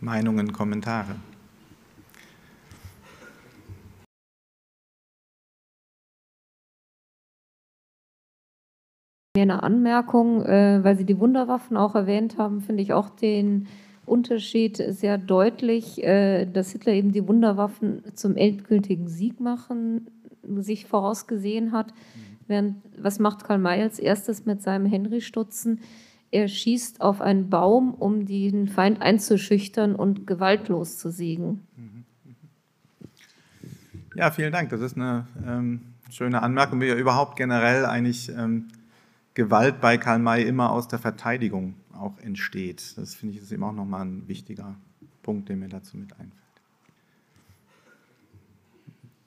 Meinungen, 0.00 0.52
Kommentare? 0.52 1.16
Eine 9.36 9.62
Anmerkung, 9.64 10.44
äh, 10.44 10.84
weil 10.84 10.96
Sie 10.96 11.04
die 11.04 11.18
Wunderwaffen 11.18 11.76
auch 11.76 11.94
erwähnt 11.94 12.38
haben, 12.38 12.60
finde 12.60 12.82
ich 12.82 12.92
auch 12.92 13.10
den 13.10 13.66
Unterschied 14.06 14.76
sehr 14.76 15.18
deutlich, 15.18 16.02
äh, 16.04 16.46
dass 16.46 16.70
Hitler 16.70 16.92
eben 16.92 17.12
die 17.12 17.26
Wunderwaffen 17.26 18.02
zum 18.14 18.36
endgültigen 18.36 19.08
Sieg 19.08 19.40
machen, 19.40 20.06
sich 20.60 20.86
vorausgesehen 20.86 21.72
hat. 21.72 21.88
Mhm. 21.88 22.34
Während, 22.46 22.76
was 22.98 23.18
macht 23.18 23.44
Karl 23.44 23.58
May 23.58 23.82
als 23.82 23.98
erstes 23.98 24.44
mit 24.44 24.62
seinem 24.62 24.86
Henry-Stutzen? 24.86 25.80
Er 26.30 26.48
schießt 26.48 27.00
auf 27.00 27.20
einen 27.20 27.48
Baum, 27.48 27.94
um 27.94 28.26
den 28.26 28.68
Feind 28.68 29.00
einzuschüchtern 29.00 29.94
und 29.94 30.26
gewaltlos 30.26 30.98
zu 30.98 31.10
siegen. 31.10 31.60
Mhm. 31.76 32.04
Ja, 34.16 34.30
vielen 34.30 34.52
Dank. 34.52 34.70
Das 34.70 34.80
ist 34.80 34.96
eine 34.96 35.26
ähm, 35.46 35.80
schöne 36.10 36.42
Anmerkung, 36.42 36.80
wie 36.80 36.86
ja 36.86 36.96
überhaupt 36.96 37.36
generell 37.36 37.84
eigentlich 37.84 38.28
ähm, 38.28 38.68
Gewalt 39.34 39.80
bei 39.80 39.98
Karl 39.98 40.20
May 40.20 40.44
immer 40.44 40.70
aus 40.70 40.86
der 40.86 41.00
Verteidigung 41.00 41.74
auch 41.92 42.18
entsteht. 42.18 42.96
Das 42.96 43.14
finde 43.14 43.34
ich 43.34 43.42
ist 43.42 43.50
eben 43.52 43.64
auch 43.64 43.72
nochmal 43.72 44.04
ein 44.04 44.28
wichtiger 44.28 44.76
Punkt, 45.22 45.48
der 45.48 45.56
mir 45.56 45.68
dazu 45.68 45.96
mit 45.96 46.12
einfällt. 46.12 46.43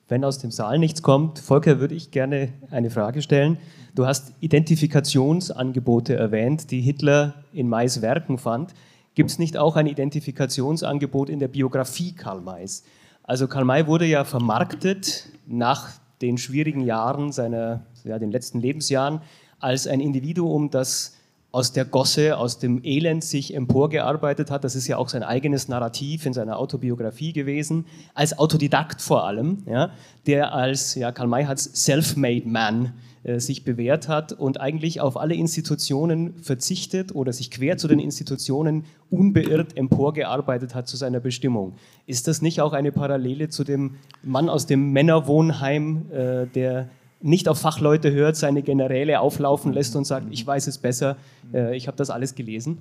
Wenn 0.07 0.23
aus 0.23 0.37
dem 0.37 0.51
Saal 0.51 0.79
nichts 0.79 1.01
kommt, 1.01 1.39
Volker, 1.39 1.79
würde 1.79 1.93
ich 1.93 2.11
gerne 2.11 2.53
eine 2.71 2.89
Frage 2.89 3.21
stellen. 3.21 3.57
Du 3.93 4.05
hast 4.05 4.31
Identifikationsangebote 4.39 6.15
erwähnt, 6.15 6.71
die 6.71 6.79
Hitler 6.79 7.33
in 7.51 7.67
Mays 7.67 8.01
Werken 8.01 8.37
fand. 8.37 8.73
Gibt 9.15 9.31
es 9.31 9.39
nicht 9.39 9.57
auch 9.57 9.75
ein 9.75 9.87
Identifikationsangebot 9.87 11.29
in 11.29 11.39
der 11.39 11.49
Biografie 11.49 12.13
Karl 12.13 12.39
Mays? 12.39 12.83
Also 13.23 13.47
Karl 13.47 13.65
May 13.65 13.87
wurde 13.87 14.05
ja 14.05 14.23
vermarktet 14.23 15.27
nach 15.45 15.89
den 16.21 16.37
schwierigen 16.37 16.81
Jahren 16.81 17.33
seiner, 17.33 17.81
ja, 18.05 18.17
den 18.17 18.31
letzten 18.31 18.61
Lebensjahren 18.61 19.21
als 19.59 19.87
ein 19.87 19.99
Individuum, 19.99 20.69
das 20.69 21.16
aus 21.57 21.71
der 21.71 21.85
Gosse, 21.85 22.37
aus 22.37 22.59
dem 22.59 22.83
Elend 22.83 23.23
sich 23.23 23.55
emporgearbeitet 23.55 24.51
hat. 24.51 24.63
Das 24.63 24.75
ist 24.75 24.85
ja 24.85 24.97
auch 24.97 25.09
sein 25.09 25.23
eigenes 25.23 25.67
Narrativ 25.67 26.27
in 26.27 26.33
seiner 26.33 26.59
Autobiografie 26.59 27.33
gewesen, 27.33 27.87
als 28.13 28.37
Autodidakt 28.37 29.01
vor 29.01 29.25
allem, 29.25 29.63
ja, 29.65 29.89
der 30.27 30.53
als, 30.53 30.93
ja, 30.93 31.11
Karl 31.11 31.27
May 31.27 31.45
hat 31.45 31.57
Self-Made 31.57 32.47
Man 32.47 32.93
äh, 33.23 33.39
sich 33.39 33.63
bewährt 33.63 34.07
hat 34.07 34.33
und 34.33 34.61
eigentlich 34.61 35.01
auf 35.01 35.17
alle 35.17 35.33
Institutionen 35.33 36.35
verzichtet 36.43 37.15
oder 37.15 37.33
sich 37.33 37.49
quer 37.49 37.77
zu 37.77 37.87
den 37.87 37.97
Institutionen 37.97 38.85
unbeirrt 39.09 39.75
emporgearbeitet 39.75 40.75
hat 40.75 40.87
zu 40.87 40.95
seiner 40.95 41.19
Bestimmung. 41.19 41.73
Ist 42.05 42.27
das 42.27 42.43
nicht 42.43 42.61
auch 42.61 42.73
eine 42.73 42.91
Parallele 42.91 43.49
zu 43.49 43.63
dem 43.63 43.95
Mann 44.21 44.47
aus 44.47 44.67
dem 44.67 44.91
Männerwohnheim, 44.91 46.05
äh, 46.11 46.45
der 46.53 46.89
nicht 47.21 47.49
auf 47.49 47.59
Fachleute 47.59 48.11
hört, 48.11 48.35
seine 48.35 48.61
Generäle 48.61 49.19
auflaufen 49.19 49.73
lässt 49.73 49.95
und 49.95 50.05
sagt, 50.05 50.27
ich 50.29 50.45
weiß 50.45 50.67
es 50.67 50.77
besser, 50.77 51.17
äh, 51.53 51.75
ich 51.75 51.87
habe 51.87 51.97
das 51.97 52.09
alles 52.09 52.35
gelesen? 52.35 52.77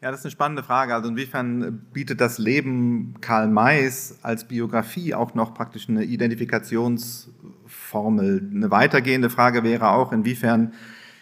Ja, 0.00 0.10
das 0.10 0.20
ist 0.20 0.26
eine 0.26 0.32
spannende 0.32 0.62
Frage. 0.62 0.94
Also 0.94 1.08
inwiefern 1.08 1.86
bietet 1.92 2.20
das 2.20 2.38
Leben 2.38 3.14
Karl 3.22 3.48
Mays 3.48 4.18
als 4.22 4.44
Biografie 4.44 5.14
auch 5.14 5.34
noch 5.34 5.54
praktisch 5.54 5.88
eine 5.88 6.04
Identifikationsformel? 6.04 8.50
Eine 8.54 8.70
weitergehende 8.70 9.30
Frage 9.30 9.64
wäre 9.64 9.88
auch, 9.88 10.12
inwiefern 10.12 10.74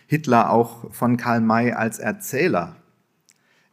Hitler 0.08 0.50
auch 0.50 0.92
von 0.92 1.16
Karl 1.16 1.40
May 1.40 1.72
als 1.72 2.00
Erzähler 2.00 2.74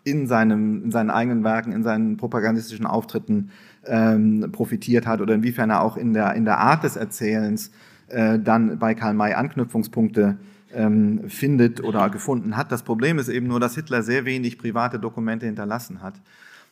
in, 0.04 0.28
seinem, 0.28 0.84
in 0.84 0.92
seinen 0.92 1.10
eigenen 1.10 1.44
Werken, 1.44 1.72
in 1.72 1.84
seinen 1.84 2.18
propagandistischen 2.18 2.86
Auftritten 2.86 3.52
ähm, 3.86 4.50
profitiert 4.52 5.08
hat 5.08 5.22
oder 5.22 5.34
inwiefern 5.34 5.70
er 5.70 5.82
auch 5.82 5.98
in 5.98 6.14
der, 6.14 6.36
in 6.36 6.46
der 6.46 6.60
Art 6.60 6.84
des 6.84 6.96
Erzählens 6.96 7.72
äh, 8.10 8.40
dann 8.40 8.80
bei 8.80 8.96
Karl 8.96 9.14
May 9.14 9.34
Anknüpfungspunkte 9.34 10.38
ähm, 10.74 11.30
findet 11.30 11.84
oder 11.84 12.10
gefunden 12.10 12.56
hat. 12.56 12.72
Das 12.72 12.84
Problem 12.84 13.20
ist 13.20 13.30
eben 13.30 13.48
nur, 13.48 13.60
dass 13.60 13.76
Hitler 13.76 14.04
sehr 14.04 14.26
wenig 14.26 14.58
private 14.58 15.00
Dokumente 15.00 15.46
hinterlassen 15.46 16.02
hat. 16.02 16.22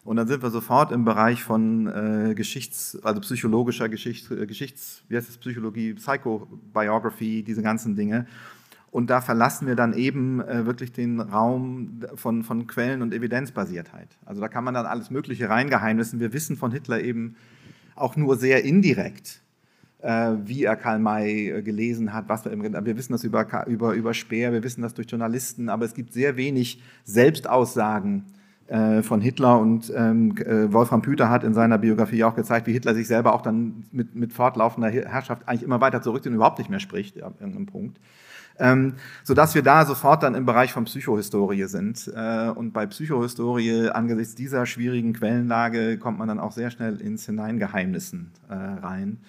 Und 0.04 0.16
dann 0.16 0.28
sind 0.28 0.42
wir 0.42 0.52
sofort 0.52 0.92
im 0.92 1.04
Bereich 1.04 1.44
von 1.44 1.88
äh, 1.88 2.34
Geschichts-, 2.34 2.98
also 3.04 3.20
psychologischer 3.22 3.90
Geschichts-, 3.90 4.32
äh, 4.32 4.46
Geschichts-, 4.46 5.04
wie 5.10 5.18
heißt 5.18 5.28
das, 5.28 5.38
Psychologie, 5.38 5.96
Psychobiography, 5.96 7.44
diese 7.44 7.62
ganzen 7.62 7.96
Dinge. 7.96 8.26
Und 8.90 9.10
da 9.10 9.20
verlassen 9.20 9.68
wir 9.68 9.76
dann 9.76 9.94
eben 9.94 10.40
äh, 10.40 10.66
wirklich 10.66 10.94
den 10.94 11.20
Raum 11.20 12.06
von, 12.16 12.44
von 12.44 12.68
Quellen- 12.68 13.02
und 13.02 13.14
Evidenzbasiertheit. 13.14 14.18
Also 14.26 14.40
da 14.40 14.48
kann 14.48 14.64
man 14.64 14.74
dann 14.74 14.86
alles 14.86 15.12
Mögliche 15.12 15.50
reingeheimnissen. 15.50 16.20
Wir 16.22 16.32
wissen 16.32 16.56
von 16.56 16.72
Hitler 16.72 17.02
eben 17.02 17.36
auch 17.96 18.16
nur 18.16 18.38
sehr 18.38 18.64
indirekt, 18.64 19.42
wie 20.46 20.64
er 20.64 20.76
Karl 20.76 21.00
May 21.00 21.50
äh, 21.50 21.62
gelesen 21.62 22.14
hat, 22.14 22.30
was 22.30 22.46
wir, 22.46 22.52
im, 22.52 22.64
wir 22.64 22.98
wissen 22.98 23.12
das 23.12 23.24
über, 23.24 23.68
über, 23.68 23.94
über 23.94 24.14
Speer, 24.14 24.54
wir 24.54 24.64
wissen 24.64 24.82
das 24.82 24.94
durch 24.94 25.10
Journalisten, 25.10 25.70
aber 25.70 25.86
es 25.86 25.94
gibt 25.94 26.14
sehr 26.14 26.38
wenig 26.38 26.82
Selbstaussagen 27.04 28.26
äh, 28.68 29.02
von 29.02 29.22
Hitler 29.22 29.60
und 29.60 29.92
ähm, 29.96 30.38
Wolfram 30.72 31.02
Püter 31.02 31.30
hat 31.30 31.44
in 31.44 31.54
seiner 31.54 31.78
Biografie 31.78 32.24
auch 32.24 32.36
gezeigt, 32.36 32.68
wie 32.68 32.74
Hitler 32.74 32.96
sich 32.96 33.08
selber 33.08 33.34
auch 33.34 33.42
dann 33.42 33.86
mit, 33.92 34.16
mit 34.16 34.34
fortlaufender 34.34 34.90
Herrschaft 34.90 35.48
eigentlich 35.48 35.64
immer 35.64 35.82
weiter 35.82 36.02
zurückzieht 36.02 36.32
und 36.32 36.36
überhaupt 36.36 36.60
nicht 36.60 36.70
mehr 36.70 36.80
spricht 36.80 37.22
an 37.22 37.34
irgendeinem 37.40 37.66
Punkt. 37.66 38.00
Ähm, 38.60 38.94
sodass 39.24 39.56
wir 39.56 39.62
da 39.62 39.86
sofort 39.86 40.24
dann 40.24 40.36
im 40.36 40.46
Bereich 40.46 40.74
von 40.74 40.86
Psychohistorie 40.86 41.66
sind. 41.66 42.12
Äh, 42.16 42.50
und 42.50 42.74
bei 42.74 42.88
Psychohistorie 42.88 43.90
angesichts 43.90 44.36
dieser 44.36 44.66
schwierigen 44.66 45.14
Quellenlage 45.14 45.98
kommt 45.98 46.18
man 46.18 46.28
dann 46.28 46.40
auch 46.40 46.52
sehr 46.52 46.72
schnell 46.72 47.00
ins 47.00 47.26
Hineingeheimnissen 47.26 48.32
äh, 48.50 48.54
rein. 48.54 49.20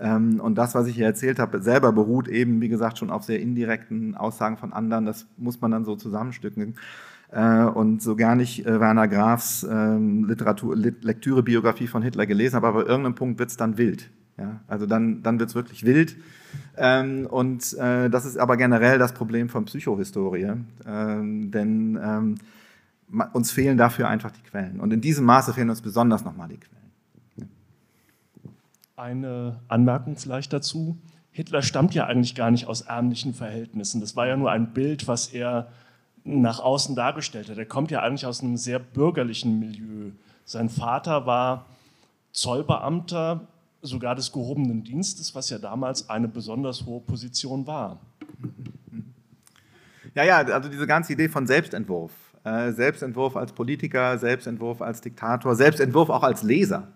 Ähm, 0.00 0.40
und 0.40 0.56
das, 0.56 0.74
was 0.74 0.86
ich 0.86 0.96
hier 0.96 1.06
erzählt 1.06 1.38
habe, 1.38 1.60
selber 1.60 1.92
beruht 1.92 2.28
eben, 2.28 2.60
wie 2.60 2.68
gesagt, 2.68 2.98
schon 2.98 3.10
auf 3.10 3.24
sehr 3.24 3.40
indirekten 3.40 4.14
Aussagen 4.14 4.56
von 4.56 4.72
anderen. 4.72 5.06
Das 5.06 5.26
muss 5.36 5.60
man 5.60 5.70
dann 5.70 5.84
so 5.84 5.96
zusammenstücken. 5.96 6.76
Äh, 7.30 7.64
und 7.64 8.00
so 8.02 8.16
gar 8.16 8.34
nicht 8.34 8.64
äh, 8.64 8.80
Werner 8.80 9.08
Grafs 9.08 9.66
ähm, 9.68 10.24
Literatur, 10.26 10.74
Lektüre-Biografie 10.76 11.86
von 11.86 12.02
Hitler 12.02 12.26
gelesen 12.26 12.56
habe, 12.56 12.68
aber 12.68 12.84
bei 12.84 12.88
irgendeinem 12.88 13.16
Punkt 13.16 13.38
wird 13.38 13.50
es 13.50 13.56
dann 13.56 13.76
wild. 13.76 14.10
Ja? 14.38 14.60
Also 14.66 14.86
dann, 14.86 15.22
dann 15.22 15.38
wird 15.38 15.50
es 15.50 15.54
wirklich 15.54 15.84
wild. 15.84 16.16
Ähm, 16.76 17.26
und 17.26 17.74
äh, 17.74 18.08
das 18.08 18.24
ist 18.24 18.38
aber 18.38 18.56
generell 18.56 18.98
das 18.98 19.12
Problem 19.12 19.48
von 19.48 19.66
Psychohistorie. 19.66 20.52
denn 20.86 22.38
uns 23.32 23.50
fehlen 23.50 23.78
dafür 23.78 24.08
einfach 24.08 24.30
die 24.30 24.42
Quellen. 24.42 24.80
Und 24.80 24.92
in 24.92 25.00
diesem 25.00 25.24
Maße 25.24 25.54
fehlen 25.54 25.70
uns 25.70 25.80
besonders 25.80 26.24
nochmal 26.24 26.48
die 26.48 26.58
Quellen. 26.58 26.87
Eine 28.98 29.60
Anmerkung 29.68 30.16
vielleicht 30.16 30.52
dazu. 30.52 30.98
Hitler 31.30 31.62
stammt 31.62 31.94
ja 31.94 32.06
eigentlich 32.06 32.34
gar 32.34 32.50
nicht 32.50 32.66
aus 32.66 32.80
ärmlichen 32.80 33.32
Verhältnissen. 33.32 34.00
Das 34.00 34.16
war 34.16 34.26
ja 34.26 34.36
nur 34.36 34.50
ein 34.50 34.72
Bild, 34.72 35.06
was 35.06 35.28
er 35.28 35.68
nach 36.24 36.58
außen 36.58 36.96
dargestellt 36.96 37.48
hat. 37.48 37.58
Er 37.58 37.64
kommt 37.64 37.92
ja 37.92 38.02
eigentlich 38.02 38.26
aus 38.26 38.42
einem 38.42 38.56
sehr 38.56 38.80
bürgerlichen 38.80 39.60
Milieu. 39.60 40.10
Sein 40.44 40.68
Vater 40.68 41.26
war 41.26 41.66
Zollbeamter, 42.32 43.46
sogar 43.82 44.16
des 44.16 44.32
gehobenen 44.32 44.82
Dienstes, 44.82 45.32
was 45.32 45.48
ja 45.48 45.58
damals 45.58 46.10
eine 46.10 46.26
besonders 46.26 46.84
hohe 46.84 47.00
Position 47.00 47.68
war. 47.68 48.00
Ja, 50.16 50.24
ja, 50.24 50.38
also 50.38 50.68
diese 50.68 50.88
ganze 50.88 51.12
Idee 51.12 51.28
von 51.28 51.46
Selbstentwurf 51.46 52.10
Äh, 52.42 52.72
Selbstentwurf 52.72 53.36
als 53.36 53.52
Politiker, 53.52 54.18
Selbstentwurf 54.18 54.82
als 54.82 55.00
Diktator, 55.00 55.54
Selbstentwurf 55.54 56.08
auch 56.10 56.24
als 56.24 56.42
Leser. 56.42 56.88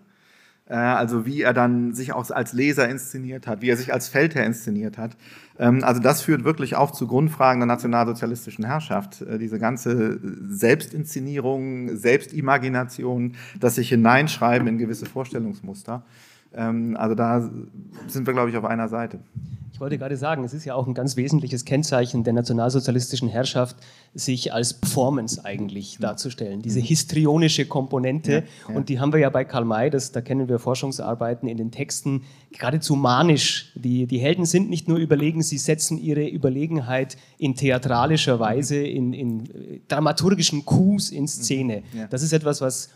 Äh, 0.67 0.75
also 0.75 1.25
wie 1.25 1.41
er 1.41 1.53
dann 1.53 1.93
sich 1.93 2.13
auch 2.13 2.29
als 2.29 2.53
Leser 2.53 2.87
inszeniert 2.89 3.47
hat, 3.47 3.61
wie 3.61 3.69
er 3.69 3.77
sich 3.77 3.93
als 3.93 4.07
Feldherr 4.07 4.45
inszeniert 4.45 4.97
hat. 4.97 5.17
Ähm, 5.59 5.83
also 5.83 6.01
das 6.01 6.21
führt 6.21 6.43
wirklich 6.43 6.75
auch 6.75 6.91
zu 6.91 7.07
Grundfragen 7.07 7.59
der 7.59 7.67
nationalsozialistischen 7.67 8.65
Herrschaft. 8.65 9.21
Äh, 9.21 9.37
diese 9.37 9.59
ganze 9.59 10.19
Selbstinszenierung, 10.49 11.95
Selbstimagination, 11.97 13.35
das 13.59 13.75
sich 13.75 13.89
hineinschreiben 13.89 14.67
in 14.67 14.77
gewisse 14.77 15.05
Vorstellungsmuster. 15.05 16.03
Ähm, 16.55 16.95
also 16.97 17.15
da 17.15 17.49
sind 18.07 18.27
wir, 18.27 18.33
glaube 18.33 18.49
ich, 18.49 18.57
auf 18.57 18.65
einer 18.65 18.87
Seite. 18.87 19.19
Ich 19.73 19.79
wollte 19.79 19.97
gerade 19.97 20.17
sagen, 20.17 20.43
es 20.43 20.53
ist 20.53 20.65
ja 20.65 20.75
auch 20.75 20.85
ein 20.85 20.93
ganz 20.93 21.17
wesentliches 21.17 21.65
Kennzeichen 21.65 22.23
der 22.23 22.33
nationalsozialistischen 22.33 23.27
Herrschaft, 23.27 23.75
sich 24.13 24.53
als 24.53 24.75
Performance 24.75 25.43
eigentlich 25.43 25.97
darzustellen. 25.99 26.61
Diese 26.61 26.79
histrionische 26.79 27.65
Komponente. 27.65 28.31
Ja, 28.31 28.39
ja. 28.69 28.75
Und 28.75 28.89
die 28.89 28.99
haben 28.99 29.11
wir 29.11 29.19
ja 29.19 29.31
bei 29.31 29.43
Karl 29.45 29.65
May, 29.65 29.89
das, 29.89 30.11
da 30.11 30.21
kennen 30.21 30.47
wir 30.47 30.59
Forschungsarbeiten 30.59 31.49
in 31.49 31.57
den 31.57 31.71
Texten, 31.71 32.21
geradezu 32.51 32.95
manisch. 32.95 33.73
Die, 33.73 34.05
die 34.05 34.19
Helden 34.19 34.45
sind 34.45 34.69
nicht 34.69 34.87
nur 34.87 34.99
überlegen, 34.99 35.41
sie 35.41 35.57
setzen 35.57 35.97
ihre 35.97 36.27
Überlegenheit 36.27 37.17
in 37.39 37.55
theatralischer 37.55 38.39
Weise, 38.39 38.77
in, 38.77 39.11
in 39.11 39.45
äh, 39.45 39.79
dramaturgischen 39.87 40.65
Coups 40.65 41.09
in 41.09 41.27
Szene. 41.27 41.81
Ja. 41.97 42.05
Das 42.05 42.21
ist 42.21 42.31
etwas, 42.31 42.61
was 42.61 42.89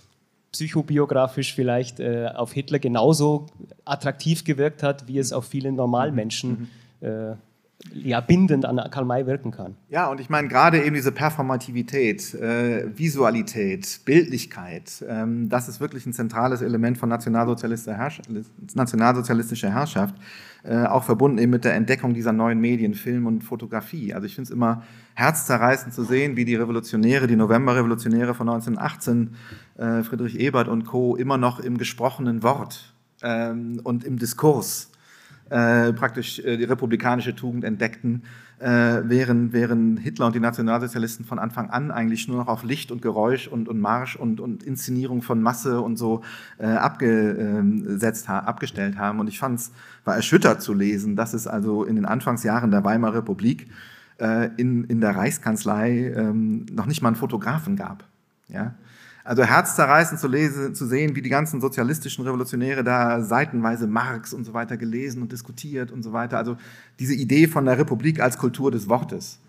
psychobiografisch 0.51 1.53
vielleicht 1.53 1.99
äh, 1.99 2.27
auf 2.33 2.53
Hitler 2.53 2.79
genauso 2.79 3.47
attraktiv 3.85 4.43
gewirkt 4.43 4.83
hat, 4.83 5.07
wie 5.07 5.19
es 5.19 5.33
auf 5.33 5.45
viele 5.45 5.71
Normalmenschen 5.71 6.69
mhm. 7.01 7.07
äh, 7.07 7.35
ja, 7.93 8.21
bindend 8.21 8.65
an 8.65 8.79
Karl 8.91 9.05
May 9.05 9.25
wirken 9.25 9.51
kann. 9.51 9.75
Ja, 9.89 10.09
und 10.09 10.19
ich 10.19 10.29
meine 10.29 10.47
gerade 10.47 10.83
eben 10.83 10.95
diese 10.95 11.11
Performativität, 11.11 12.33
äh, 12.33 12.97
Visualität, 12.97 14.01
Bildlichkeit, 14.05 15.05
ähm, 15.07 15.47
das 15.49 15.69
ist 15.69 15.79
wirklich 15.79 16.05
ein 16.05 16.13
zentrales 16.13 16.61
Element 16.61 16.97
von 16.97 17.09
nationalsozialistischer 17.09 17.97
Herrschaft. 17.97 18.29
Nationalsozialistischer 18.73 19.71
Herrschaft 19.71 20.15
äh, 20.63 20.85
auch 20.85 21.03
verbunden 21.03 21.37
eben 21.37 21.51
mit 21.51 21.65
der 21.65 21.75
Entdeckung 21.75 22.13
dieser 22.13 22.33
neuen 22.33 22.59
Medien, 22.59 22.93
Film 22.93 23.25
und 23.25 23.43
Fotografie. 23.43 24.13
Also 24.13 24.25
ich 24.25 24.35
finde 24.35 24.47
es 24.47 24.51
immer 24.51 24.83
herzzerreißend 25.13 25.93
zu 25.93 26.03
sehen, 26.03 26.35
wie 26.35 26.45
die 26.45 26.55
Revolutionäre, 26.55 27.27
die 27.27 27.35
Novemberrevolutionäre 27.35 28.33
von 28.33 28.49
1918, 28.49 29.35
äh, 29.77 30.03
Friedrich 30.03 30.39
Ebert 30.39 30.67
und 30.67 30.85
Co., 30.85 31.15
immer 31.15 31.37
noch 31.37 31.59
im 31.59 31.77
gesprochenen 31.77 32.43
Wort 32.43 32.93
ähm, 33.21 33.79
und 33.83 34.03
im 34.03 34.17
Diskurs 34.17 34.91
äh, 35.49 35.93
praktisch 35.93 36.39
äh, 36.39 36.57
die 36.57 36.63
republikanische 36.63 37.35
Tugend 37.35 37.63
entdeckten, 37.63 38.23
äh, 38.59 39.01
während, 39.03 39.53
während 39.53 39.99
Hitler 39.99 40.27
und 40.27 40.35
die 40.35 40.39
Nationalsozialisten 40.39 41.25
von 41.25 41.39
Anfang 41.39 41.69
an 41.69 41.91
eigentlich 41.91 42.27
nur 42.27 42.37
noch 42.37 42.47
auf 42.47 42.63
Licht 42.63 42.91
und 42.91 43.01
Geräusch 43.01 43.47
und, 43.47 43.69
und 43.69 43.79
Marsch 43.79 44.15
und, 44.15 44.39
und 44.39 44.63
Inszenierung 44.63 45.21
von 45.21 45.41
Masse 45.41 45.81
und 45.81 45.97
so 45.97 46.21
äh, 46.57 46.65
abgesetzt, 46.65 48.29
ha 48.29 48.39
abgestellt 48.39 48.97
haben. 48.97 49.19
Und 49.19 49.27
ich 49.27 49.39
fand 49.39 49.59
es, 49.59 49.71
war 50.05 50.15
erschüttert 50.15 50.61
zu 50.61 50.73
lesen, 50.73 51.15
dass 51.15 51.33
es 51.33 51.47
also 51.47 51.83
in 51.83 51.95
den 51.95 52.05
Anfangsjahren 52.05 52.71
der 52.71 52.83
Weimarer 52.83 53.15
Republik 53.15 53.67
äh, 54.19 54.49
in, 54.57 54.83
in 54.85 55.01
der 55.01 55.15
Reichskanzlei 55.15 56.13
ähm, 56.15 56.65
noch 56.71 56.87
nicht 56.87 57.01
mal 57.01 57.09
einen 57.09 57.15
Fotografen 57.15 57.75
gab. 57.75 58.03
Ja? 58.49 58.75
Also 59.23 59.43
herzzerreißend 59.43 60.21
zu, 60.21 60.29
lesen, 60.29 60.73
zu 60.73 60.85
sehen, 60.85 61.15
wie 61.17 61.21
die 61.21 61.29
ganzen 61.29 61.59
sozialistischen 61.59 62.23
Revolutionäre 62.23 62.85
da 62.85 63.21
seitenweise 63.21 63.85
Marx 63.85 64.33
und 64.33 64.45
so 64.45 64.53
weiter 64.53 64.77
gelesen 64.77 65.21
und 65.21 65.33
diskutiert 65.33 65.91
und 65.91 66.01
so 66.01 66.13
weiter. 66.13 66.37
Also 66.37 66.55
diese 66.99 67.13
Idee 67.13 67.47
von 67.47 67.65
der 67.65 67.77
Republik 67.77 68.21
als 68.21 68.37
Kultur 68.37 68.71
des 68.71 68.87
Wortes. 68.87 69.39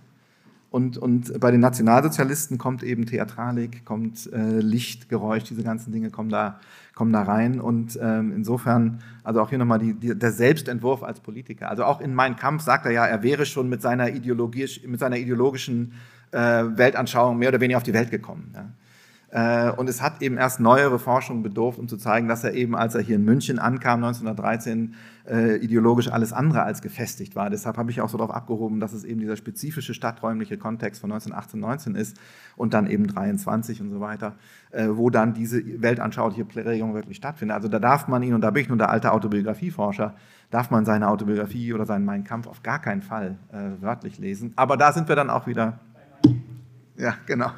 Und, 0.70 0.98
und 0.98 1.38
bei 1.40 1.50
den 1.50 1.60
Nationalsozialisten 1.60 2.58
kommt 2.58 2.82
eben 2.82 3.06
Theatralik, 3.06 3.86
kommt 3.86 4.30
äh, 4.32 4.58
Licht, 4.58 5.08
Geräusch, 5.08 5.44
diese 5.44 5.62
ganzen 5.62 5.92
Dinge 5.92 6.10
kommen 6.10 6.28
da, 6.28 6.58
kommen 6.96 7.12
da 7.12 7.22
rein. 7.22 7.60
Und 7.60 7.96
ähm, 8.02 8.32
insofern, 8.34 8.98
also 9.22 9.40
auch 9.40 9.48
hier 9.48 9.58
nochmal 9.58 9.78
die, 9.78 9.94
die, 9.94 10.18
der 10.18 10.32
Selbstentwurf 10.32 11.04
als 11.04 11.20
Politiker. 11.20 11.70
Also 11.70 11.84
auch 11.84 12.00
in 12.00 12.14
Mein 12.14 12.34
Kampf 12.34 12.64
sagt 12.64 12.84
er 12.84 12.90
ja, 12.90 13.06
er 13.06 13.22
wäre 13.22 13.46
schon 13.46 13.68
mit 13.68 13.80
seiner, 13.80 14.10
ideologisch, 14.10 14.82
mit 14.84 14.98
seiner 14.98 15.18
ideologischen 15.18 15.92
äh, 16.32 16.38
Weltanschauung 16.38 17.38
mehr 17.38 17.50
oder 17.50 17.60
weniger 17.60 17.78
auf 17.78 17.84
die 17.84 17.94
Welt 17.94 18.10
gekommen. 18.10 18.50
Ja. 18.54 18.66
Äh, 19.30 19.70
und 19.72 19.88
es 19.90 20.00
hat 20.00 20.22
eben 20.22 20.38
erst 20.38 20.58
neuere 20.58 20.98
Forschung 20.98 21.42
bedurft, 21.42 21.78
um 21.78 21.86
zu 21.86 21.98
zeigen, 21.98 22.28
dass 22.28 22.44
er 22.44 22.54
eben, 22.54 22.74
als 22.74 22.94
er 22.94 23.02
hier 23.02 23.16
in 23.16 23.24
München 23.24 23.58
ankam, 23.58 24.02
1913, 24.02 24.94
äh, 25.28 25.56
ideologisch 25.56 26.08
alles 26.08 26.32
andere 26.32 26.62
als 26.62 26.80
gefestigt 26.80 27.36
war. 27.36 27.50
Deshalb 27.50 27.76
habe 27.76 27.90
ich 27.90 28.00
auch 28.00 28.08
so 28.08 28.16
darauf 28.16 28.34
abgehoben, 28.34 28.80
dass 28.80 28.94
es 28.94 29.04
eben 29.04 29.20
dieser 29.20 29.36
spezifische 29.36 29.92
stadträumliche 29.92 30.56
Kontext 30.56 31.02
von 31.02 31.12
1918, 31.12 31.60
19 31.60 31.94
ist 31.94 32.18
und 32.56 32.72
dann 32.72 32.86
eben 32.86 33.06
23 33.06 33.82
und 33.82 33.90
so 33.90 34.00
weiter, 34.00 34.36
äh, 34.70 34.88
wo 34.90 35.10
dann 35.10 35.34
diese 35.34 35.62
weltanschauliche 35.82 36.46
Prägung 36.46 36.94
wirklich 36.94 37.18
stattfindet. 37.18 37.54
Also 37.54 37.68
da 37.68 37.78
darf 37.78 38.08
man 38.08 38.22
ihn, 38.22 38.32
und 38.32 38.40
da 38.40 38.50
bin 38.50 38.62
ich 38.62 38.68
nun 38.70 38.78
der 38.78 38.88
alte 38.88 39.12
Autobiografieforscher, 39.12 40.14
darf 40.50 40.70
man 40.70 40.86
seine 40.86 41.08
Autobiografie 41.08 41.74
oder 41.74 41.84
seinen 41.84 42.06
Mein 42.06 42.24
Kampf 42.24 42.46
auf 42.46 42.62
gar 42.62 42.80
keinen 42.80 43.02
Fall 43.02 43.36
äh, 43.52 43.82
wörtlich 43.82 44.18
lesen. 44.18 44.54
Aber 44.56 44.78
da 44.78 44.92
sind 44.92 45.08
wir 45.08 45.16
dann 45.16 45.28
auch 45.28 45.46
wieder. 45.46 45.80
Ja, 46.96 47.14
genau. 47.26 47.50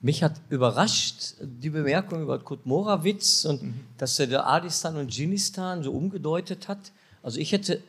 Mich 0.00 0.22
hat 0.22 0.40
überrascht 0.48 1.34
die 1.40 1.70
Bemerkung 1.70 2.22
über 2.22 2.38
Kurt 2.38 2.66
Morawitz 2.66 3.44
und 3.44 3.62
mhm. 3.62 3.74
dass 3.96 4.18
er 4.18 4.28
der 4.28 4.46
Adistan 4.46 4.96
und 4.96 5.10
Dschinnistan 5.10 5.82
so 5.82 5.90
umgedeutet 5.90 6.68
hat. 6.68 6.92
Also 7.22 7.40
ich 7.40 7.50
hätte, 7.50 7.82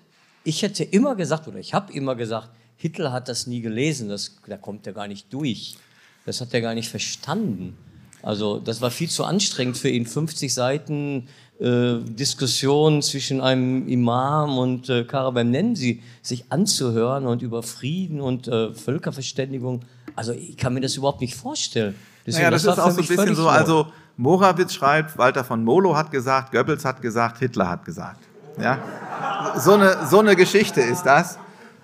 ich 0.44 0.64
hätte 0.64 0.84
immer 0.84 1.16
gesagt, 1.16 1.48
oder 1.48 1.60
ich 1.60 1.74
habe 1.74 1.94
immer 1.94 2.16
gesagt, 2.16 2.50
Hitler 2.78 3.12
hat 3.12 3.28
das 3.30 3.46
nie 3.46 3.62
gelesen, 3.62 4.10
das, 4.10 4.38
da 4.48 4.58
kommt 4.58 4.88
er 4.88 4.94
gar 4.94 5.08
nicht 5.08 5.32
durch. 5.32 5.78
Das 6.26 6.42
hat 6.42 6.54
er 6.54 6.62
gar 6.62 6.74
nicht 6.74 6.90
verstanden. 6.90 7.78
Also 8.22 8.60
das 8.60 8.82
war 8.82 8.90
viel 8.90 9.10
zu 9.10 9.24
anstrengend 9.24 9.78
für 9.78 9.90
ihn. 9.90 10.06
50 10.06 10.54
Seiten 10.54 11.28
äh, 11.60 12.00
Diskussion 12.00 13.02
zwischen 13.02 13.42
einem 13.42 13.88
Imam 13.88 14.58
und 14.58 14.90
äh, 14.90 15.04
Karabem 15.04 15.52
Nensi 15.52 16.02
sich 16.22 16.46
anzuhören 16.50 17.26
und 17.26 17.42
über 17.42 17.64
Frieden 17.64 18.20
und 18.20 18.48
äh, 18.48 18.74
Völkerverständigung 18.74 19.82
also 20.20 20.34
ich 20.34 20.58
kann 20.58 20.74
mir 20.74 20.82
das 20.82 20.98
überhaupt 20.98 21.22
nicht 21.22 21.34
vorstellen. 21.34 21.96
Deswegen, 22.26 22.44
naja, 22.44 22.52
das, 22.52 22.64
das 22.64 22.78
ist 22.78 22.84
auch 22.84 22.92
so 22.92 23.02
ein 23.02 23.08
bisschen 23.08 23.36
so, 23.36 23.48
also 23.48 23.88
Morawitz 24.18 24.74
schreibt, 24.74 25.18
Walter 25.18 25.46
von 25.46 25.64
Molo 25.64 25.96
hat 25.96 26.12
gesagt, 26.12 26.52
Goebbels 26.52 26.84
hat 26.84 27.02
gesagt, 27.02 27.40
Hitler 27.40 27.70
hat 27.70 27.86
gesagt. 27.86 28.28
Ja? 28.62 28.80
So, 29.58 29.76
eine, 29.76 30.06
so 30.08 30.20
eine 30.20 30.36
Geschichte 30.36 30.82
ist 30.82 31.04
das. 31.04 31.40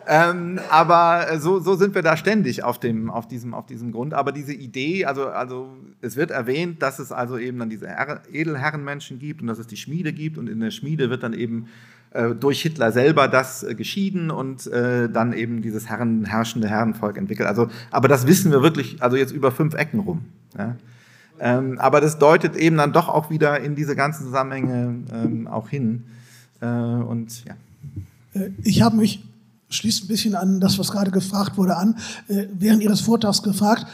Ähm, 0.05 0.59
aber 0.69 1.39
so, 1.39 1.61
so 1.61 1.75
sind 1.75 1.95
wir 1.95 2.01
da 2.01 2.17
ständig 2.17 2.61
auf, 2.61 2.77
dem, 2.77 3.09
auf, 3.09 3.25
diesem, 3.29 3.53
auf 3.53 3.67
diesem 3.67 3.93
Grund. 3.93 4.13
Aber 4.13 4.33
diese 4.33 4.53
Idee, 4.53 5.05
also, 5.05 5.27
also 5.27 5.69
es 6.01 6.17
wird 6.17 6.29
erwähnt, 6.29 6.81
dass 6.81 6.99
es 6.99 7.13
also 7.13 7.37
eben 7.37 7.57
dann 7.57 7.69
diese 7.69 7.87
Edelherrenmenschen 8.33 9.17
gibt 9.17 9.41
und 9.41 9.47
dass 9.47 9.59
es 9.59 9.67
die 9.67 9.77
Schmiede 9.77 10.11
gibt 10.11 10.37
und 10.37 10.49
in 10.49 10.59
der 10.59 10.71
Schmiede 10.71 11.09
wird 11.09 11.23
dann 11.23 11.33
eben 11.33 11.63
äh, 11.63 11.94
durch 12.39 12.61
Hitler 12.61 12.91
selber 12.91 13.27
das 13.27 13.63
äh, 13.63 13.75
geschieden 13.75 14.31
und 14.31 14.67
äh, 14.67 15.09
dann 15.09 15.33
eben 15.33 15.61
dieses 15.61 15.89
Herren, 15.89 16.25
herrschende 16.25 16.69
Herrenvolk 16.69 17.17
entwickelt. 17.17 17.47
Also, 17.47 17.67
aber 17.91 18.07
das 18.07 18.25
wissen 18.27 18.51
wir 18.51 18.61
wirklich, 18.61 19.01
also 19.01 19.17
jetzt 19.17 19.31
über 19.31 19.51
fünf 19.51 19.73
Ecken 19.73 19.99
rum. 19.99 20.25
Ja? 20.57 20.75
Ähm, 21.39 21.77
aber 21.79 22.01
das 22.01 22.17
deutet 22.17 22.55
eben 22.55 22.77
dann 22.77 22.93
doch 22.93 23.09
auch 23.09 23.29
wieder 23.29 23.59
in 23.59 23.75
diese 23.75 23.95
ganzen 23.95 24.25
Zusammenhänge 24.25 25.03
ähm, 25.13 25.47
auch 25.47 25.69
hin. 25.69 26.05
Äh, 26.61 26.67
und 26.67 27.43
ja. 27.45 27.55
Äh, 28.33 28.51
ich 28.63 28.81
habe 28.81 28.95
mich 28.97 29.23
schließt 29.69 30.05
ein 30.05 30.07
bisschen 30.07 30.35
an 30.35 30.59
das, 30.61 30.79
was 30.79 30.91
gerade 30.91 31.11
gefragt 31.11 31.57
wurde, 31.57 31.75
an. 31.75 31.97
Äh, 32.27 32.45
während 32.53 32.81
Ihres 32.81 33.01
Vortrags 33.01 33.43
gefragt, 33.43 33.87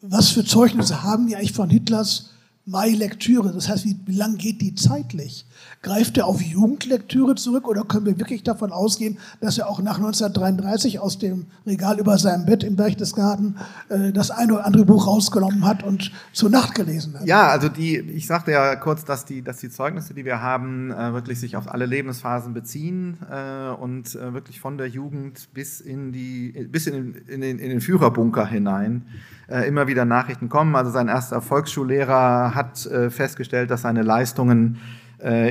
was 0.00 0.30
für 0.30 0.44
Zeugnisse 0.44 1.02
haben 1.02 1.28
die 1.28 1.36
eigentlich 1.36 1.52
von 1.52 1.70
Hitlers 1.70 2.30
Mai-Lektüre? 2.66 3.52
Das 3.52 3.68
heißt, 3.68 3.84
wie, 3.84 3.96
wie 4.06 4.16
lang 4.16 4.36
geht 4.36 4.60
die 4.60 4.74
zeitlich? 4.74 5.46
Greift 5.84 6.16
er 6.16 6.26
auf 6.26 6.40
Jugendlektüre 6.40 7.34
zurück 7.34 7.68
oder 7.68 7.84
können 7.84 8.06
wir 8.06 8.18
wirklich 8.18 8.42
davon 8.42 8.72
ausgehen, 8.72 9.18
dass 9.42 9.58
er 9.58 9.68
auch 9.68 9.82
nach 9.82 9.98
1933 9.98 10.98
aus 10.98 11.18
dem 11.18 11.44
Regal 11.66 12.00
über 12.00 12.16
seinem 12.16 12.46
Bett 12.46 12.64
im 12.64 12.74
Berchtesgaden 12.74 13.58
äh, 13.90 14.10
das 14.10 14.30
eine 14.30 14.54
oder 14.54 14.64
andere 14.64 14.86
Buch 14.86 15.06
rausgenommen 15.06 15.66
hat 15.66 15.82
und 15.82 16.10
zur 16.32 16.48
Nacht 16.48 16.74
gelesen 16.74 17.20
hat? 17.20 17.26
Ja, 17.26 17.48
also 17.48 17.68
die, 17.68 17.98
ich 17.98 18.26
sagte 18.26 18.52
ja 18.52 18.76
kurz, 18.76 19.04
dass 19.04 19.26
die, 19.26 19.42
dass 19.42 19.58
die 19.58 19.68
Zeugnisse, 19.68 20.14
die 20.14 20.24
wir 20.24 20.40
haben, 20.40 20.90
äh, 20.90 21.12
wirklich 21.12 21.38
sich 21.38 21.54
auf 21.54 21.70
alle 21.70 21.84
Lebensphasen 21.84 22.54
beziehen 22.54 23.18
äh, 23.30 23.68
und 23.68 24.14
äh, 24.14 24.32
wirklich 24.32 24.60
von 24.60 24.78
der 24.78 24.88
Jugend 24.88 25.52
bis 25.52 25.82
in, 25.82 26.12
die, 26.12 26.66
bis 26.70 26.86
in, 26.86 26.94
den, 26.94 27.14
in, 27.28 27.40
den, 27.42 27.58
in 27.58 27.68
den 27.68 27.82
Führerbunker 27.82 28.46
hinein 28.46 29.02
äh, 29.48 29.68
immer 29.68 29.86
wieder 29.86 30.06
Nachrichten 30.06 30.48
kommen. 30.48 30.74
Also 30.76 30.90
sein 30.90 31.08
erster 31.08 31.42
Volksschullehrer 31.42 32.54
hat 32.54 32.86
äh, 32.86 33.10
festgestellt, 33.10 33.70
dass 33.70 33.82
seine 33.82 34.02
Leistungen 34.02 34.78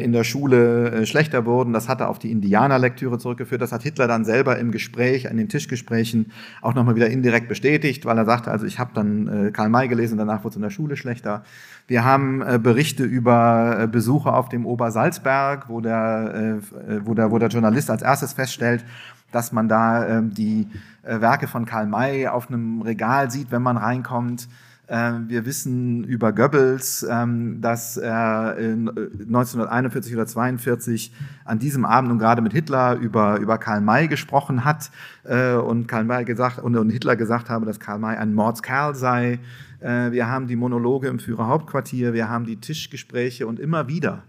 in 0.04 0.12
der 0.12 0.24
Schule 0.24 0.92
äh, 0.92 1.06
schlechter 1.06 1.46
wurden. 1.46 1.74
Das 1.74 1.90
hatte 1.90 2.08
auf 2.08 2.20
die 2.20 2.32
Indianerlektüre 2.32 3.18
zurückgeführt. 3.18 3.62
Das 3.62 3.72
hat 3.72 3.82
Hitler 3.82 4.08
dann 4.08 4.24
selber 4.24 4.60
im 4.60 4.72
Gespräch, 4.72 5.30
an 5.30 5.38
den 5.38 5.50
Tischgesprächen 5.50 6.32
auch 6.62 6.76
nochmal 6.76 6.96
wieder 6.96 7.10
indirekt 7.10 7.48
bestätigt, 7.48 8.06
weil 8.06 8.18
er 8.18 8.26
sagte, 8.26 8.52
also 8.52 8.66
ich 8.66 8.78
habe 8.78 8.92
dann 8.94 9.48
äh, 9.48 9.52
Karl 9.52 9.70
May 9.70 9.88
gelesen, 9.88 10.18
danach 10.18 10.44
wurde 10.44 10.50
es 10.50 10.56
in 10.58 10.62
der 10.62 10.70
Schule 10.70 10.96
schlechter. 10.96 11.44
Wir 11.88 12.06
haben 12.06 12.44
Berichte 12.64 13.04
über 13.04 13.88
Besuche 13.92 14.32
auf 14.32 14.48
dem 14.48 14.66
Obersalzberg, 14.66 15.68
wo 15.68 15.82
der, 15.82 16.60
wo, 17.04 17.14
der, 17.14 17.30
wo 17.30 17.40
der 17.40 17.50
Journalist 17.50 17.90
als 17.90 18.02
erstes 18.02 18.32
feststellt, 18.32 18.86
dass 19.34 19.52
man 19.52 19.68
da 19.68 20.08
ähm, 20.08 20.34
die 20.34 20.68
Werke 21.04 21.48
von 21.48 21.66
Karl 21.66 21.88
May 21.88 22.28
auf 22.28 22.48
einem 22.48 22.82
Regal 22.82 23.30
sieht, 23.32 23.52
wenn 23.52 23.62
man 23.62 23.76
reinkommt. 23.76 24.48
Ähm, 24.94 25.28
wir 25.28 25.48
wissen 25.48 26.04
über 26.04 26.34
Goebbels, 26.34 27.04
ähm, 27.10 27.62
dass 27.62 27.98
er 27.98 28.56
1941 28.56 30.12
äh, 30.12 30.16
oder 30.16 30.22
1942 30.22 31.12
an 31.46 31.58
diesem 31.58 31.84
Abend 31.84 32.12
und 32.12 32.20
gerade 32.20 32.44
mit 32.44 32.54
Hitler 32.54 32.98
über, 32.98 33.40
über 33.40 33.58
Karl 33.58 33.82
May 33.82 34.08
gesprochen 34.08 34.64
hat 34.64 34.92
äh, 35.24 35.56
und 35.56 35.88
Karl 35.88 36.04
May 36.04 36.26
gesagt 36.26 36.60
und, 36.60 36.92
Hitler 36.92 37.16
gesagt 37.16 37.50
habe, 37.50 37.66
dass 37.66 37.80
Karl 37.80 37.98
May 37.98 38.18
ein 38.18 38.36
Mordskerl 38.36 38.94
sei. 38.94 39.40
Äh, 39.80 40.12
wir 40.12 40.30
haben 40.30 40.46
die 40.46 40.56
Monologe 40.56 41.08
im 41.08 41.18
Führerhauptquartier, 41.18 42.14
wir 42.14 42.30
haben 42.30 42.46
die 42.46 42.58
Tischgespräche 42.58 43.48
und 43.48 43.60
immer 43.60 43.88
wieder 43.88 44.22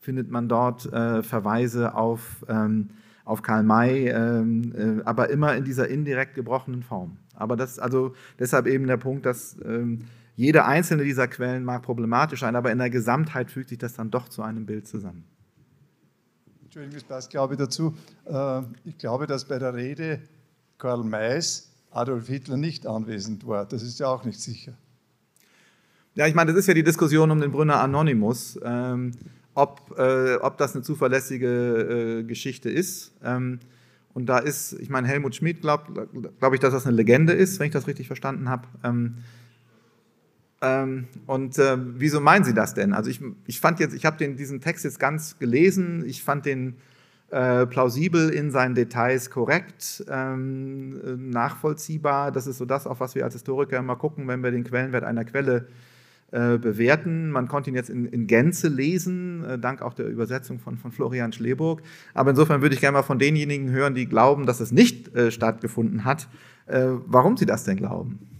findet 0.00 0.30
man 0.30 0.50
dort 0.50 0.82
Verweise 0.82 1.94
auf, 1.94 2.44
ähm, 2.46 2.90
auf 3.24 3.40
Karl 3.40 3.62
May, 3.62 4.12
aber 5.06 5.30
immer 5.30 5.56
in 5.56 5.64
dieser 5.64 5.88
indirekt 5.88 6.34
gebrochenen 6.34 6.82
Form. 6.82 7.16
Aber 7.34 7.56
das, 7.56 7.78
also 7.78 8.14
deshalb 8.38 8.66
eben 8.66 8.86
der 8.86 8.96
Punkt, 8.96 9.26
dass 9.26 9.56
ähm, 9.64 10.04
jede 10.36 10.64
einzelne 10.64 11.04
dieser 11.04 11.28
Quellen 11.28 11.64
mag 11.64 11.82
problematisch 11.82 12.40
sein, 12.40 12.56
aber 12.56 12.72
in 12.72 12.78
der 12.78 12.90
Gesamtheit 12.90 13.50
fügt 13.50 13.68
sich 13.68 13.78
das 13.78 13.94
dann 13.94 14.10
doch 14.10 14.28
zu 14.28 14.42
einem 14.42 14.66
Bild 14.66 14.88
zusammen. 14.88 15.24
Entschuldigung, 16.64 16.94
das 16.94 17.04
passt, 17.04 17.30
glaube 17.30 17.54
ich, 17.54 17.58
dazu. 17.58 17.94
Äh, 18.24 18.62
ich 18.84 18.98
glaube, 18.98 19.26
dass 19.26 19.44
bei 19.44 19.58
der 19.58 19.74
Rede 19.74 20.20
Karl 20.78 21.04
Mays 21.04 21.70
Adolf 21.92 22.26
Hitler 22.26 22.56
nicht 22.56 22.86
anwesend 22.86 23.46
war. 23.46 23.64
Das 23.64 23.82
ist 23.82 24.00
ja 24.00 24.08
auch 24.08 24.24
nicht 24.24 24.40
sicher. 24.40 24.72
Ja, 26.16 26.26
ich 26.26 26.34
meine, 26.34 26.52
das 26.52 26.60
ist 26.60 26.66
ja 26.66 26.74
die 26.74 26.82
Diskussion 26.82 27.30
um 27.30 27.40
den 27.40 27.52
Brünner 27.52 27.80
Anonymous, 27.80 28.58
ähm, 28.64 29.12
ob, 29.54 29.96
äh, 29.96 30.34
ob 30.36 30.58
das 30.58 30.74
eine 30.74 30.82
zuverlässige 30.82 32.20
äh, 32.20 32.24
Geschichte 32.24 32.70
ist. 32.70 33.12
Ähm, 33.22 33.60
und 34.14 34.26
da 34.26 34.38
ist, 34.38 34.74
ich 34.74 34.88
meine, 34.88 35.08
Helmut 35.08 35.34
Schmidt 35.34 35.60
glaube 35.60 36.54
ich, 36.54 36.60
dass 36.60 36.72
das 36.72 36.86
eine 36.86 36.96
Legende 36.96 37.32
ist, 37.32 37.58
wenn 37.58 37.66
ich 37.66 37.72
das 37.72 37.88
richtig 37.88 38.06
verstanden 38.06 38.48
habe. 38.48 38.68
Ähm, 38.84 39.16
ähm, 40.62 41.08
und 41.26 41.58
äh, 41.58 41.76
wieso 41.78 42.20
meinen 42.20 42.44
Sie 42.44 42.54
das 42.54 42.74
denn? 42.74 42.94
Also 42.94 43.10
ich, 43.10 43.20
ich 43.46 43.60
fand 43.60 43.80
jetzt, 43.80 43.92
ich 43.92 44.06
habe 44.06 44.24
diesen 44.34 44.60
Text 44.60 44.84
jetzt 44.84 45.00
ganz 45.00 45.38
gelesen, 45.38 46.04
ich 46.06 46.22
fand 46.22 46.46
den 46.46 46.76
äh, 47.30 47.66
plausibel 47.66 48.30
in 48.30 48.52
seinen 48.52 48.76
Details 48.76 49.30
korrekt, 49.30 50.04
ähm, 50.08 51.30
nachvollziehbar. 51.30 52.30
Das 52.30 52.46
ist 52.46 52.58
so 52.58 52.64
das, 52.64 52.86
auf 52.86 53.00
was 53.00 53.16
wir 53.16 53.24
als 53.24 53.34
Historiker 53.34 53.78
immer 53.78 53.96
gucken, 53.96 54.28
wenn 54.28 54.44
wir 54.44 54.52
den 54.52 54.62
Quellenwert 54.62 55.02
einer 55.02 55.24
Quelle 55.24 55.56
äh, 55.56 55.93
bewerten. 56.58 57.30
Man 57.30 57.48
konnte 57.48 57.70
ihn 57.70 57.76
jetzt 57.76 57.90
in, 57.90 58.06
in 58.06 58.26
Gänze 58.26 58.68
lesen, 58.68 59.44
äh, 59.44 59.58
dank 59.58 59.82
auch 59.82 59.94
der 59.94 60.06
Übersetzung 60.06 60.58
von, 60.58 60.76
von 60.76 60.90
Florian 60.90 61.32
Schleburg. 61.32 61.82
Aber 62.12 62.30
insofern 62.30 62.60
würde 62.60 62.74
ich 62.74 62.80
gerne 62.80 62.98
mal 62.98 63.02
von 63.02 63.18
denjenigen 63.18 63.70
hören, 63.70 63.94
die 63.94 64.06
glauben, 64.06 64.46
dass 64.46 64.60
es 64.60 64.72
nicht 64.72 65.14
äh, 65.14 65.30
stattgefunden 65.30 66.04
hat, 66.04 66.28
äh, 66.66 66.86
warum 67.06 67.36
sie 67.36 67.46
das 67.46 67.64
denn 67.64 67.76
glauben. 67.76 68.33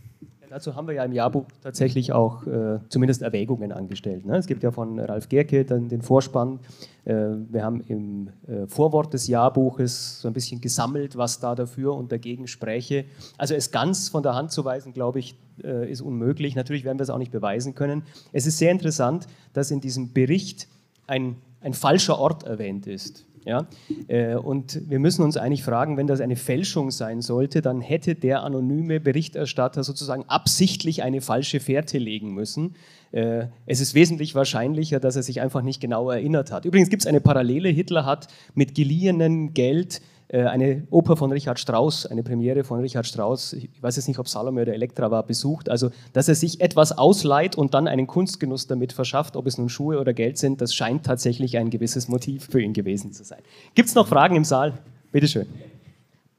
Dazu 0.54 0.76
haben 0.76 0.86
wir 0.86 0.94
ja 0.94 1.04
im 1.04 1.10
Jahrbuch 1.10 1.46
tatsächlich 1.64 2.12
auch 2.12 2.46
äh, 2.46 2.78
zumindest 2.88 3.22
Erwägungen 3.22 3.72
angestellt. 3.72 4.24
Ne? 4.24 4.36
Es 4.36 4.46
gibt 4.46 4.62
ja 4.62 4.70
von 4.70 5.00
Ralf 5.00 5.28
Gerke 5.28 5.64
dann 5.64 5.88
den 5.88 6.00
Vorspann. 6.00 6.60
Äh, 7.04 7.14
wir 7.50 7.64
haben 7.64 7.80
im 7.88 8.28
äh, 8.46 8.68
Vorwort 8.68 9.12
des 9.12 9.26
Jahrbuches 9.26 10.20
so 10.20 10.28
ein 10.28 10.32
bisschen 10.32 10.60
gesammelt, 10.60 11.16
was 11.16 11.40
da 11.40 11.56
dafür 11.56 11.96
und 11.96 12.12
dagegen 12.12 12.46
spräche. 12.46 13.04
Also 13.36 13.56
es 13.56 13.72
ganz 13.72 14.08
von 14.08 14.22
der 14.22 14.36
Hand 14.36 14.52
zu 14.52 14.64
weisen, 14.64 14.92
glaube 14.92 15.18
ich, 15.18 15.34
äh, 15.64 15.90
ist 15.90 16.02
unmöglich. 16.02 16.54
Natürlich 16.54 16.84
werden 16.84 17.00
wir 17.00 17.02
es 17.02 17.10
auch 17.10 17.18
nicht 17.18 17.32
beweisen 17.32 17.74
können. 17.74 18.04
Es 18.32 18.46
ist 18.46 18.58
sehr 18.58 18.70
interessant, 18.70 19.26
dass 19.54 19.72
in 19.72 19.80
diesem 19.80 20.12
Bericht 20.12 20.68
ein, 21.08 21.34
ein 21.62 21.74
falscher 21.74 22.16
Ort 22.20 22.44
erwähnt 22.44 22.86
ist. 22.86 23.24
Ja? 23.44 23.66
Äh, 24.08 24.36
und 24.36 24.80
wir 24.88 24.98
müssen 24.98 25.22
uns 25.22 25.36
eigentlich 25.36 25.62
fragen, 25.62 25.96
wenn 25.96 26.06
das 26.06 26.20
eine 26.20 26.36
Fälschung 26.36 26.90
sein 26.90 27.20
sollte, 27.20 27.62
dann 27.62 27.80
hätte 27.80 28.14
der 28.14 28.42
anonyme 28.42 29.00
Berichterstatter 29.00 29.84
sozusagen 29.84 30.24
absichtlich 30.28 31.02
eine 31.02 31.20
falsche 31.20 31.60
Fährte 31.60 31.98
legen 31.98 32.32
müssen. 32.32 32.74
Äh, 33.12 33.46
es 33.66 33.80
ist 33.80 33.94
wesentlich 33.94 34.34
wahrscheinlicher, 34.34 35.00
dass 35.00 35.16
er 35.16 35.22
sich 35.22 35.40
einfach 35.40 35.62
nicht 35.62 35.80
genau 35.80 36.10
erinnert 36.10 36.50
hat. 36.50 36.64
Übrigens 36.64 36.90
gibt 36.90 37.02
es 37.02 37.06
eine 37.06 37.20
Parallele. 37.20 37.68
Hitler 37.68 38.04
hat 38.04 38.28
mit 38.54 38.74
geliehenem 38.74 39.54
Geld 39.54 40.00
eine 40.38 40.86
Oper 40.90 41.16
von 41.16 41.32
Richard 41.32 41.58
Strauss, 41.58 42.06
eine 42.06 42.22
Premiere 42.22 42.64
von 42.64 42.80
Richard 42.80 43.06
Strauss, 43.06 43.52
ich 43.52 43.82
weiß 43.82 43.96
jetzt 43.96 44.08
nicht, 44.08 44.18
ob 44.18 44.28
Salome 44.28 44.62
oder 44.62 44.74
Elektra 44.74 45.10
war, 45.10 45.22
besucht. 45.24 45.68
Also, 45.68 45.90
dass 46.12 46.28
er 46.28 46.34
sich 46.34 46.60
etwas 46.60 46.96
ausleiht 46.96 47.56
und 47.56 47.74
dann 47.74 47.88
einen 47.88 48.06
Kunstgenuss 48.06 48.66
damit 48.66 48.92
verschafft, 48.92 49.36
ob 49.36 49.46
es 49.46 49.58
nun 49.58 49.68
Schuhe 49.68 50.00
oder 50.00 50.12
Geld 50.12 50.38
sind, 50.38 50.60
das 50.60 50.74
scheint 50.74 51.04
tatsächlich 51.06 51.56
ein 51.56 51.70
gewisses 51.70 52.08
Motiv 52.08 52.48
für 52.50 52.60
ihn 52.60 52.72
gewesen 52.72 53.12
zu 53.12 53.24
sein. 53.24 53.40
Gibt 53.74 53.88
es 53.88 53.94
noch 53.94 54.08
Fragen 54.08 54.36
im 54.36 54.44
Saal? 54.44 54.74
Bitte 55.12 55.28
schön. 55.28 55.46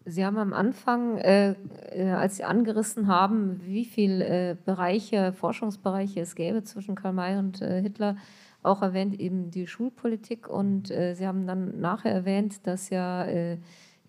Sie 0.08 0.24
haben 0.24 0.38
am 0.38 0.54
Anfang, 0.54 1.18
äh, 1.18 1.56
äh, 1.90 2.12
als 2.12 2.38
Sie 2.38 2.44
angerissen 2.44 3.08
haben, 3.08 3.60
wie 3.66 3.86
viele 3.86 4.52
äh, 4.52 4.56
Bereiche, 4.64 5.34
Forschungsbereiche 5.34 6.20
es 6.22 6.36
gäbe 6.36 6.64
zwischen 6.64 6.94
Karl 6.94 7.14
May 7.14 7.38
und 7.38 7.62
äh, 7.62 7.82
Hitler, 7.82 8.16
auch 8.62 8.84
erwähnt 8.84 9.20
eben 9.20 9.50
die 9.50 9.66
Schulpolitik 9.66 10.48
und 10.48 10.92
äh, 10.92 11.16
Sie 11.16 11.26
haben 11.26 11.48
dann 11.48 11.80
nachher 11.80 12.12
erwähnt, 12.12 12.68
dass 12.68 12.92
ja 12.92 13.26
äh, 13.26 13.58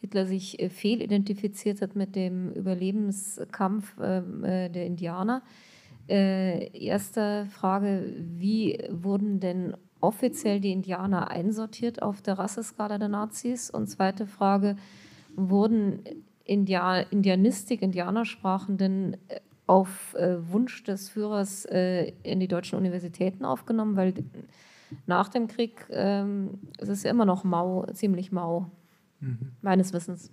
Hitler 0.01 0.27
sich 0.27 0.61
äh, 0.61 0.69
fehlidentifiziert 0.69 1.83
hat 1.83 1.97
mit 1.97 2.17
dem 2.17 2.53
Überlebenskampf 2.53 3.97
ähm, 4.03 4.45
äh, 4.45 4.69
der 4.69 4.87
Indianer. 4.87 5.43
Äh, 6.09 6.69
erste 6.79 7.47
Frage, 7.47 8.15
wie 8.17 8.79
wurden 8.91 9.41
denn 9.41 9.77
offiziell 10.01 10.61
die 10.61 10.73
Indianer 10.73 11.31
einsortiert 11.31 12.03
auf 12.03 12.23
der 12.23 12.39
Rasseskala 12.39 12.99
der 12.99 13.09
Nazis? 13.09 13.71
Und 13.71 13.89
zweite 13.89 14.27
Frage, 14.27 14.77
wurden 15.35 16.01
Indian 16.45 17.05
Indianistik, 17.11 17.83
Indianersprachen 17.83 18.77
denn 18.79 19.17
auf 19.67 20.15
Wunsch 20.15 20.85
des 20.85 21.09
Führers 21.09 21.65
in 21.65 22.39
die 22.39 22.47
deutschen 22.47 22.79
Universitäten 22.79 23.45
aufgenommen, 23.45 23.97
weil 23.97 24.15
nach 25.07 25.29
dem 25.29 25.49
Krieg 25.49 25.87
ähm, 25.91 26.61
ist 26.79 26.89
es 26.89 27.03
ja 27.03 27.11
immer 27.11 27.25
noch 27.25 27.45
mau, 27.45 27.85
ziemlich 27.93 28.33
mau, 28.33 28.71
mhm. 29.21 29.53
meines 29.63 29.93
Wissens. 29.93 30.31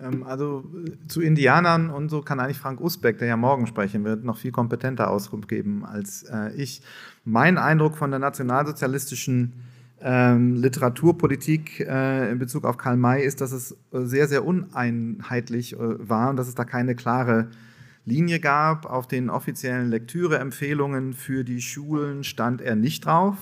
Ähm, 0.00 0.22
also 0.24 0.64
äh, 0.86 1.08
zu 1.08 1.20
Indianern 1.20 1.90
und 1.90 2.08
so 2.08 2.22
kann 2.22 2.40
eigentlich 2.40 2.58
Frank 2.58 2.80
Usbeck, 2.80 3.18
der 3.18 3.28
ja 3.28 3.36
morgen 3.36 3.66
sprechen 3.66 4.04
wird, 4.04 4.24
noch 4.24 4.38
viel 4.38 4.52
kompetenter 4.52 5.10
Auskunft 5.10 5.48
geben 5.48 5.84
als 5.84 6.24
äh, 6.24 6.52
ich. 6.54 6.82
Mein 7.24 7.58
Eindruck 7.58 7.96
von 7.96 8.10
der 8.10 8.20
nationalsozialistischen 8.20 9.52
ähm, 10.04 10.56
Literaturpolitik 10.56 11.80
äh, 11.80 12.30
in 12.30 12.38
Bezug 12.38 12.64
auf 12.64 12.76
Karl 12.76 12.96
May 12.96 13.24
ist, 13.24 13.40
dass 13.40 13.52
es 13.52 13.72
äh, 13.92 14.00
sehr, 14.00 14.26
sehr 14.26 14.44
uneinheitlich 14.44 15.74
äh, 15.74 15.78
war 15.78 16.30
und 16.30 16.36
dass 16.36 16.48
es 16.48 16.54
da 16.54 16.64
keine 16.64 16.96
klare 16.96 17.48
Linie 18.04 18.40
gab. 18.40 18.86
Auf 18.86 19.06
den 19.06 19.30
offiziellen 19.30 19.88
Lektüreempfehlungen 19.90 21.12
für 21.12 21.44
die 21.44 21.60
Schulen 21.60 22.24
stand 22.24 22.60
er 22.60 22.74
nicht 22.74 23.06
drauf. 23.06 23.36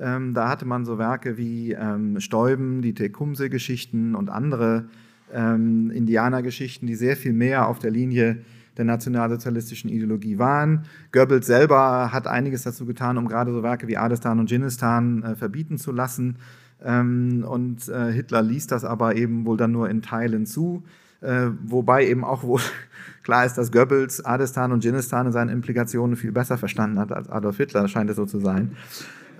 Ähm, 0.00 0.34
da 0.34 0.48
hatte 0.48 0.64
man 0.64 0.84
so 0.84 0.98
Werke 0.98 1.36
wie 1.36 1.72
ähm, 1.72 2.20
Stäuben, 2.20 2.82
die 2.82 2.94
Tecumseh-Geschichten 2.94 4.14
und 4.14 4.30
andere 4.30 4.86
ähm, 5.32 5.90
Indianergeschichten, 5.90 6.86
die 6.86 6.94
sehr 6.94 7.16
viel 7.16 7.32
mehr 7.32 7.68
auf 7.68 7.78
der 7.78 7.90
Linie 7.90 8.38
der 8.76 8.84
nationalsozialistischen 8.84 9.90
Ideologie 9.90 10.38
waren. 10.38 10.84
Goebbels 11.12 11.46
selber 11.46 12.12
hat 12.12 12.28
einiges 12.28 12.62
dazu 12.62 12.86
getan, 12.86 13.18
um 13.18 13.26
gerade 13.26 13.52
so 13.52 13.62
Werke 13.62 13.88
wie 13.88 13.96
Adestan 13.96 14.38
und 14.38 14.48
Dschinnistan 14.48 15.22
äh, 15.24 15.34
verbieten 15.34 15.78
zu 15.78 15.90
lassen. 15.90 16.36
Ähm, 16.84 17.44
und 17.46 17.88
äh, 17.88 18.12
Hitler 18.12 18.42
ließ 18.42 18.68
das 18.68 18.84
aber 18.84 19.16
eben 19.16 19.44
wohl 19.46 19.56
dann 19.56 19.72
nur 19.72 19.90
in 19.90 20.00
Teilen 20.00 20.46
zu. 20.46 20.84
Äh, 21.20 21.48
wobei 21.64 22.06
eben 22.06 22.22
auch 22.24 22.44
wohl 22.44 22.60
klar 23.24 23.44
ist, 23.44 23.54
dass 23.54 23.72
Goebbels 23.72 24.24
Adestan 24.24 24.70
und 24.70 24.84
Dschinnistan 24.84 25.26
in 25.26 25.32
seinen 25.32 25.48
Implikationen 25.48 26.16
viel 26.16 26.30
besser 26.30 26.56
verstanden 26.56 27.00
hat 27.00 27.10
als 27.10 27.28
Adolf 27.28 27.56
Hitler, 27.56 27.88
scheint 27.88 28.08
es 28.10 28.16
so 28.16 28.26
zu 28.26 28.38
sein. 28.38 28.76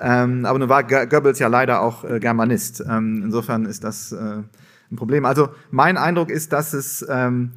Ähm, 0.00 0.44
aber 0.44 0.58
nun 0.58 0.68
war 0.68 0.84
Goebbels 0.84 1.38
ja 1.38 1.48
leider 1.48 1.80
auch 1.80 2.04
äh, 2.04 2.20
Germanist. 2.20 2.84
Ähm, 2.88 3.22
insofern 3.24 3.64
ist 3.64 3.84
das 3.84 4.12
äh, 4.12 4.42
ein 4.90 4.96
Problem. 4.96 5.24
Also 5.24 5.50
mein 5.70 5.96
Eindruck 5.96 6.30
ist, 6.30 6.52
dass 6.52 6.72
es 6.72 7.04
ähm, 7.08 7.52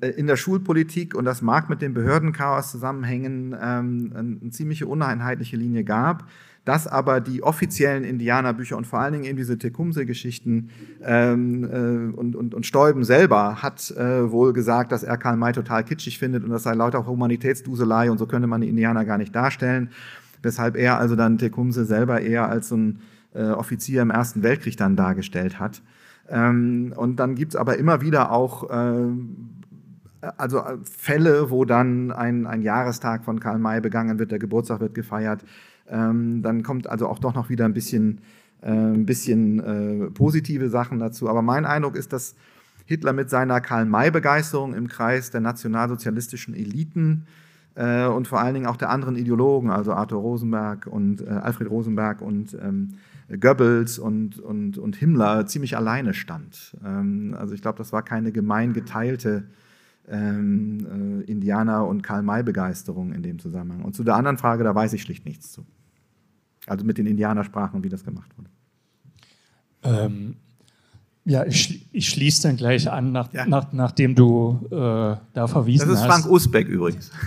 äh, 0.00 0.08
in 0.10 0.26
der 0.26 0.36
Schulpolitik, 0.36 1.14
und 1.14 1.24
das 1.24 1.42
mag 1.42 1.68
mit 1.68 1.82
dem 1.82 1.94
Behördenchaos 1.94 2.70
zusammenhängen, 2.70 3.56
ähm, 3.60 4.12
eine 4.16 4.50
ziemliche 4.50 4.86
uneinheitliche 4.86 5.56
Linie 5.56 5.84
gab 5.84 6.24
dass 6.66 6.88
aber 6.88 7.20
die 7.20 7.44
offiziellen 7.44 8.02
Indianerbücher 8.02 8.76
und 8.76 8.88
vor 8.88 8.98
allen 8.98 9.12
Dingen 9.12 9.24
eben 9.24 9.38
diese 9.38 9.56
Tecumseh-Geschichten 9.56 10.70
ähm, 11.02 11.64
äh, 11.64 12.18
und, 12.18 12.34
und, 12.34 12.54
und 12.54 12.66
Stäuben 12.66 13.04
selber 13.04 13.62
hat 13.62 13.92
äh, 13.92 14.30
wohl 14.30 14.52
gesagt, 14.52 14.90
dass 14.90 15.04
er 15.04 15.16
Karl 15.16 15.36
May 15.36 15.52
total 15.52 15.84
kitschig 15.84 16.18
findet 16.18 16.42
und 16.42 16.50
das 16.50 16.64
sei 16.64 16.74
lauter 16.74 17.06
Humanitätsduselei 17.06 18.10
und 18.10 18.18
so 18.18 18.26
könnte 18.26 18.48
man 18.48 18.60
die 18.60 18.68
Indianer 18.68 19.04
gar 19.04 19.16
nicht 19.16 19.34
darstellen. 19.34 19.90
Weshalb 20.46 20.76
er 20.76 20.98
also 20.98 21.16
dann 21.16 21.36
Tecumseh 21.36 21.84
selber 21.84 22.20
eher 22.22 22.48
als 22.48 22.68
so 22.68 22.76
ein 22.76 23.00
äh, 23.34 23.50
Offizier 23.50 24.00
im 24.00 24.10
Ersten 24.10 24.42
Weltkrieg 24.42 24.76
dann 24.76 24.96
dargestellt 24.96 25.58
hat. 25.58 25.82
Ähm, 26.28 26.94
und 26.96 27.16
dann 27.16 27.34
gibt 27.34 27.52
es 27.52 27.56
aber 27.56 27.76
immer 27.76 28.00
wieder 28.00 28.32
auch 28.32 28.70
äh, 28.70 29.10
also 30.38 30.60
äh, 30.60 30.78
Fälle, 30.84 31.50
wo 31.50 31.64
dann 31.64 32.12
ein, 32.12 32.46
ein 32.46 32.62
Jahrestag 32.62 33.24
von 33.24 33.40
Karl 33.40 33.58
May 33.58 33.80
begangen 33.80 34.18
wird, 34.18 34.30
der 34.30 34.38
Geburtstag 34.38 34.80
wird 34.80 34.94
gefeiert. 34.94 35.44
Ähm, 35.88 36.42
dann 36.42 36.62
kommt 36.62 36.88
also 36.88 37.08
auch 37.08 37.18
doch 37.18 37.34
noch 37.34 37.50
wieder 37.50 37.64
ein 37.64 37.74
bisschen, 37.74 38.20
ein 38.62 39.04
bisschen 39.04 40.12
positive 40.14 40.70
Sachen 40.70 40.98
dazu. 40.98 41.28
Aber 41.28 41.42
mein 41.42 41.66
Eindruck 41.66 41.94
ist, 41.94 42.12
dass 42.12 42.34
Hitler 42.86 43.12
mit 43.12 43.28
seiner 43.28 43.60
Karl-May-Begeisterung 43.60 44.74
im 44.74 44.88
Kreis 44.88 45.30
der 45.30 45.42
nationalsozialistischen 45.42 46.54
Eliten 46.54 47.26
äh, 47.76 48.06
und 48.06 48.26
vor 48.26 48.40
allen 48.40 48.54
Dingen 48.54 48.66
auch 48.66 48.76
der 48.76 48.90
anderen 48.90 49.16
Ideologen, 49.16 49.70
also 49.70 49.92
Arthur 49.92 50.20
Rosenberg 50.20 50.86
und 50.86 51.20
äh, 51.20 51.28
Alfred 51.28 51.70
Rosenberg 51.70 52.22
und 52.22 52.56
ähm, 52.60 52.94
Goebbels 53.28 53.98
und, 53.98 54.38
und, 54.38 54.78
und 54.78 54.96
Himmler 54.96 55.46
ziemlich 55.46 55.76
alleine 55.76 56.14
stand. 56.14 56.76
Ähm, 56.84 57.36
also 57.38 57.54
ich 57.54 57.62
glaube, 57.62 57.78
das 57.78 57.92
war 57.92 58.02
keine 58.02 58.32
gemein 58.32 58.72
geteilte 58.72 59.44
ähm, 60.08 61.22
äh, 61.26 61.30
Indianer- 61.30 61.86
und 61.86 62.02
Karl-May-Begeisterung 62.02 63.12
in 63.12 63.22
dem 63.22 63.38
Zusammenhang. 63.38 63.84
Und 63.84 63.94
zu 63.94 64.04
der 64.04 64.16
anderen 64.16 64.38
Frage, 64.38 64.64
da 64.64 64.74
weiß 64.74 64.92
ich 64.94 65.02
schlicht 65.02 65.26
nichts 65.26 65.52
zu. 65.52 65.66
Also 66.66 66.84
mit 66.84 66.98
den 66.98 67.06
Indianersprachen, 67.06 67.84
wie 67.84 67.88
das 67.88 68.04
gemacht 68.04 68.30
wurde. 68.38 68.50
Ähm, 69.82 70.36
ja, 71.26 71.44
ich, 71.44 71.84
ich 71.92 72.08
schließe 72.08 72.42
dann 72.44 72.56
gleich 72.56 72.88
an, 72.90 73.10
nach, 73.10 73.32
ja. 73.32 73.46
nach, 73.46 73.72
nachdem 73.72 74.14
du 74.14 74.60
äh, 74.70 75.16
da 75.34 75.48
verwiesen 75.48 75.88
hast. 75.88 75.94
Das 75.94 76.00
ist 76.02 76.06
Frank 76.06 76.26
Usbeck 76.26 76.68
übrigens. 76.68 77.10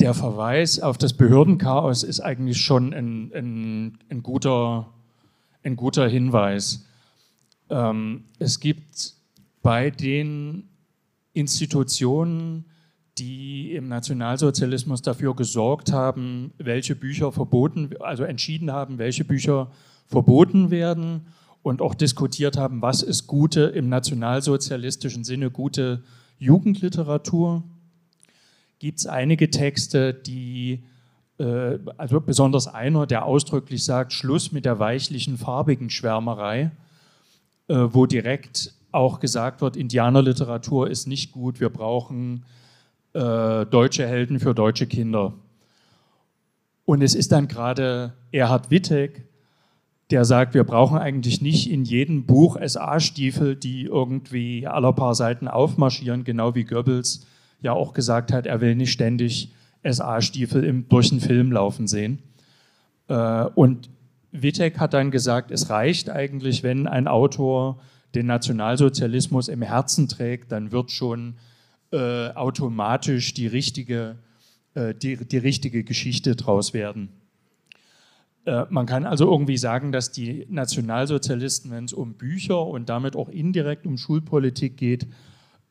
Der 0.00 0.14
Verweis 0.14 0.80
auf 0.80 0.96
das 0.96 1.12
Behördenchaos 1.12 2.02
ist 2.04 2.20
eigentlich 2.20 2.62
schon 2.62 2.94
ein, 2.94 3.30
ein, 3.34 3.98
ein 4.08 4.22
guter, 4.22 4.88
ein 5.62 5.76
guter 5.76 6.08
Hinweis. 6.08 6.86
Ähm, 7.68 8.24
es 8.38 8.58
gibt 8.60 9.12
bei 9.60 9.90
den 9.90 10.70
Institutionen, 11.34 12.64
die 13.18 13.74
im 13.74 13.88
Nationalsozialismus 13.88 15.02
dafür 15.02 15.36
gesorgt 15.36 15.92
haben, 15.92 16.52
welche 16.56 16.96
Bücher 16.96 17.30
verboten, 17.32 17.90
also 18.00 18.24
entschieden 18.24 18.72
haben, 18.72 18.96
welche 18.96 19.24
Bücher 19.24 19.70
verboten 20.10 20.70
werden 20.70 21.28
und 21.62 21.80
auch 21.80 21.94
diskutiert 21.94 22.56
haben, 22.56 22.82
was 22.82 23.02
ist 23.02 23.26
gute 23.26 23.62
im 23.62 23.88
nationalsozialistischen 23.88 25.24
Sinne 25.24 25.50
gute 25.50 26.02
Jugendliteratur, 26.38 27.62
gibt 28.78 28.98
es 28.98 29.06
einige 29.06 29.50
Texte, 29.50 30.12
die, 30.14 30.82
äh, 31.38 31.78
also 31.96 32.20
besonders 32.20 32.66
einer, 32.66 33.06
der 33.06 33.24
ausdrücklich 33.24 33.84
sagt, 33.84 34.12
Schluss 34.12 34.52
mit 34.52 34.64
der 34.64 34.78
weichlichen, 34.78 35.36
farbigen 35.36 35.90
Schwärmerei, 35.90 36.72
äh, 37.68 37.74
wo 37.74 38.06
direkt 38.06 38.74
auch 38.90 39.20
gesagt 39.20 39.60
wird, 39.60 39.76
Indianerliteratur 39.76 40.90
ist 40.90 41.06
nicht 41.06 41.30
gut, 41.30 41.60
wir 41.60 41.68
brauchen 41.68 42.44
äh, 43.12 43.66
deutsche 43.66 44.06
Helden 44.06 44.40
für 44.40 44.54
deutsche 44.54 44.86
Kinder. 44.86 45.34
Und 46.84 47.02
es 47.02 47.14
ist 47.14 47.30
dann 47.30 47.46
gerade 47.46 48.14
Erhard 48.32 48.70
Wittek, 48.70 49.29
der 50.10 50.24
sagt, 50.24 50.54
wir 50.54 50.64
brauchen 50.64 50.98
eigentlich 50.98 51.40
nicht 51.40 51.70
in 51.70 51.84
jedem 51.84 52.26
Buch 52.26 52.58
SA-Stiefel, 52.64 53.56
die 53.56 53.84
irgendwie 53.84 54.66
aller 54.66 54.92
paar 54.92 55.14
Seiten 55.14 55.46
aufmarschieren, 55.46 56.24
genau 56.24 56.54
wie 56.54 56.64
Goebbels 56.64 57.26
ja 57.62 57.72
auch 57.72 57.92
gesagt 57.92 58.32
hat, 58.32 58.46
er 58.46 58.60
will 58.60 58.74
nicht 58.74 58.92
ständig 58.92 59.52
SA-Stiefel 59.84 60.84
durch 60.88 61.10
einen 61.10 61.20
Film 61.20 61.52
laufen 61.52 61.86
sehen. 61.86 62.18
Äh, 63.08 63.44
und 63.54 63.88
Wittek 64.32 64.78
hat 64.78 64.94
dann 64.94 65.10
gesagt, 65.10 65.50
es 65.50 65.70
reicht 65.70 66.10
eigentlich, 66.10 66.62
wenn 66.62 66.86
ein 66.86 67.08
Autor 67.08 67.80
den 68.14 68.26
Nationalsozialismus 68.26 69.48
im 69.48 69.62
Herzen 69.62 70.08
trägt, 70.08 70.52
dann 70.52 70.72
wird 70.72 70.90
schon 70.90 71.34
äh, 71.92 72.30
automatisch 72.30 73.34
die 73.34 73.46
richtige, 73.46 74.16
äh, 74.74 74.94
die, 74.94 75.16
die 75.16 75.38
richtige 75.38 75.84
Geschichte 75.84 76.36
draus 76.36 76.74
werden. 76.74 77.08
Äh, 78.44 78.64
man 78.70 78.86
kann 78.86 79.04
also 79.04 79.30
irgendwie 79.30 79.56
sagen, 79.56 79.92
dass 79.92 80.12
die 80.12 80.46
Nationalsozialisten, 80.48 81.70
wenn 81.70 81.84
es 81.84 81.92
um 81.92 82.14
Bücher 82.14 82.66
und 82.66 82.88
damit 82.88 83.16
auch 83.16 83.28
indirekt 83.28 83.86
um 83.86 83.96
Schulpolitik 83.96 84.76
geht, 84.76 85.06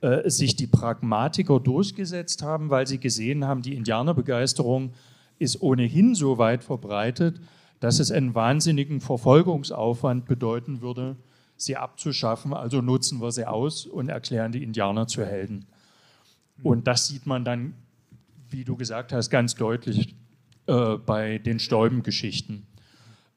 äh, 0.01 0.29
sich 0.29 0.55
die 0.55 0.67
Pragmatiker 0.67 1.59
durchgesetzt 1.59 2.43
haben, 2.43 2.69
weil 2.69 2.87
sie 2.87 2.99
gesehen 2.99 3.45
haben, 3.45 3.61
die 3.61 3.75
Indianerbegeisterung 3.75 4.93
ist 5.39 5.61
ohnehin 5.61 6.15
so 6.15 6.37
weit 6.37 6.63
verbreitet, 6.63 7.39
dass 7.79 7.99
es 7.99 8.11
einen 8.11 8.35
wahnsinnigen 8.35 9.01
Verfolgungsaufwand 9.01 10.25
bedeuten 10.25 10.81
würde, 10.81 11.15
sie 11.55 11.77
abzuschaffen. 11.77 12.53
Also 12.53 12.81
nutzen 12.81 13.21
wir 13.21 13.31
sie 13.31 13.45
aus 13.45 13.85
und 13.85 14.09
erklären 14.09 14.51
die 14.51 14.63
Indianer 14.63 15.07
zu 15.07 15.25
Helden. 15.25 15.65
Und 16.61 16.87
das 16.87 17.07
sieht 17.07 17.25
man 17.25 17.45
dann, 17.45 17.73
wie 18.49 18.65
du 18.65 18.75
gesagt 18.75 19.13
hast, 19.13 19.29
ganz 19.29 19.55
deutlich 19.55 20.15
äh, 20.69 20.97
bei 20.97 21.39
den 21.39 21.57
Stäubengeschichten. 21.57 22.67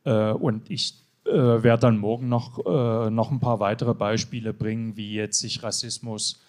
Äh, 0.04 0.32
und 0.32 0.70
ich 0.70 1.02
äh, 1.24 1.32
werde 1.32 1.80
dann 1.80 1.96
morgen 1.96 2.28
noch, 2.28 2.58
äh, 2.66 3.10
noch 3.10 3.30
ein 3.30 3.40
paar 3.40 3.58
weitere 3.58 3.94
Beispiele 3.94 4.52
bringen, 4.52 4.98
wie 4.98 5.14
jetzt 5.14 5.40
sich 5.40 5.62
Rassismus 5.62 6.42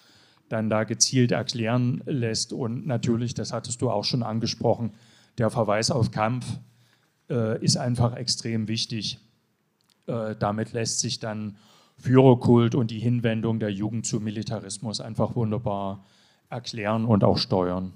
dann 0.50 0.68
da 0.68 0.84
gezielt 0.84 1.32
erklären 1.32 2.02
lässt. 2.04 2.52
Und 2.52 2.86
natürlich, 2.86 3.32
das 3.32 3.54
hattest 3.54 3.80
du 3.80 3.90
auch 3.90 4.04
schon 4.04 4.22
angesprochen, 4.22 4.92
der 5.38 5.48
Verweis 5.48 5.90
auf 5.90 6.10
Kampf 6.10 6.46
ist 7.60 7.78
einfach 7.78 8.14
extrem 8.14 8.68
wichtig. 8.68 9.18
Damit 10.04 10.74
lässt 10.74 11.00
sich 11.00 11.18
dann 11.18 11.56
Führerkult 11.96 12.74
und 12.74 12.90
die 12.90 12.98
Hinwendung 12.98 13.58
der 13.58 13.72
Jugend 13.72 14.04
zu 14.04 14.20
Militarismus 14.20 15.00
einfach 15.00 15.34
wunderbar 15.34 16.04
erklären 16.50 17.06
und 17.06 17.24
auch 17.24 17.38
steuern. 17.38 17.94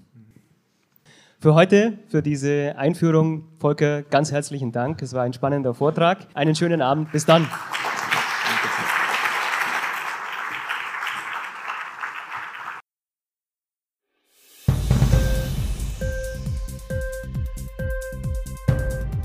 Für 1.41 1.55
heute, 1.55 2.01
für 2.09 2.21
diese 2.21 2.75
Einführung, 2.77 3.45
Volker, 3.61 4.03
ganz 4.03 4.33
herzlichen 4.33 4.73
Dank. 4.73 5.01
Es 5.03 5.13
war 5.15 5.23
ein 5.23 5.33
spannender 5.33 5.73
Vortrag. 5.73 6.27
Einen 6.35 6.57
schönen 6.57 6.83
Abend. 6.83 7.13
Bis 7.13 7.27
dann. 7.27 7.47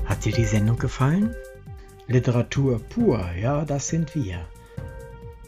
Hat 0.04 0.24
dir 0.24 0.32
die 0.32 0.44
Sendung 0.44 0.78
gefallen? 0.78 1.34
Literatur 2.06 2.78
pur, 2.78 3.28
ja, 3.40 3.64
das 3.64 3.88
sind 3.88 4.14
wir. 4.14 4.38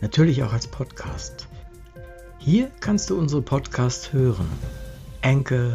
Natürlich 0.01 0.43
auch 0.43 0.53
als 0.53 0.67
Podcast. 0.67 1.47
Hier 2.39 2.73
kannst 2.81 3.11
du 3.11 3.17
unsere 3.17 3.43
Podcasts 3.43 4.13
hören. 4.13 4.49
Anchor, 5.23 5.75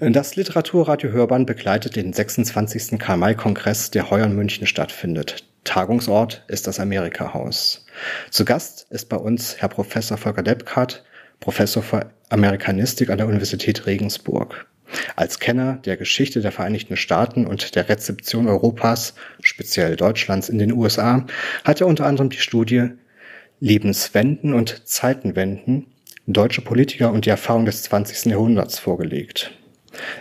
Das 0.00 0.36
Literaturradio 0.36 1.10
Hörbahn 1.10 1.44
begleitet 1.44 1.96
den 1.96 2.12
26. 2.12 3.00
Karl-May-Kongress, 3.00 3.90
der 3.90 4.10
heuer 4.10 4.26
in 4.26 4.36
München 4.36 4.68
stattfindet. 4.68 5.44
Tagungsort 5.64 6.44
ist 6.46 6.68
das 6.68 6.78
Amerika-Haus. 6.78 7.84
Zu 8.30 8.44
Gast 8.44 8.86
ist 8.90 9.08
bei 9.08 9.16
uns 9.16 9.56
Herr 9.56 9.68
Professor 9.68 10.16
Volker 10.16 10.44
Deppkart, 10.44 11.02
Professor 11.40 11.82
für 11.82 12.12
Amerikanistik 12.28 13.10
an 13.10 13.18
der 13.18 13.26
Universität 13.26 13.86
Regensburg. 13.86 14.68
Als 15.16 15.40
Kenner 15.40 15.80
der 15.84 15.96
Geschichte 15.96 16.42
der 16.42 16.52
Vereinigten 16.52 16.96
Staaten 16.96 17.44
und 17.44 17.74
der 17.74 17.88
Rezeption 17.88 18.46
Europas, 18.46 19.14
speziell 19.42 19.96
Deutschlands 19.96 20.48
in 20.48 20.58
den 20.58 20.72
USA, 20.72 21.26
hat 21.64 21.80
er 21.80 21.88
unter 21.88 22.06
anderem 22.06 22.30
die 22.30 22.38
Studie 22.38 22.90
Lebenswenden 23.58 24.54
und 24.54 24.86
Zeitenwenden, 24.86 25.86
deutsche 26.28 26.60
Politiker 26.60 27.10
und 27.10 27.26
die 27.26 27.30
Erfahrung 27.30 27.64
des 27.64 27.82
20. 27.82 28.26
Jahrhunderts 28.26 28.78
vorgelegt. 28.78 29.57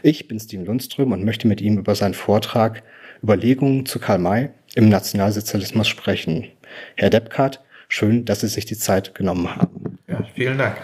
Ich 0.03 0.27
bin 0.27 0.39
Steven 0.39 0.65
Lundström 0.65 1.11
und 1.11 1.25
möchte 1.25 1.47
mit 1.47 1.61
ihm 1.61 1.77
über 1.77 1.95
seinen 1.95 2.13
Vortrag 2.13 2.83
Überlegungen 3.23 3.85
zu 3.85 3.99
Karl 3.99 4.19
May 4.19 4.49
im 4.75 4.89
Nationalsozialismus 4.89 5.87
sprechen. 5.87 6.47
Herr 6.95 7.09
Deppkart, 7.09 7.63
schön, 7.89 8.25
dass 8.25 8.41
Sie 8.41 8.47
sich 8.47 8.65
die 8.65 8.77
Zeit 8.77 9.15
genommen 9.15 9.55
haben. 9.55 9.99
Ja, 10.07 10.23
vielen 10.35 10.57
Dank. 10.57 10.77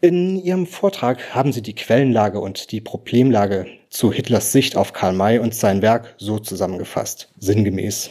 In 0.00 0.36
Ihrem 0.36 0.66
Vortrag 0.66 1.34
haben 1.34 1.52
Sie 1.52 1.62
die 1.62 1.74
Quellenlage 1.74 2.40
und 2.40 2.70
die 2.70 2.80
Problemlage 2.80 3.66
zu 3.90 4.12
Hitlers 4.12 4.52
Sicht 4.52 4.76
auf 4.76 4.92
Karl 4.92 5.12
May 5.12 5.38
und 5.38 5.54
sein 5.54 5.82
Werk 5.82 6.14
so 6.18 6.38
zusammengefasst, 6.38 7.32
sinngemäß. 7.38 8.10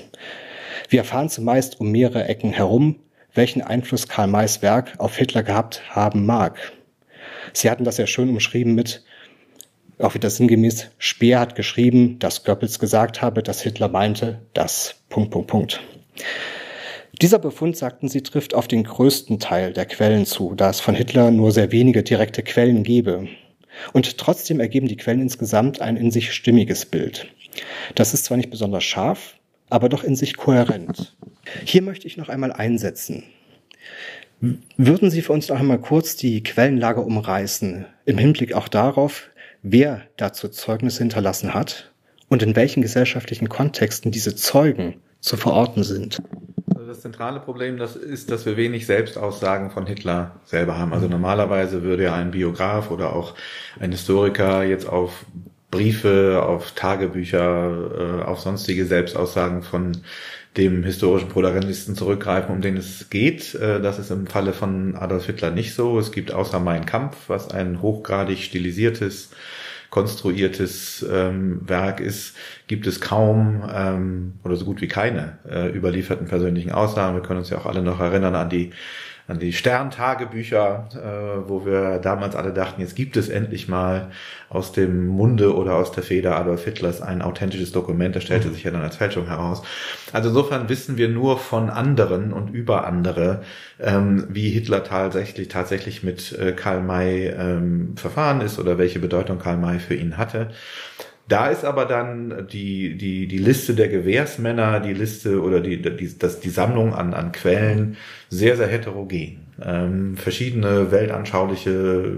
Wir 0.90 1.00
erfahren 1.00 1.30
zumeist 1.30 1.80
um 1.80 1.92
mehrere 1.92 2.26
Ecken 2.26 2.52
herum, 2.52 3.00
welchen 3.34 3.62
Einfluss 3.62 4.08
Karl 4.08 4.28
Mays 4.28 4.62
Werk 4.62 4.94
auf 4.98 5.16
Hitler 5.16 5.44
gehabt 5.44 5.82
haben 5.90 6.26
mag. 6.26 6.74
Sie 7.54 7.70
hatten 7.70 7.84
das 7.84 7.98
ja 7.98 8.08
schön 8.08 8.30
umschrieben 8.30 8.76
mit, 8.76 9.04
auch 10.00 10.14
wieder 10.14 10.30
sinngemäß, 10.30 10.90
Speer 10.98 11.40
hat 11.40 11.56
geschrieben, 11.56 12.20
dass 12.20 12.44
Goebbels 12.44 12.80
gesagt 12.80 13.22
habe, 13.22 13.42
dass 13.42 13.62
Hitler 13.62 13.88
meinte, 13.88 14.42
dass, 14.54 14.96
Punkt, 15.10 15.32
Punkt, 15.32 15.48
Punkt. 15.48 15.82
Dieser 17.22 17.40
Befund, 17.40 17.76
sagten 17.76 18.10
sie, 18.10 18.22
trifft 18.22 18.54
auf 18.54 18.68
den 18.68 18.84
größten 18.84 19.40
Teil 19.40 19.74
der 19.74 19.88
Quellen 19.88 20.26
zu, 20.26 20.54
da 20.56 20.70
es 20.70 20.80
von 20.80 20.94
Hitler 20.94 21.32
nur 21.32 21.52
sehr 21.52 21.72
wenige 21.72 22.04
direkte 22.04 22.44
Quellen 22.44 22.84
gebe. 22.84 23.28
Und 23.94 24.18
trotzdem 24.18 24.60
ergeben 24.60 24.88
die 24.88 24.98
Quellen 24.98 25.22
insgesamt 25.22 25.82
ein 25.82 25.98
in 25.98 26.12
sich 26.12 26.32
stimmiges 26.32 26.86
Bild. 26.86 27.28
Das 27.96 28.14
ist 28.14 28.26
zwar 28.26 28.38
nicht 28.38 28.52
besonders 28.52 28.84
scharf, 28.84 29.36
aber 29.70 29.90
doch 29.90 30.04
in 30.04 30.16
sich 30.16 30.38
kohärent. 30.38 31.18
Hier 31.66 31.82
möchte 31.82 32.08
ich 32.08 32.18
noch 32.18 32.30
einmal 32.30 32.54
einsetzen. 32.54 33.24
Würden 34.40 35.10
Sie 35.10 35.24
für 35.24 35.34
uns 35.34 35.50
noch 35.50 35.60
einmal 35.60 35.80
kurz 35.80 36.16
die 36.16 36.44
Quellenlage 36.44 37.02
umreißen, 37.02 37.88
im 38.06 38.18
Hinblick 38.20 38.54
auch 38.54 38.68
darauf, 38.68 39.32
wer 39.72 40.04
dazu 40.18 40.48
Zeugnisse 40.48 41.00
hinterlassen 41.00 41.54
hat 41.54 41.92
und 42.30 42.44
in 42.44 42.56
welchen 42.56 42.82
gesellschaftlichen 42.82 43.50
Kontexten 43.50 44.12
diese 44.12 44.36
Zeugen 44.36 44.96
zu 45.20 45.38
verorten 45.38 45.84
sind? 45.84 46.20
das 46.88 47.02
zentrale 47.02 47.40
Problem 47.40 47.78
das 47.78 47.96
ist, 47.96 48.32
dass 48.32 48.46
wir 48.46 48.58
wenig 48.58 48.86
Selbstaussagen 48.86 49.70
von 49.72 49.86
Hitler 49.86 50.40
selber 50.46 50.78
haben. 50.78 50.94
Also 50.94 51.08
normalerweise 51.08 51.84
würde 51.84 52.04
ja 52.04 52.16
ein 52.16 52.32
Biograf 52.32 52.90
oder 52.92 53.14
auch 53.14 53.36
ein 53.80 53.92
Historiker 53.92 54.64
jetzt 54.64 54.88
auf 54.88 55.26
Briefe, 55.70 56.42
auf 56.44 56.72
Tagebücher, 56.72 58.22
äh, 58.22 58.24
auf 58.24 58.40
sonstige 58.40 58.86
Selbstaussagen 58.86 59.64
von 59.64 59.98
dem 60.58 60.84
historischen 60.84 61.30
Protagonisten 61.30 61.96
zurückgreifen, 61.96 62.54
um 62.54 62.62
den 62.62 62.78
es 62.78 63.10
geht. 63.10 63.56
Äh, 63.56 63.82
das 63.82 64.00
ist 64.00 64.12
im 64.12 64.28
Falle 64.28 64.54
von 64.54 64.96
Adolf 64.96 65.26
Hitler 65.26 65.52
nicht 65.52 65.74
so. 65.74 66.00
Es 66.00 66.12
gibt 66.12 66.34
außer 66.34 66.60
Mein 66.60 66.86
Kampf, 66.86 67.16
was 67.28 67.52
ein 67.52 67.82
hochgradig 67.82 68.40
stilisiertes 68.40 69.30
konstruiertes 69.90 71.06
ähm, 71.10 71.62
Werk 71.66 72.02
ist, 72.02 72.36
gibt 72.68 72.88
es 72.88 73.00
kaum 73.00 73.64
ähm, 73.74 74.34
oder 74.44 74.56
so 74.56 74.66
gut 74.66 74.82
wie 74.82 74.88
keine 74.88 75.40
äh, 75.50 75.70
überlieferten 75.76 76.28
persönlichen 76.28 76.72
Aussagen. 76.72 77.16
Wir 77.16 77.24
können 77.24 77.40
uns 77.40 77.50
ja 77.50 77.58
auch 77.58 77.66
alle 77.66 77.82
noch 77.82 78.00
erinnern 78.00 78.36
an 78.36 78.50
die 78.50 78.72
an 79.28 79.40
die 79.40 79.52
Sterntagebücher, 79.52 80.88
äh, 80.94 81.50
wo 81.50 81.66
wir 81.66 82.00
damals 82.00 82.36
alle 82.36 82.54
dachten, 82.54 82.80
jetzt 82.80 82.96
gibt 82.96 83.18
es 83.18 83.28
endlich 83.28 83.68
mal 83.68 84.10
aus 84.50 84.72
dem 84.72 85.08
Munde 85.08 85.54
oder 85.54 85.76
aus 85.76 85.92
der 85.92 86.04
Feder 86.04 86.38
Adolf 86.38 86.64
Hitlers 86.64 87.02
ein 87.02 87.22
authentisches 87.22 87.74
Dokument. 87.74 88.16
Das 88.16 88.24
stellte 88.24 88.50
sich 88.50 88.64
ja 88.64 88.72
dann 88.72 88.82
als 88.82 88.96
Fälschung 88.96 89.28
heraus. 89.28 89.64
Also 90.14 90.30
insofern 90.30 90.70
wissen 90.70 90.96
wir 90.96 91.10
nur 91.10 91.38
von 91.38 91.70
anderen 91.70 92.32
und 92.32 92.52
über 92.52 92.88
andere, 92.88 93.42
ähm, 93.82 94.26
wie 94.30 94.50
Hitler 94.50 94.86
tatsächlich, 94.86 95.50
tatsächlich 95.50 96.04
mit 96.04 96.32
äh, 96.32 96.54
Karl 96.54 96.82
May 96.82 97.28
ähm, 97.28 97.98
verfahren 97.98 98.40
ist 98.40 98.60
oder 98.60 98.78
welche 98.78 99.00
Bedeutung 99.00 99.40
Karl 99.40 99.58
May 99.58 99.80
für 99.80 99.96
ihn 99.96 100.18
hatte. 100.18 100.52
Da 101.28 101.48
ist 101.48 101.66
aber 101.66 101.86
dann 101.86 102.48
die, 102.52 102.98
die, 102.98 103.28
die 103.28 103.38
Liste 103.38 103.76
der 103.76 103.90
Gewährsmänner, 103.90 104.80
die 104.80 104.94
Liste 104.94 105.42
oder 105.42 105.60
die, 105.60 105.82
die, 105.82 106.18
das, 106.18 106.40
die 106.40 106.50
Sammlung 106.50 106.94
an, 106.94 107.14
an 107.14 107.32
Quellen 107.34 107.98
sehr, 108.30 108.56
sehr 108.56 108.68
heterogen. 108.68 109.48
Ähm, 109.62 110.16
verschiedene 110.16 110.92
weltanschauliche 110.92 112.14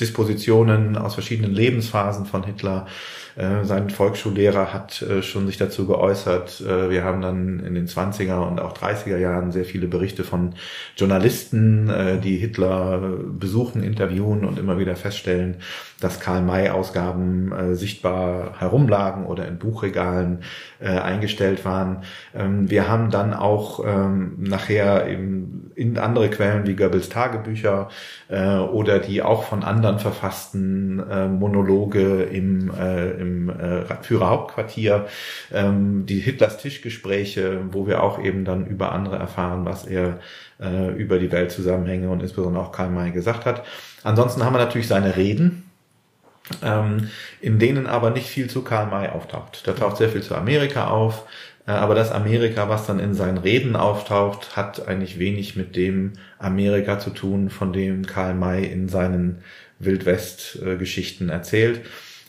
Dispositionen 0.00 0.96
aus 0.96 1.14
verschiedenen 1.14 1.52
Lebensphasen 1.52 2.26
von 2.26 2.42
Hitler. 2.44 2.86
Äh, 3.36 3.64
sein 3.64 3.88
Volksschullehrer 3.88 4.72
hat 4.72 5.00
äh, 5.02 5.22
schon 5.22 5.46
sich 5.46 5.56
dazu 5.56 5.86
geäußert. 5.86 6.60
Äh, 6.60 6.90
wir 6.90 7.04
haben 7.04 7.22
dann 7.22 7.60
in 7.60 7.74
den 7.74 7.86
20er 7.86 8.46
und 8.46 8.60
auch 8.60 8.76
30er 8.76 9.16
Jahren 9.16 9.52
sehr 9.52 9.64
viele 9.64 9.86
Berichte 9.86 10.24
von 10.24 10.54
Journalisten, 10.96 11.88
äh, 11.88 12.18
die 12.18 12.36
Hitler 12.36 12.98
besuchen, 13.26 13.82
interviewen 13.82 14.44
und 14.44 14.58
immer 14.58 14.78
wieder 14.78 14.96
feststellen, 14.96 15.56
dass 16.02 16.20
Karl-May-Ausgaben 16.20 17.52
äh, 17.52 17.74
sichtbar 17.74 18.54
herumlagen 18.58 19.26
oder 19.26 19.46
in 19.46 19.58
Buchregalen 19.58 20.40
äh, 20.80 20.88
eingestellt 20.88 21.64
waren. 21.64 22.02
Ähm, 22.34 22.70
wir 22.70 22.88
haben 22.88 23.10
dann 23.10 23.34
auch 23.34 23.84
ähm, 23.86 24.36
nachher 24.38 25.08
eben 25.08 25.70
in 25.74 25.98
andere 25.98 26.28
Quellen 26.30 26.66
wie 26.66 26.76
Goebbels 26.76 27.08
Tagebücher 27.08 27.88
äh, 28.28 28.56
oder 28.56 28.98
die 28.98 29.22
auch 29.22 29.44
von 29.44 29.62
anderen 29.62 29.98
verfassten 29.98 31.02
äh, 31.08 31.28
Monologe 31.28 32.24
im, 32.24 32.70
äh, 32.74 33.10
im 33.12 33.48
äh, 33.50 33.84
Führerhauptquartier, 34.02 35.06
ähm, 35.52 36.06
die 36.06 36.18
Hitlers 36.20 36.58
Tischgespräche, 36.58 37.60
wo 37.70 37.86
wir 37.86 38.02
auch 38.02 38.22
eben 38.22 38.44
dann 38.44 38.66
über 38.66 38.92
andere 38.92 39.16
erfahren, 39.16 39.64
was 39.64 39.86
er 39.86 40.18
äh, 40.60 40.90
über 40.94 41.18
die 41.18 41.32
Weltzusammenhänge 41.32 42.08
und 42.08 42.22
insbesondere 42.22 42.64
auch 42.64 42.72
Karl 42.72 42.90
May 42.90 43.10
gesagt 43.10 43.46
hat. 43.46 43.64
Ansonsten 44.02 44.44
haben 44.44 44.54
wir 44.54 44.58
natürlich 44.58 44.88
seine 44.88 45.16
Reden, 45.16 45.64
ähm, 46.62 47.08
in 47.40 47.58
denen 47.58 47.86
aber 47.86 48.10
nicht 48.10 48.26
viel 48.26 48.48
zu 48.48 48.62
Karl 48.62 48.86
May 48.86 49.08
auftaucht. 49.08 49.66
Da 49.66 49.72
taucht 49.72 49.96
sehr 49.96 50.08
viel 50.08 50.22
zu 50.22 50.34
Amerika 50.34 50.88
auf, 50.88 51.24
äh, 51.66 51.72
aber 51.72 51.94
das 51.94 52.10
Amerika, 52.10 52.68
was 52.68 52.86
dann 52.86 52.98
in 52.98 53.14
seinen 53.14 53.38
Reden 53.38 53.76
auftaucht, 53.76 54.56
hat 54.56 54.86
eigentlich 54.88 55.18
wenig 55.18 55.56
mit 55.56 55.76
dem 55.76 56.14
Amerika 56.38 56.98
zu 56.98 57.10
tun, 57.10 57.50
von 57.50 57.72
dem 57.72 58.06
Karl 58.06 58.34
May 58.34 58.64
in 58.64 58.88
seinen 58.88 59.42
Wildwest-Geschichten 59.78 61.28
erzählt. 61.28 61.80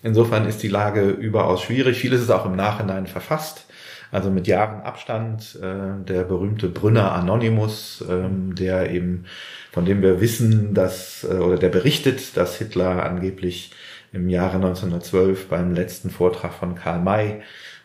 Insofern 0.03 0.45
ist 0.45 0.61
die 0.64 0.68
Lage 0.68 1.09
überaus 1.09 1.61
schwierig. 1.61 1.97
Vieles 1.97 2.22
ist 2.22 2.30
auch 2.30 2.45
im 2.45 2.55
Nachhinein 2.55 3.07
verfasst. 3.07 3.66
Also 4.11 4.30
mit 4.30 4.45
Jahren 4.45 4.82
Abstand, 4.82 5.57
äh, 5.59 6.03
der 6.05 6.24
berühmte 6.24 6.68
Brünner 6.68 7.14
Anonymous, 7.14 8.03
ähm, 8.07 8.53
der 8.53 8.91
eben, 8.91 9.26
von 9.72 9.86
dem 9.86 10.03
wir 10.03 10.22
wissen, 10.22 10.76
dass, 10.76 11.24
äh, 11.24 11.34
oder 11.34 11.57
der 11.57 11.70
berichtet, 11.70 12.38
dass 12.38 12.57
Hitler 12.57 13.03
angeblich 13.03 13.72
im 14.14 14.30
Jahre 14.30 14.55
1912 14.55 15.49
beim 15.49 15.74
letzten 15.74 16.09
Vortrag 16.09 16.53
von 16.53 16.76
Karl 16.76 17.01
May 17.01 17.41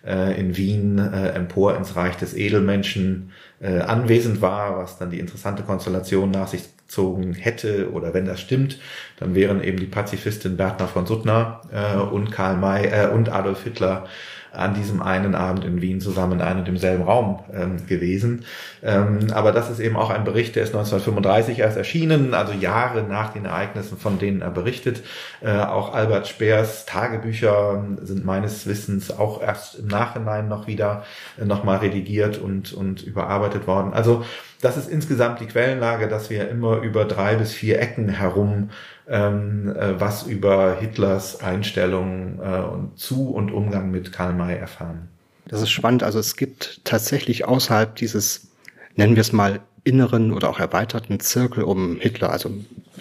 äh, 0.06 0.38
in 0.38 0.56
Wien 0.56 0.98
äh, 0.98 1.30
empor 1.30 1.76
ins 1.76 1.96
Reich 1.96 2.16
des 2.16 2.34
Edelmenschen 2.34 3.32
äh, 3.60 3.80
anwesend 3.80 4.40
war, 4.40 4.78
was 4.78 4.98
dann 4.98 5.10
die 5.10 5.18
interessante 5.18 5.62
Konstellation 5.62 6.30
nach 6.30 6.48
sich 6.48 6.62
gezogen 6.88 7.34
hätte 7.34 7.90
oder 7.92 8.14
wenn 8.14 8.24
das 8.24 8.40
stimmt, 8.40 8.78
dann 9.18 9.34
wären 9.34 9.62
eben 9.62 9.78
die 9.78 9.86
Pazifistin 9.86 10.56
Bertner 10.56 10.88
von 10.88 11.06
Suttner 11.06 11.60
äh, 11.70 11.98
und 11.98 12.30
Karl 12.30 12.56
May 12.56 12.86
äh, 12.86 13.08
und 13.08 13.28
Adolf 13.28 13.64
Hitler 13.64 14.06
an 14.52 14.74
diesem 14.74 15.02
einen 15.02 15.34
Abend 15.34 15.64
in 15.64 15.80
Wien 15.80 16.00
zusammen 16.00 16.34
in 16.34 16.40
einem 16.40 16.60
und 16.60 16.68
demselben 16.68 17.04
Raum 17.04 17.40
ähm, 17.52 17.86
gewesen. 17.86 18.44
Ähm, 18.82 19.28
aber 19.32 19.52
das 19.52 19.70
ist 19.70 19.80
eben 19.80 19.96
auch 19.96 20.10
ein 20.10 20.24
Bericht, 20.24 20.56
der 20.56 20.62
ist 20.62 20.74
1935 20.74 21.58
erst 21.58 21.76
erschienen, 21.76 22.34
also 22.34 22.52
Jahre 22.52 23.02
nach 23.02 23.32
den 23.32 23.44
Ereignissen, 23.44 23.98
von 23.98 24.18
denen 24.18 24.42
er 24.42 24.50
berichtet. 24.50 25.02
Äh, 25.40 25.58
auch 25.58 25.94
Albert 25.94 26.28
Speers 26.28 26.86
Tagebücher 26.86 27.84
sind 28.02 28.24
meines 28.24 28.66
Wissens 28.66 29.10
auch 29.10 29.42
erst 29.42 29.78
im 29.78 29.86
Nachhinein 29.86 30.48
noch 30.48 30.66
wieder 30.66 31.04
äh, 31.40 31.44
nochmal 31.44 31.78
redigiert 31.78 32.38
und, 32.38 32.72
und 32.72 33.02
überarbeitet 33.02 33.66
worden. 33.66 33.92
Also 33.92 34.24
das 34.60 34.76
ist 34.76 34.90
insgesamt 34.90 35.40
die 35.40 35.46
Quellenlage, 35.46 36.08
dass 36.08 36.30
wir 36.30 36.48
immer 36.48 36.78
über 36.78 37.04
drei 37.04 37.36
bis 37.36 37.52
vier 37.52 37.80
Ecken 37.80 38.08
herum 38.08 38.70
ähm, 39.08 39.74
äh, 39.74 39.98
was 40.00 40.26
über 40.26 40.76
Hitlers 40.78 41.40
Einstellung 41.40 42.40
äh, 42.42 42.60
und 42.60 42.98
zu 42.98 43.30
und 43.30 43.50
Umgang 43.50 43.90
mit 43.90 44.12
Karl 44.12 44.34
May 44.34 44.56
erfahren. 44.56 45.08
Das 45.46 45.62
ist 45.62 45.70
spannend. 45.70 46.02
Also 46.02 46.18
es 46.18 46.36
gibt 46.36 46.84
tatsächlich 46.84 47.46
außerhalb 47.46 47.96
dieses, 47.96 48.48
nennen 48.96 49.16
wir 49.16 49.22
es 49.22 49.32
mal, 49.32 49.60
inneren 49.84 50.32
oder 50.32 50.50
auch 50.50 50.60
erweiterten 50.60 51.20
Zirkel 51.20 51.64
um 51.64 51.98
Hitler, 51.98 52.30
also 52.30 52.52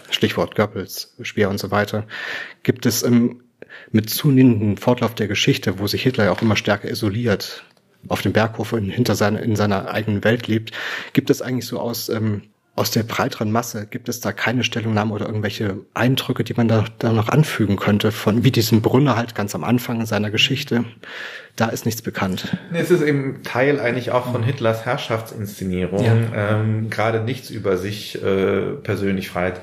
Stichwort 0.10 0.56
Goebbels, 0.56 1.16
Speer 1.22 1.50
und 1.50 1.60
so 1.60 1.72
weiter, 1.72 2.06
gibt 2.64 2.86
es 2.86 3.04
im, 3.04 3.42
mit 3.92 4.10
zunehmendem 4.10 4.78
Fortlauf 4.78 5.14
der 5.14 5.28
Geschichte, 5.28 5.80
wo 5.80 5.88
sich 5.88 6.04
Hitler 6.04 6.26
ja 6.26 6.32
auch 6.32 6.42
immer 6.42 6.56
stärker 6.56 6.90
isoliert, 6.90 7.66
auf 8.08 8.22
dem 8.22 8.32
Berghof 8.32 8.72
und 8.74 8.90
hinter 8.90 9.16
seiner, 9.16 9.42
in 9.42 9.58
seiner 9.58 9.90
eigenen 9.90 10.24
Welt 10.24 10.48
lebt, 10.48 10.72
gibt 11.12 11.30
es 11.30 11.42
eigentlich 11.42 11.66
so 11.66 11.80
aus 11.80 12.08
ähm, 12.08 12.44
aus 12.78 12.92
der 12.92 13.02
breiteren 13.02 13.52
Masse 13.52 13.88
gibt 13.88 14.08
es 14.08 14.20
da 14.20 14.32
keine 14.32 14.64
Stellungnahme 14.64 15.14
oder 15.14 15.26
irgendwelche 15.26 15.78
Eindrücke, 15.96 16.44
die 16.44 16.54
man 16.54 16.68
da, 16.68 16.86
da 17.00 17.12
noch 17.12 17.30
anfügen 17.30 17.76
könnte, 17.76 18.12
von 18.12 18.44
wie 18.44 18.52
diesem 18.52 18.84
Brunner 18.84 19.18
halt 19.18 19.34
ganz 19.34 19.56
am 19.56 19.64
Anfang 19.64 20.06
seiner 20.06 20.30
Geschichte, 20.30 20.86
da 21.58 21.70
ist 21.70 21.86
nichts 21.86 22.04
bekannt. 22.04 22.56
Es 22.72 22.92
ist 22.92 23.02
eben 23.02 23.42
Teil 23.44 23.80
eigentlich 23.80 24.12
auch 24.12 24.32
von 24.32 24.44
Hitlers 24.44 24.86
Herrschaftsinszenierung, 24.86 26.06
ja. 26.06 26.16
ähm, 26.36 26.92
gerade 26.92 27.20
nichts 27.22 27.50
über 27.50 27.78
sich 27.78 28.24
äh, 28.24 28.74
persönlich 28.84 29.30
frei, 29.30 29.54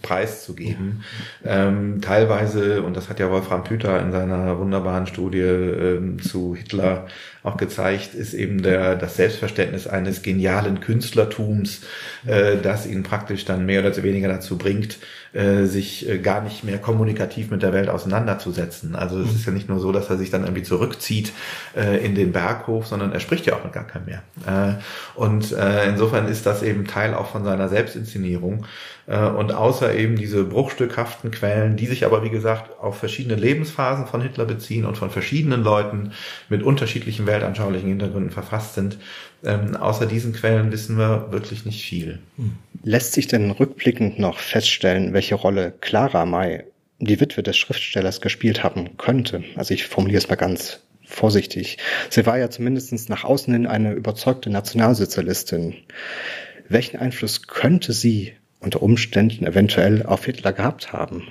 preiszugeben. 0.00 1.02
Ja. 1.44 1.68
Ähm, 1.68 2.00
teilweise, 2.00 2.82
und 2.82 2.96
das 2.96 3.08
hat 3.08 3.18
ja 3.18 3.30
Wolfram 3.30 3.64
Püter 3.64 4.00
in 4.00 4.12
seiner 4.12 4.58
wunderbaren 4.60 5.08
Studie 5.08 5.40
ähm, 5.40 6.22
zu 6.22 6.54
Hitler 6.54 7.08
auch 7.42 7.56
gezeigt, 7.56 8.14
ist 8.14 8.32
eben 8.32 8.62
der, 8.62 8.94
das 8.94 9.16
Selbstverständnis 9.16 9.88
eines 9.88 10.22
genialen 10.22 10.80
Künstlertums, 10.80 11.80
äh, 12.26 12.58
das 12.62 12.86
ihn 12.86 13.02
praktisch 13.02 13.44
dann 13.44 13.66
mehr 13.66 13.84
oder 13.84 14.00
weniger 14.04 14.28
dazu 14.28 14.56
bringt, 14.56 14.98
äh, 15.32 15.64
sich 15.66 16.08
äh, 16.08 16.18
gar 16.18 16.40
nicht 16.40 16.64
mehr 16.64 16.78
kommunikativ 16.78 17.50
mit 17.50 17.62
der 17.62 17.72
Welt 17.72 17.88
auseinanderzusetzen. 17.88 18.96
Also 18.96 19.20
es 19.20 19.32
ist 19.32 19.46
ja 19.46 19.52
nicht 19.52 19.68
nur 19.68 19.78
so, 19.78 19.92
dass 19.92 20.10
er 20.10 20.16
sich 20.16 20.30
dann 20.30 20.42
irgendwie 20.42 20.62
zurückzieht 20.62 21.32
äh, 21.76 22.04
in 22.04 22.14
den 22.14 22.32
Berghof, 22.32 22.86
sondern 22.86 23.12
er 23.12 23.20
spricht 23.20 23.46
ja 23.46 23.54
auch 23.54 23.62
mit 23.62 23.72
gar 23.72 23.86
keinem 23.86 24.06
mehr. 24.06 24.22
Äh, 24.46 24.74
und 25.14 25.52
äh, 25.52 25.88
insofern 25.88 26.26
ist 26.26 26.46
das 26.46 26.62
eben 26.62 26.86
Teil 26.86 27.14
auch 27.14 27.30
von 27.30 27.44
seiner 27.44 27.68
Selbstinszenierung. 27.68 28.66
Äh, 29.06 29.26
und 29.26 29.52
außer 29.52 29.94
eben 29.94 30.16
diese 30.16 30.44
bruchstückhaften 30.44 31.30
Quellen, 31.30 31.76
die 31.76 31.86
sich 31.86 32.04
aber, 32.04 32.22
wie 32.22 32.30
gesagt, 32.30 32.78
auf 32.80 32.98
verschiedene 32.98 33.34
Lebensphasen 33.34 34.06
von 34.06 34.22
Hitler 34.22 34.44
beziehen 34.44 34.84
und 34.84 34.96
von 34.96 35.10
verschiedenen 35.10 35.62
Leuten 35.62 36.12
mit 36.48 36.62
unterschiedlichen 36.62 37.26
weltanschaulichen 37.26 37.88
Hintergründen 37.88 38.30
verfasst 38.30 38.74
sind, 38.74 38.98
ähm, 39.44 39.76
außer 39.76 40.06
diesen 40.06 40.32
Quellen 40.32 40.70
wissen 40.72 40.98
wir 40.98 41.30
wirklich 41.30 41.64
nicht 41.64 41.82
viel. 41.82 42.18
Lässt 42.82 43.12
sich 43.12 43.26
denn 43.26 43.50
rückblickend 43.50 44.18
noch 44.18 44.38
feststellen, 44.38 45.12
welche 45.12 45.34
Rolle 45.34 45.72
Clara 45.80 46.26
May, 46.26 46.64
die 46.98 47.20
Witwe 47.20 47.42
des 47.42 47.56
Schriftstellers, 47.56 48.20
gespielt 48.20 48.62
haben 48.62 48.96
könnte? 48.96 49.42
Also 49.56 49.74
ich 49.74 49.86
formuliere 49.86 50.18
es 50.18 50.28
mal 50.28 50.36
ganz 50.36 50.80
vorsichtig. 51.04 51.78
Sie 52.08 52.24
war 52.26 52.38
ja 52.38 52.50
zumindest 52.50 53.08
nach 53.08 53.24
außen 53.24 53.52
hin 53.52 53.66
eine 53.66 53.92
überzeugte 53.92 54.50
Nationalsozialistin. 54.50 55.74
Welchen 56.68 56.98
Einfluss 56.98 57.46
könnte 57.46 57.92
sie 57.92 58.34
unter 58.60 58.82
Umständen 58.82 59.46
eventuell 59.46 60.04
auf 60.04 60.24
Hitler 60.24 60.52
gehabt 60.52 60.92
haben? 60.92 61.28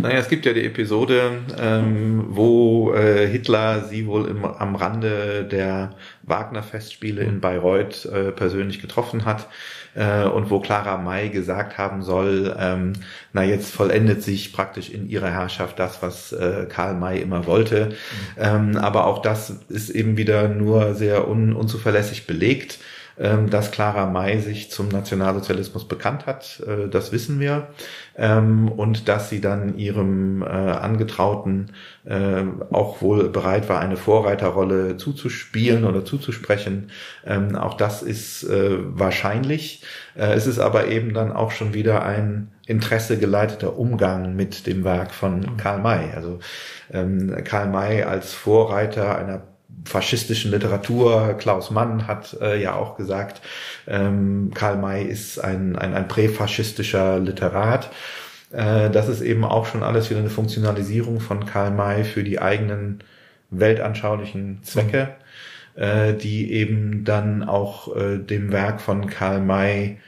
Naja, 0.00 0.18
es 0.18 0.28
gibt 0.28 0.46
ja 0.46 0.52
die 0.52 0.64
Episode, 0.64 1.40
ähm, 1.58 2.26
wo 2.28 2.92
äh, 2.92 3.26
Hitler 3.26 3.84
sie 3.84 4.06
wohl 4.06 4.28
im, 4.28 4.44
am 4.44 4.76
Rande 4.76 5.44
der 5.44 5.90
Wagner-Festspiele 6.22 7.22
in 7.22 7.40
Bayreuth 7.40 8.04
äh, 8.04 8.30
persönlich 8.30 8.80
getroffen 8.80 9.24
hat 9.24 9.48
äh, 9.94 10.24
und 10.24 10.50
wo 10.50 10.60
Clara 10.60 10.98
May 10.98 11.30
gesagt 11.30 11.78
haben 11.78 12.02
soll, 12.02 12.54
ähm, 12.58 12.92
na 13.32 13.42
jetzt 13.42 13.74
vollendet 13.74 14.22
sich 14.22 14.52
praktisch 14.52 14.90
in 14.90 15.08
ihrer 15.08 15.30
Herrschaft 15.30 15.78
das, 15.80 16.00
was 16.00 16.32
äh, 16.32 16.66
Karl 16.68 16.94
May 16.94 17.20
immer 17.20 17.46
wollte. 17.46 17.86
Mhm. 17.86 17.94
Ähm, 18.38 18.76
aber 18.76 19.06
auch 19.06 19.20
das 19.20 19.50
ist 19.68 19.90
eben 19.90 20.16
wieder 20.16 20.48
nur 20.48 20.94
sehr 20.94 21.28
un 21.28 21.52
unzuverlässig 21.54 22.26
belegt. 22.26 22.78
Ähm, 23.20 23.50
dass 23.50 23.72
Clara 23.72 24.06
May 24.06 24.38
sich 24.38 24.70
zum 24.70 24.88
Nationalsozialismus 24.88 25.88
bekannt 25.88 26.26
hat, 26.26 26.62
äh, 26.66 26.88
das 26.88 27.10
wissen 27.10 27.40
wir. 27.40 27.68
Ähm, 28.16 28.70
und 28.70 29.08
dass 29.08 29.28
sie 29.28 29.40
dann 29.40 29.76
ihrem 29.76 30.42
äh, 30.42 30.46
Angetrauten 30.46 31.72
äh, 32.04 32.44
auch 32.70 33.02
wohl 33.02 33.28
bereit 33.28 33.68
war, 33.68 33.80
eine 33.80 33.96
Vorreiterrolle 33.96 34.98
zuzuspielen 34.98 35.84
oder 35.84 36.04
zuzusprechen. 36.04 36.90
Ähm, 37.26 37.56
auch 37.56 37.74
das 37.74 38.02
ist 38.02 38.46
wahrscheinlich. 38.48 39.82
es 40.14 40.46
ist 40.46 40.58
aber 40.58 40.88
eben 40.88 41.14
dann 41.14 41.32
auch 41.32 41.50
schon 41.50 41.74
wieder 41.74 42.04
ein 42.04 42.52
Interesse 42.66 43.18
geleiteter 43.18 43.78
Umgang 43.78 44.36
mit 44.36 44.66
dem 44.66 44.84
Werk 44.84 45.12
von 45.12 45.56
Karl 45.56 45.80
May. 45.80 46.12
Also 46.14 46.38
Karl 46.90 47.68
May 47.68 48.02
als 48.02 48.32
Vorreiter 48.32 49.18
einer 49.18 49.42
faschistischen 49.88 50.50
Literatur. 50.50 51.34
Klaus 51.38 51.70
Mann 51.70 52.06
hat 52.06 52.36
äh, 52.40 52.62
ja 52.62 52.74
auch 52.74 52.96
gesagt, 52.96 53.40
ähm, 53.86 54.52
Karl 54.54 54.76
May 54.76 55.04
ist 55.04 55.38
ein, 55.38 55.76
ein, 55.76 55.94
ein 55.94 56.06
präfaschistischer 56.06 57.18
Literat. 57.18 57.90
Äh, 58.52 58.90
das 58.90 59.08
ist 59.08 59.20
eben 59.20 59.44
auch 59.44 59.66
schon 59.66 59.82
alles 59.82 60.10
wieder 60.10 60.20
eine 60.20 60.30
Funktionalisierung 60.30 61.20
von 61.20 61.46
Karl 61.46 61.70
May 61.70 62.04
für 62.04 62.22
die 62.22 62.40
eigenen 62.40 63.02
weltanschaulichen 63.50 64.62
Zwecke, 64.62 65.14
mhm. 65.76 65.82
äh, 65.82 66.12
die 66.14 66.52
eben 66.52 67.04
dann 67.04 67.42
auch 67.42 67.96
äh, 67.96 68.18
dem 68.18 68.52
Werk 68.52 68.80
von 68.80 69.08
Karl 69.08 69.40
May 69.40 69.98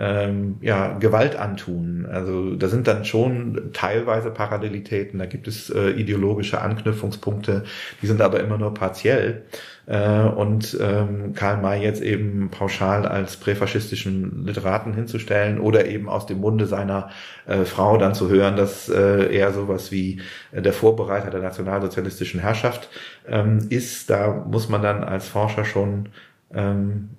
ähm, 0.00 0.56
ja, 0.62 0.96
Gewalt 0.98 1.36
antun. 1.36 2.06
Also 2.10 2.54
da 2.54 2.68
sind 2.68 2.88
dann 2.88 3.04
schon 3.04 3.70
teilweise 3.74 4.30
Parallelitäten, 4.30 5.18
da 5.18 5.26
gibt 5.26 5.46
es 5.46 5.68
äh, 5.68 5.90
ideologische 5.90 6.62
Anknüpfungspunkte, 6.62 7.64
die 8.00 8.06
sind 8.06 8.22
aber 8.22 8.40
immer 8.40 8.56
nur 8.56 8.72
partiell. 8.72 9.42
Äh, 9.86 10.22
und 10.22 10.78
ähm, 10.80 11.34
Karl 11.34 11.58
May 11.60 11.82
jetzt 11.82 12.00
eben 12.00 12.48
pauschal 12.50 13.06
als 13.06 13.36
präfaschistischen 13.36 14.46
Literaten 14.46 14.94
hinzustellen 14.94 15.60
oder 15.60 15.84
eben 15.86 16.08
aus 16.08 16.24
dem 16.24 16.38
Munde 16.38 16.66
seiner 16.66 17.10
äh, 17.46 17.64
Frau 17.66 17.98
dann 17.98 18.14
zu 18.14 18.30
hören, 18.30 18.56
dass 18.56 18.88
äh, 18.88 19.36
er 19.36 19.52
sowas 19.52 19.92
wie 19.92 20.22
äh, 20.52 20.62
der 20.62 20.72
Vorbereiter 20.72 21.30
der 21.30 21.42
nationalsozialistischen 21.42 22.40
Herrschaft 22.40 22.88
ähm, 23.28 23.66
ist, 23.68 24.08
da 24.08 24.46
muss 24.48 24.70
man 24.70 24.80
dann 24.80 25.04
als 25.04 25.28
Forscher 25.28 25.66
schon 25.66 26.08
ähm, 26.54 27.10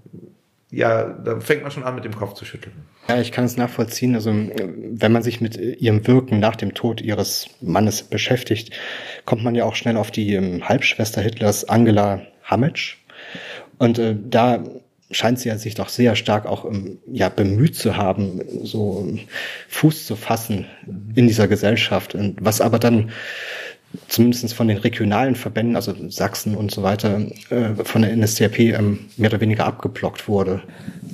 ja, 0.71 1.03
da 1.03 1.39
fängt 1.41 1.63
man 1.63 1.71
schon 1.71 1.83
an, 1.83 1.95
mit 1.95 2.05
dem 2.05 2.15
Kopf 2.15 2.33
zu 2.33 2.45
schütteln. 2.45 2.73
Ja, 3.09 3.19
ich 3.19 3.33
kann 3.33 3.43
es 3.43 3.57
nachvollziehen. 3.57 4.15
Also, 4.15 4.31
wenn 4.31 5.11
man 5.11 5.21
sich 5.21 5.41
mit 5.41 5.57
ihrem 5.57 6.07
Wirken 6.07 6.39
nach 6.39 6.55
dem 6.55 6.73
Tod 6.73 7.01
ihres 7.01 7.49
Mannes 7.59 8.03
beschäftigt, 8.03 8.71
kommt 9.25 9.43
man 9.43 9.53
ja 9.53 9.65
auch 9.65 9.75
schnell 9.75 9.97
auf 9.97 10.11
die 10.11 10.33
ähm, 10.33 10.67
Halbschwester 10.67 11.21
Hitlers, 11.21 11.67
Angela 11.67 12.21
Hametsch. 12.45 12.97
Und 13.79 13.99
äh, 13.99 14.15
da 14.17 14.63
scheint 15.11 15.39
sie 15.39 15.49
ja 15.49 15.57
sich 15.57 15.75
doch 15.75 15.89
sehr 15.89 16.15
stark 16.15 16.45
auch 16.45 16.63
ähm, 16.63 16.99
ja, 17.05 17.27
bemüht 17.27 17.75
zu 17.75 17.97
haben, 17.97 18.39
so 18.63 19.05
ähm, 19.05 19.19
Fuß 19.67 20.05
zu 20.05 20.15
fassen 20.15 20.67
in 21.15 21.27
dieser 21.27 21.49
Gesellschaft. 21.49 22.15
Und 22.15 22.37
was 22.39 22.61
aber 22.61 22.79
dann 22.79 23.11
zumindest 24.07 24.53
von 24.53 24.67
den 24.67 24.77
regionalen 24.77 25.35
Verbänden, 25.35 25.75
also 25.75 25.93
Sachsen 26.09 26.55
und 26.55 26.71
so 26.71 26.83
weiter, 26.83 27.21
äh, 27.49 27.75
von 27.83 28.01
der 28.01 28.15
NSDAP 28.15 28.59
ähm, 28.59 29.07
mehr 29.17 29.29
oder 29.29 29.41
weniger 29.41 29.65
abgeblockt 29.65 30.27
wurde. 30.27 30.61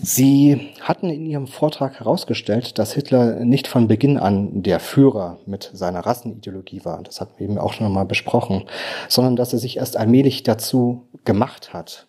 Sie 0.01 0.69
hatten 0.81 1.09
in 1.09 1.25
Ihrem 1.25 1.47
Vortrag 1.47 1.99
herausgestellt, 1.99 2.77
dass 2.77 2.93
Hitler 2.93 3.43
nicht 3.43 3.67
von 3.67 3.87
Beginn 3.87 4.17
an 4.17 4.63
der 4.63 4.79
Führer 4.79 5.39
mit 5.45 5.71
seiner 5.73 6.01
Rassenideologie 6.01 6.85
war. 6.85 7.01
Das 7.03 7.19
hatten 7.19 7.33
wir 7.37 7.45
eben 7.45 7.57
auch 7.57 7.73
schon 7.73 7.91
mal 7.91 8.05
besprochen, 8.05 8.63
sondern 9.07 9.35
dass 9.35 9.53
er 9.53 9.59
sich 9.59 9.77
erst 9.77 9.97
allmählich 9.97 10.43
dazu 10.43 11.07
gemacht 11.25 11.73
hat. 11.73 12.07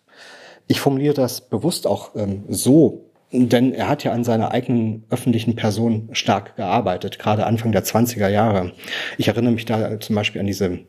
Ich 0.67 0.79
formuliere 0.79 1.15
das 1.15 1.41
bewusst 1.41 1.87
auch 1.87 2.11
ähm, 2.15 2.43
so, 2.47 3.08
denn 3.31 3.73
er 3.73 3.87
hat 3.87 4.03
ja 4.03 4.11
an 4.11 4.23
seiner 4.23 4.51
eigenen 4.51 5.03
öffentlichen 5.09 5.55
Person 5.55 6.09
stark 6.13 6.55
gearbeitet, 6.55 7.19
gerade 7.19 7.45
Anfang 7.45 7.71
der 7.71 7.83
20er 7.83 8.27
Jahre. 8.27 8.71
Ich 9.17 9.27
erinnere 9.27 9.53
mich 9.53 9.65
da 9.65 9.99
zum 9.99 10.15
Beispiel 10.15 10.41
an 10.41 10.47
diese 10.47 10.79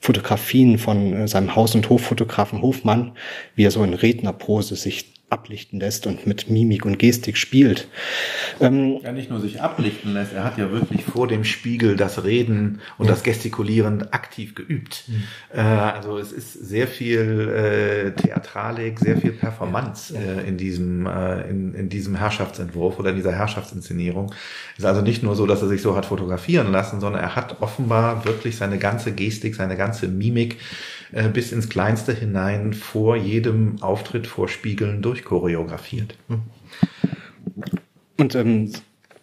Fotografien 0.00 0.78
von 0.78 1.14
äh, 1.14 1.28
seinem 1.28 1.54
Haus- 1.56 1.74
und 1.74 1.88
Hoffotografen 1.88 2.62
Hofmann, 2.62 3.12
wie 3.54 3.64
er 3.64 3.70
so 3.70 3.82
in 3.82 3.94
Rednerpose 3.94 4.76
sich 4.76 5.13
ablichten 5.34 5.80
lässt 5.80 6.06
und 6.06 6.26
mit 6.26 6.48
Mimik 6.48 6.86
und 6.86 6.98
Gestik 6.98 7.36
spielt. 7.36 7.88
Ähm, 8.60 9.00
ja, 9.02 9.10
nicht 9.10 9.30
nur 9.30 9.40
sich 9.40 9.60
ablichten 9.60 10.14
lässt, 10.14 10.32
er 10.32 10.44
hat 10.44 10.56
ja 10.58 10.70
wirklich 10.70 11.04
vor 11.04 11.26
dem 11.26 11.44
Spiegel 11.44 11.96
das 11.96 12.22
Reden 12.22 12.80
und 12.98 13.06
ja. 13.06 13.12
das 13.12 13.24
Gestikulieren 13.24 14.12
aktiv 14.12 14.54
geübt. 14.54 15.04
Mhm. 15.08 15.22
Äh, 15.52 15.60
also 15.60 16.18
es 16.18 16.30
ist 16.30 16.52
sehr 16.52 16.86
viel 16.86 17.48
äh, 17.48 18.10
Theatralik, 18.12 19.00
sehr 19.00 19.16
viel 19.18 19.32
Performance 19.32 20.14
äh, 20.16 20.48
in 20.48 20.56
diesem 20.56 21.06
äh, 21.06 21.42
in, 21.50 21.74
in 21.74 21.88
diesem 21.88 22.14
Herrschaftsentwurf 22.14 22.98
oder 23.00 23.10
in 23.10 23.16
dieser 23.16 23.32
Herrschaftsinszenierung. 23.32 24.32
Es 24.74 24.80
ist 24.80 24.84
also 24.84 25.02
nicht 25.02 25.24
nur 25.24 25.34
so, 25.34 25.46
dass 25.46 25.62
er 25.62 25.68
sich 25.68 25.82
so 25.82 25.96
hat 25.96 26.06
fotografieren 26.06 26.70
lassen, 26.70 27.00
sondern 27.00 27.22
er 27.22 27.34
hat 27.34 27.60
offenbar 27.60 28.24
wirklich 28.24 28.56
seine 28.56 28.78
ganze 28.78 29.12
Gestik, 29.12 29.56
seine 29.56 29.76
ganze 29.76 30.06
Mimik 30.06 30.58
äh, 31.14 31.28
bis 31.28 31.52
ins 31.52 31.68
Kleinste 31.68 32.12
hinein 32.12 32.72
vor 32.72 33.16
jedem 33.16 33.80
Auftritt 33.80 34.26
vor 34.26 34.48
Spiegeln 34.48 35.00
durchchoreografiert. 35.00 36.16
Hm. 36.28 36.42
Und 38.18 38.34
ähm, 38.34 38.72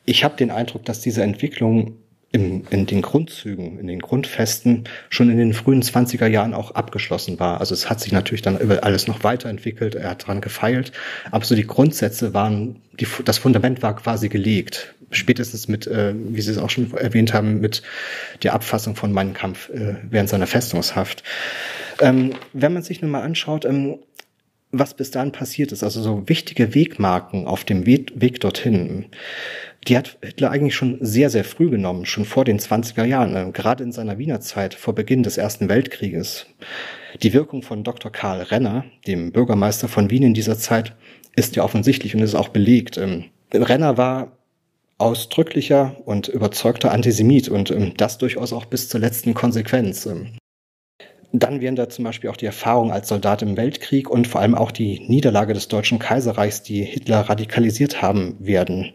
ich 0.06 0.24
habe 0.24 0.38
den 0.38 0.52
Eindruck, 0.52 0.86
dass 0.86 1.02
diese 1.02 1.22
Entwicklung 1.22 1.98
im, 2.32 2.64
in 2.70 2.86
den 2.86 3.02
Grundzügen, 3.02 3.78
in 3.78 3.88
den 3.88 4.00
Grundfesten 4.00 4.86
schon 5.10 5.30
in 5.30 5.38
den 5.38 5.54
frühen 5.54 5.84
20er 5.84 6.28
Jahren 6.28 6.54
auch 6.54 6.72
abgeschlossen 6.72 7.40
war. 7.40 7.60
Also 7.60 7.74
es 7.74 7.90
hat 7.90 8.00
sich 8.00 8.14
natürlich 8.14 8.42
dann 8.42 8.58
über 8.58 8.84
alles 8.84 9.08
noch 9.08 9.24
weiterentwickelt, 9.26 9.96
er 9.96 10.12
hat 10.12 10.28
dran 10.28 10.40
gefeilt, 10.40 10.94
aber 11.30 11.44
so 11.44 11.56
die 11.56 11.68
Grundsätze 11.68 12.34
waren, 12.34 12.82
die, 13.00 13.08
das 13.26 13.38
Fundament 13.38 13.82
war 13.82 13.96
quasi 13.98 14.30
gelegt. 14.30 14.96
Spätestens 15.12 15.68
mit, 15.68 15.88
äh, 15.88 16.14
wie 16.16 16.40
Sie 16.40 16.52
es 16.52 16.58
auch 16.58 16.70
schon 16.70 16.94
erwähnt 16.94 17.34
haben, 17.34 17.60
mit 17.60 17.82
der 18.44 18.54
Abfassung 18.54 18.96
von 18.96 19.12
Mein 19.12 19.34
Kampf 19.34 19.70
äh, 19.70 19.96
während 20.10 20.30
seiner 20.30 20.48
Festungshaft. 20.48 21.24
Ähm, 22.02 22.34
wenn 22.54 22.74
man 22.74 22.84
sich 22.84 23.02
nun 23.02 23.12
mal 23.12 23.22
anschaut, 23.22 23.64
ähm, 23.64 24.00
was 24.72 24.94
bis 24.94 25.12
dahin 25.12 25.32
passiert 25.32 25.72
ist, 25.72 25.84
also 25.84 26.02
so 26.02 26.28
wichtige 26.28 26.74
Wegmarken 26.74 27.46
auf 27.46 27.64
dem 27.64 27.86
Weg, 27.86 28.40
dorthin, 28.40 29.06
die 29.88 29.98
hat 29.98 30.18
Hitler 30.24 30.52
eigentlich 30.52 30.76
schon 30.76 30.98
sehr, 31.02 31.30
sehr 31.30 31.44
früh 31.44 31.70
genommen, 31.70 32.06
schon 32.06 32.26
vor 32.26 32.46
den 32.46 32.60
20er 32.60 33.04
Jahren, 33.04 33.36
äh, 33.36 33.52
gerade 33.52 33.84
in 33.84 33.92
seiner 33.92 34.18
Wiener 34.18 34.42
Zeit, 34.42 34.74
vor 34.74 34.96
Beginn 34.96 35.24
des 35.24 35.38
Ersten 35.38 35.70
Weltkrieges. 35.70 36.48
Die 37.22 37.34
Wirkung 37.34 37.64
von 37.64 37.84
Dr. 37.84 38.12
Karl 38.12 38.42
Renner, 38.42 38.86
dem 39.08 39.32
Bürgermeister 39.32 39.88
von 39.88 40.10
Wien 40.10 40.24
in 40.24 40.34
dieser 40.34 40.58
Zeit, 40.58 40.96
ist 41.36 41.56
ja 41.56 41.64
offensichtlich 41.64 42.16
und 42.16 42.22
ist 42.22 42.36
auch 42.36 42.50
belegt. 42.50 42.98
Ähm, 42.98 43.26
Renner 43.54 43.98
war 43.98 44.38
ausdrücklicher 44.98 45.96
und 46.06 46.28
überzeugter 46.28 46.92
Antisemit 46.92 47.50
und 47.50 47.72
ähm, 47.72 47.94
das 47.98 48.18
durchaus 48.18 48.54
auch 48.54 48.66
bis 48.66 48.88
zur 48.88 49.00
letzten 49.00 49.34
Konsequenz. 49.34 50.08
Dann 51.34 51.62
wären 51.62 51.76
da 51.76 51.88
zum 51.90 52.04
Beispiel 52.04 52.30
auch 52.30 52.38
die 52.38 52.46
Erfahrungen 52.46 52.92
als 52.92 53.08
Soldat 53.08 53.42
im 53.42 53.56
Weltkrieg 53.56 54.10
und 54.10 54.28
vor 54.28 54.42
allem 54.42 54.56
auch 54.56 54.72
die 54.72 55.06
Niederlage 55.08 55.54
des 55.54 55.68
Deutschen 55.68 56.00
Kaiserreichs, 56.00 56.64
die 56.64 56.84
Hitler 56.84 57.22
radikalisiert 57.22 58.02
haben 58.02 58.36
werden. 58.40 58.92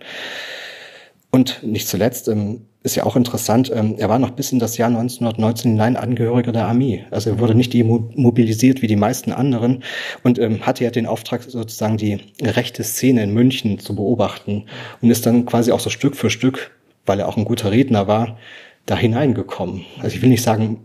Und 1.31 1.63
nicht 1.63 1.89
zuletzt 1.89 2.29
ähm, 2.29 2.67
ist 2.83 2.95
ja 2.95 3.05
auch 3.05 3.17
interessant, 3.17 3.71
ähm, 3.75 3.97
er 3.99 4.09
war 4.09 4.19
noch 4.19 4.31
bis 4.31 4.53
in 4.53 4.59
das 4.59 4.77
Jahr 4.77 4.89
1919 4.89 5.73
hinein 5.73 5.97
Angehöriger 5.97 6.53
der 6.53 6.67
Armee. 6.67 7.05
Also 7.11 7.31
er 7.31 7.39
wurde 7.41 7.55
nicht 7.55 7.75
demobilisiert 7.75 8.81
wie 8.81 8.87
die 8.87 8.97
meisten 8.97 9.33
anderen 9.33 9.83
und 10.23 10.39
ähm, 10.39 10.65
hatte 10.65 10.85
ja 10.85 10.91
den 10.91 11.05
Auftrag, 11.05 11.43
sozusagen 11.43 11.97
die 11.97 12.21
rechte 12.41 12.85
Szene 12.85 13.23
in 13.25 13.35
München 13.35 13.79
zu 13.81 13.97
beobachten 13.97 14.65
und 15.03 15.11
ist 15.11 15.27
dann 15.27 15.47
quasi 15.47 15.73
auch 15.73 15.81
so 15.81 15.91
Stück 15.91 16.17
für 16.17 16.31
Stück, 16.31 16.71
weil 17.05 17.19
er 17.19 17.29
auch 17.29 17.37
ein 17.37 17.45
guter 17.45 17.71
Redner 17.71 18.07
war, 18.07 18.39
da 18.87 18.97
hineingekommen. 18.97 19.85
Also 20.01 20.17
ich 20.17 20.23
will 20.23 20.31
nicht 20.31 20.43
sagen, 20.43 20.79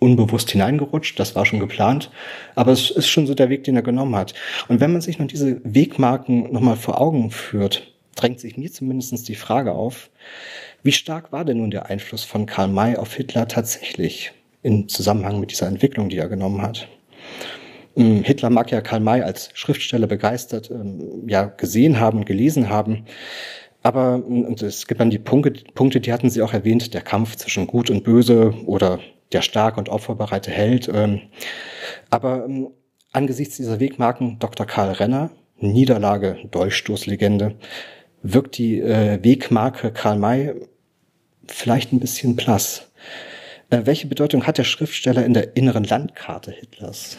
unbewusst 0.00 0.50
hineingerutscht, 0.50 1.20
das 1.20 1.36
war 1.36 1.46
schon 1.46 1.60
geplant, 1.60 2.10
aber 2.56 2.72
es 2.72 2.90
ist 2.90 3.08
schon 3.08 3.26
so 3.26 3.34
der 3.34 3.50
Weg, 3.50 3.62
den 3.64 3.76
er 3.76 3.82
genommen 3.82 4.16
hat. 4.16 4.34
Und 4.66 4.80
wenn 4.80 4.92
man 4.92 5.02
sich 5.02 5.18
noch 5.18 5.28
diese 5.28 5.60
Wegmarken 5.62 6.52
nochmal 6.52 6.76
vor 6.76 7.00
Augen 7.00 7.30
führt, 7.30 7.92
drängt 8.16 8.40
sich 8.40 8.56
mir 8.56 8.72
zumindest 8.72 9.28
die 9.28 9.34
Frage 9.34 9.72
auf, 9.72 10.10
wie 10.82 10.92
stark 10.92 11.32
war 11.32 11.44
denn 11.44 11.58
nun 11.58 11.70
der 11.70 11.86
Einfluss 11.86 12.24
von 12.24 12.46
Karl 12.46 12.68
May 12.68 12.96
auf 12.96 13.14
Hitler 13.14 13.46
tatsächlich 13.46 14.32
im 14.62 14.88
Zusammenhang 14.88 15.38
mit 15.38 15.50
dieser 15.50 15.68
Entwicklung, 15.68 16.08
die 16.08 16.16
er 16.16 16.28
genommen 16.28 16.62
hat? 16.62 16.88
Hm, 17.96 18.22
Hitler 18.22 18.50
mag 18.50 18.70
ja 18.70 18.80
Karl 18.80 19.00
May 19.00 19.22
als 19.22 19.50
Schriftsteller 19.54 20.06
begeistert 20.06 20.70
ähm, 20.70 21.28
ja 21.28 21.44
gesehen 21.44 22.00
haben, 22.00 22.24
gelesen 22.24 22.70
haben. 22.70 23.04
Aber 23.82 24.22
hm, 24.26 24.44
und 24.44 24.62
es 24.62 24.86
gibt 24.86 25.00
dann 25.00 25.10
die 25.10 25.18
Punkte, 25.18 26.00
die 26.00 26.12
hatten 26.12 26.30
Sie 26.30 26.40
auch 26.40 26.54
erwähnt, 26.54 26.94
der 26.94 27.02
Kampf 27.02 27.36
zwischen 27.36 27.66
Gut 27.66 27.90
und 27.90 28.04
Böse 28.04 28.54
oder 28.64 29.00
der 29.32 29.42
starke 29.42 29.78
und 29.78 29.88
opferbereite 29.88 30.50
Held. 30.50 30.90
Ähm, 30.92 31.22
aber 32.10 32.44
ähm, 32.44 32.68
angesichts 33.12 33.56
dieser 33.56 33.80
Wegmarken 33.80 34.38
Dr. 34.38 34.66
Karl 34.66 34.92
Renner, 34.92 35.30
Niederlage, 35.58 36.38
Dolchstoßlegende, 36.50 37.56
wirkt 38.22 38.58
die 38.58 38.80
äh, 38.80 39.22
Wegmarke 39.22 39.92
Karl 39.92 40.18
May 40.18 40.54
vielleicht 41.46 41.92
ein 41.92 42.00
bisschen 42.00 42.36
blass. 42.36 42.90
Äh, 43.70 43.82
welche 43.84 44.08
Bedeutung 44.08 44.46
hat 44.46 44.58
der 44.58 44.64
Schriftsteller 44.64 45.24
in 45.24 45.32
der 45.32 45.56
inneren 45.56 45.84
Landkarte 45.84 46.50
Hitlers? 46.50 47.16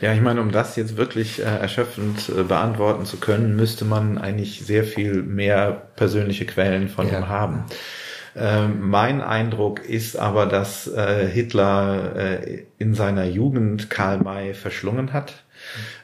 Ja, 0.00 0.14
ich 0.14 0.20
meine, 0.20 0.40
um 0.40 0.52
das 0.52 0.76
jetzt 0.76 0.96
wirklich 0.96 1.40
äh, 1.40 1.42
erschöpfend 1.42 2.28
äh, 2.28 2.44
beantworten 2.44 3.04
zu 3.04 3.16
können, 3.16 3.56
müsste 3.56 3.84
man 3.84 4.18
eigentlich 4.18 4.60
sehr 4.64 4.84
viel 4.84 5.22
mehr 5.22 5.72
persönliche 5.96 6.46
Quellen 6.46 6.88
von 6.88 7.08
ja. 7.08 7.18
ihm 7.18 7.28
haben. 7.28 7.64
Ähm, 8.38 8.88
mein 8.88 9.20
Eindruck 9.20 9.84
ist 9.84 10.16
aber, 10.16 10.46
dass 10.46 10.86
äh, 10.86 11.26
Hitler 11.26 12.16
äh, 12.16 12.62
in 12.78 12.94
seiner 12.94 13.24
Jugend 13.24 13.90
Karl 13.90 14.18
May 14.18 14.54
verschlungen 14.54 15.12
hat. 15.12 15.44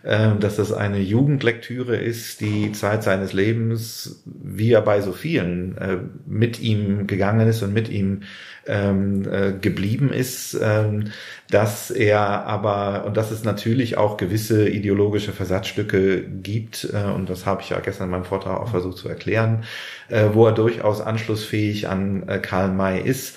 Äh, 0.02 0.36
dass 0.38 0.56
das 0.56 0.72
eine 0.72 0.98
Jugendlektüre 0.98 1.96
ist, 1.96 2.40
die 2.40 2.72
Zeit 2.72 3.02
seines 3.02 3.32
Lebens, 3.32 4.22
wie 4.24 4.72
er 4.72 4.82
bei 4.82 5.00
so 5.00 5.12
vielen, 5.12 5.78
äh, 5.78 5.98
mit 6.26 6.60
ihm 6.60 7.06
gegangen 7.06 7.48
ist 7.48 7.62
und 7.62 7.72
mit 7.72 7.88
ihm 7.88 8.22
ähm, 8.66 9.26
äh, 9.30 9.52
geblieben 9.52 10.12
ist, 10.12 10.58
ähm, 10.60 11.12
dass 11.54 11.92
er 11.92 12.18
aber, 12.46 13.04
und 13.06 13.16
dass 13.16 13.30
es 13.30 13.44
natürlich 13.44 13.96
auch 13.96 14.16
gewisse 14.16 14.68
ideologische 14.68 15.30
Versatzstücke 15.30 16.22
gibt, 16.22 16.88
äh, 16.92 17.04
und 17.12 17.30
das 17.30 17.46
habe 17.46 17.62
ich 17.62 17.70
ja 17.70 17.78
gestern 17.78 18.06
in 18.06 18.10
meinem 18.10 18.24
Vortrag 18.24 18.60
auch 18.60 18.70
versucht 18.70 18.96
zu 18.96 19.08
erklären, 19.08 19.62
äh, 20.08 20.30
wo 20.32 20.46
er 20.46 20.52
durchaus 20.52 21.00
anschlussfähig 21.00 21.88
an 21.88 22.28
äh, 22.28 22.40
Karl 22.40 22.72
May 22.72 23.00
ist. 23.00 23.36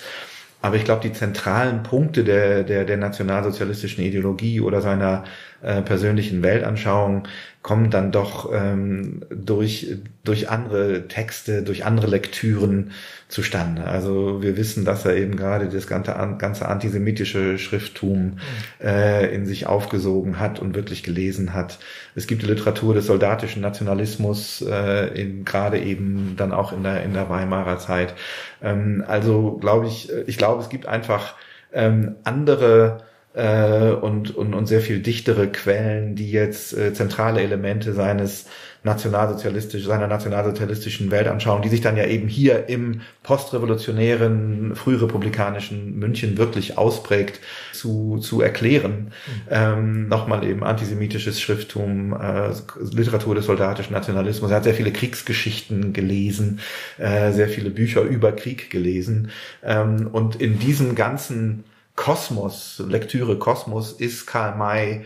Aber 0.60 0.74
ich 0.74 0.82
glaube, 0.82 1.02
die 1.02 1.12
zentralen 1.12 1.84
Punkte 1.84 2.24
der, 2.24 2.64
der, 2.64 2.84
der 2.84 2.96
nationalsozialistischen 2.96 4.02
Ideologie 4.02 4.60
oder 4.60 4.80
seiner 4.80 5.22
äh, 5.60 5.82
persönlichen 5.82 6.42
Weltanschauung 6.42 7.26
kommen 7.62 7.90
dann 7.90 8.12
doch 8.12 8.50
ähm, 8.54 9.24
durch, 9.30 9.96
durch 10.22 10.48
andere 10.48 11.08
Texte, 11.08 11.62
durch 11.62 11.84
andere 11.84 12.06
Lektüren 12.06 12.92
zustande. 13.26 13.84
Also 13.84 14.40
wir 14.40 14.56
wissen, 14.56 14.84
dass 14.84 15.04
er 15.04 15.16
eben 15.16 15.36
gerade 15.36 15.68
das 15.68 15.88
ganze, 15.88 16.14
ganze 16.38 16.68
antisemitische 16.68 17.58
Schrifttum 17.58 18.38
äh, 18.80 19.34
in 19.34 19.44
sich 19.46 19.66
aufgesogen 19.66 20.38
hat 20.38 20.60
und 20.60 20.76
wirklich 20.76 21.02
gelesen 21.02 21.52
hat. 21.52 21.80
Es 22.14 22.28
gibt 22.28 22.42
die 22.42 22.46
Literatur 22.46 22.94
des 22.94 23.06
soldatischen 23.06 23.60
Nationalismus, 23.60 24.62
äh, 24.62 25.08
in, 25.20 25.44
gerade 25.44 25.80
eben 25.80 26.34
dann 26.36 26.52
auch 26.52 26.72
in 26.72 26.84
der, 26.84 27.02
in 27.02 27.14
der 27.14 27.28
Weimarer 27.28 27.78
Zeit. 27.78 28.14
Ähm, 28.62 29.04
also 29.06 29.58
glaube 29.60 29.88
ich, 29.88 30.10
ich 30.26 30.38
glaube, 30.38 30.62
es 30.62 30.68
gibt 30.68 30.86
einfach 30.86 31.34
ähm, 31.72 32.14
andere 32.22 33.07
äh, 33.38 33.92
und, 33.92 34.36
und, 34.36 34.52
und 34.52 34.66
sehr 34.66 34.80
viel 34.80 34.98
dichtere 34.98 35.46
Quellen, 35.46 36.16
die 36.16 36.30
jetzt 36.30 36.76
äh, 36.76 36.92
zentrale 36.92 37.40
Elemente 37.40 37.92
seines 37.92 38.46
nationalsozialistisch, 38.82 39.84
seiner 39.84 40.06
nationalsozialistischen 40.06 41.10
Weltanschauung, 41.10 41.62
die 41.62 41.68
sich 41.68 41.80
dann 41.80 41.96
ja 41.96 42.06
eben 42.06 42.26
hier 42.28 42.68
im 42.68 43.00
postrevolutionären, 43.22 44.74
frührepublikanischen 44.74 45.98
München 45.98 46.36
wirklich 46.36 46.78
ausprägt, 46.78 47.40
zu, 47.72 48.18
zu 48.18 48.40
erklären. 48.40 48.92
Mhm. 48.92 49.50
Ähm, 49.50 50.08
Nochmal 50.08 50.44
eben 50.44 50.64
antisemitisches 50.64 51.40
Schrifttum, 51.40 52.14
äh, 52.14 52.50
Literatur 52.92 53.34
des 53.34 53.46
soldatischen 53.46 53.92
Nationalismus. 53.92 54.50
Er 54.50 54.56
hat 54.56 54.64
sehr 54.64 54.74
viele 54.74 54.92
Kriegsgeschichten 54.92 55.92
gelesen, 55.92 56.60
äh, 56.98 57.32
sehr 57.32 57.48
viele 57.48 57.70
Bücher 57.70 58.02
über 58.02 58.32
Krieg 58.32 58.70
gelesen. 58.70 59.30
Ähm, 59.62 60.08
und 60.10 60.36
in 60.36 60.58
diesem 60.58 60.94
ganzen 60.94 61.64
Kosmos, 61.98 62.80
Lektüre 62.86 63.40
Kosmos 63.40 63.90
ist 63.90 64.24
Karl 64.24 64.56
May 64.56 65.04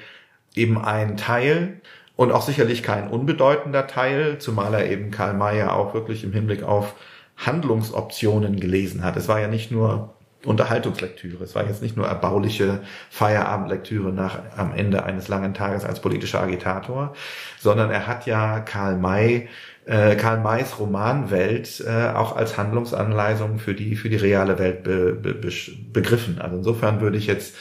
eben 0.55 0.77
ein 0.77 1.17
Teil 1.17 1.81
und 2.17 2.33
auch 2.33 2.43
sicherlich 2.43 2.83
kein 2.83 3.09
unbedeutender 3.09 3.87
Teil, 3.87 4.37
zumal 4.39 4.75
er 4.75 4.91
eben 4.91 5.11
Karl 5.11 5.33
May 5.33 5.57
ja 5.57 5.73
auch 5.73 5.95
wirklich 5.95 6.23
im 6.23 6.35
Hinblick 6.35 6.63
auf 6.63 6.95
Handlungsoptionen 7.39 8.61
gelesen 8.61 9.03
hat. 9.03 9.17
Es 9.17 9.27
war 9.27 9.41
ja 9.41 9.49
nicht 9.49 9.71
nur 9.71 10.15
Unterhaltungslektüre. 10.45 11.43
Es 11.43 11.55
war 11.55 11.67
jetzt 11.67 11.81
nicht 11.81 11.97
nur 11.97 12.07
erbauliche 12.07 12.81
Feierabendlektüre 13.09 14.13
nach, 14.13 14.41
am 14.59 14.75
Ende 14.75 15.05
eines 15.05 15.29
langen 15.29 15.55
Tages 15.55 15.87
als 15.87 16.01
politischer 16.01 16.43
Agitator, 16.43 17.15
sondern 17.59 17.91
er 17.91 18.07
hat 18.07 18.27
ja 18.27 18.61
Karl 18.61 18.99
May 18.99 19.49
äh, 19.87 20.17
Karl 20.17 20.41
Mays 20.41 20.79
Romanwelt 20.79 21.83
äh, 21.87 22.09
auch 22.11 22.37
als 22.37 22.57
Handlungsanleitung 22.57 23.59
für 23.59 23.75
die 23.75 23.97
für 23.97 24.09
die 24.09 24.17
reale 24.17 24.59
Welt 24.59 24.85
be, 24.85 25.13
be, 25.13 25.35
be, 25.35 25.51
begriffen. 25.93 26.41
Also 26.41 26.57
insofern 26.59 27.01
würde 27.01 27.19
ich 27.19 27.27
jetzt 27.27 27.57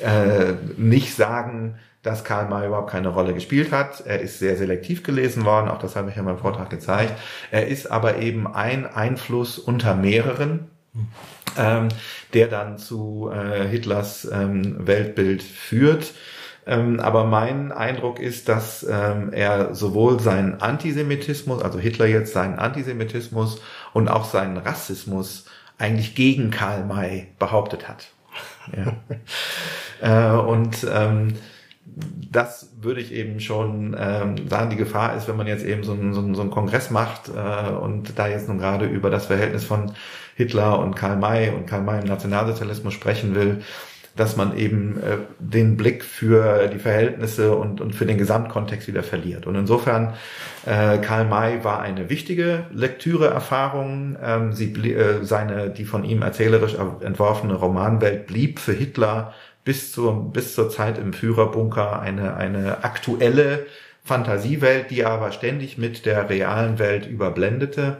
äh, 0.00 0.54
nicht 0.76 1.14
sagen, 1.14 1.76
dass 2.02 2.24
Karl 2.24 2.48
May 2.48 2.66
überhaupt 2.66 2.90
keine 2.90 3.08
Rolle 3.08 3.34
gespielt 3.34 3.72
hat. 3.72 4.02
Er 4.06 4.20
ist 4.20 4.38
sehr 4.38 4.56
selektiv 4.56 5.02
gelesen 5.02 5.44
worden, 5.44 5.68
auch 5.68 5.78
das 5.78 5.96
habe 5.96 6.10
ich 6.10 6.16
ja 6.16 6.20
in 6.20 6.26
meinem 6.26 6.38
Vortrag 6.38 6.70
gezeigt. 6.70 7.14
Er 7.50 7.66
ist 7.66 7.90
aber 7.90 8.18
eben 8.18 8.46
ein 8.46 8.86
Einfluss 8.86 9.58
unter 9.58 9.94
mehreren, 9.94 10.68
ähm, 11.56 11.88
der 12.34 12.48
dann 12.48 12.78
zu 12.78 13.30
äh, 13.32 13.66
Hitlers 13.66 14.28
ähm, 14.30 14.86
Weltbild 14.86 15.42
führt. 15.42 16.12
Ähm, 16.68 17.00
aber 17.00 17.24
mein 17.24 17.72
Eindruck 17.72 18.20
ist, 18.20 18.48
dass 18.48 18.86
ähm, 18.88 19.32
er 19.32 19.74
sowohl 19.74 20.20
seinen 20.20 20.60
Antisemitismus, 20.60 21.62
also 21.62 21.78
Hitler 21.78 22.06
jetzt 22.06 22.34
seinen 22.34 22.58
Antisemitismus 22.58 23.62
und 23.94 24.08
auch 24.08 24.26
seinen 24.26 24.58
Rassismus 24.58 25.46
eigentlich 25.78 26.14
gegen 26.14 26.50
Karl 26.50 26.84
May 26.84 27.28
behauptet 27.38 27.88
hat. 27.88 28.08
Ja. 28.76 28.92
äh, 30.36 30.38
und 30.38 30.86
ähm, 30.92 31.36
das 32.30 32.70
würde 32.82 33.00
ich 33.00 33.12
eben 33.12 33.40
schon 33.40 33.96
ähm, 33.98 34.46
sagen, 34.46 34.68
die 34.68 34.76
Gefahr 34.76 35.16
ist, 35.16 35.26
wenn 35.26 35.36
man 35.36 35.46
jetzt 35.46 35.64
eben 35.64 35.84
so 35.84 35.92
einen, 35.92 36.12
so 36.12 36.20
einen, 36.20 36.34
so 36.34 36.42
einen 36.42 36.50
Kongress 36.50 36.90
macht 36.90 37.28
äh, 37.28 37.70
und 37.70 38.18
da 38.18 38.28
jetzt 38.28 38.46
nun 38.46 38.58
gerade 38.58 38.84
über 38.84 39.08
das 39.08 39.26
Verhältnis 39.26 39.64
von 39.64 39.92
Hitler 40.36 40.78
und 40.78 40.96
Karl 40.96 41.16
May 41.16 41.48
und 41.48 41.66
Karl 41.66 41.82
May 41.82 42.00
im 42.00 42.06
Nationalsozialismus 42.06 42.92
sprechen 42.92 43.34
will, 43.34 43.62
dass 44.18 44.36
man 44.36 44.56
eben 44.56 45.00
äh, 45.00 45.18
den 45.38 45.76
Blick 45.76 46.04
für 46.04 46.66
die 46.66 46.80
Verhältnisse 46.80 47.54
und, 47.54 47.80
und 47.80 47.94
für 47.94 48.04
den 48.04 48.18
Gesamtkontext 48.18 48.88
wieder 48.88 49.04
verliert. 49.04 49.46
Und 49.46 49.54
insofern, 49.54 50.14
äh, 50.66 50.98
Karl 50.98 51.24
May 51.24 51.62
war 51.62 51.80
eine 51.80 52.10
wichtige 52.10 52.66
Lektüreerfahrung. 52.72 54.16
Ähm, 54.20 54.52
sie, 54.52 54.72
äh, 54.72 55.24
seine, 55.24 55.70
die 55.70 55.84
von 55.84 56.04
ihm 56.04 56.22
erzählerisch 56.22 56.74
entworfene 57.00 57.54
Romanwelt 57.54 58.26
blieb 58.26 58.58
für 58.58 58.72
Hitler 58.72 59.34
bis 59.64 59.92
zur, 59.92 60.32
bis 60.32 60.54
zur 60.54 60.68
Zeit 60.68 60.98
im 60.98 61.12
Führerbunker 61.12 62.00
eine, 62.00 62.34
eine 62.36 62.82
aktuelle 62.82 63.66
Fantasiewelt, 64.02 64.90
die 64.90 65.04
aber 65.04 65.30
ständig 65.30 65.78
mit 65.78 66.06
der 66.06 66.28
realen 66.28 66.80
Welt 66.80 67.06
überblendete. 67.06 67.98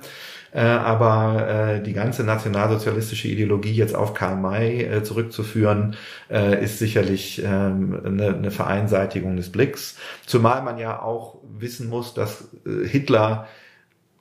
Äh, 0.52 0.60
aber 0.60 1.48
äh, 1.48 1.82
die 1.82 1.92
ganze 1.92 2.24
nationalsozialistische 2.24 3.28
Ideologie 3.28 3.72
jetzt 3.72 3.94
auf 3.94 4.14
Karl 4.14 4.36
May 4.36 4.82
äh, 4.82 5.02
zurückzuführen, 5.02 5.96
äh, 6.30 6.62
ist 6.64 6.78
sicherlich 6.78 7.42
ähm, 7.44 8.00
eine, 8.04 8.34
eine 8.34 8.50
Vereinseitigung 8.50 9.36
des 9.36 9.52
Blicks. 9.52 9.98
Zumal 10.26 10.62
man 10.62 10.78
ja 10.78 11.02
auch 11.02 11.38
wissen 11.58 11.88
muss, 11.88 12.14
dass 12.14 12.48
äh, 12.66 12.86
Hitler 12.86 13.46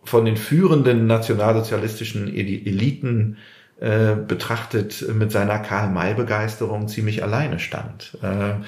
von 0.03 0.25
den 0.25 0.37
führenden 0.37 1.05
nationalsozialistischen 1.07 2.33
Eliten 2.33 3.37
äh, 3.79 4.15
betrachtet 4.15 5.05
mit 5.13 5.31
seiner 5.31 5.59
Karl-May-Begeisterung 5.59 6.87
ziemlich 6.87 7.23
alleine 7.23 7.59
stand. 7.59 8.17
Äh, 8.23 8.63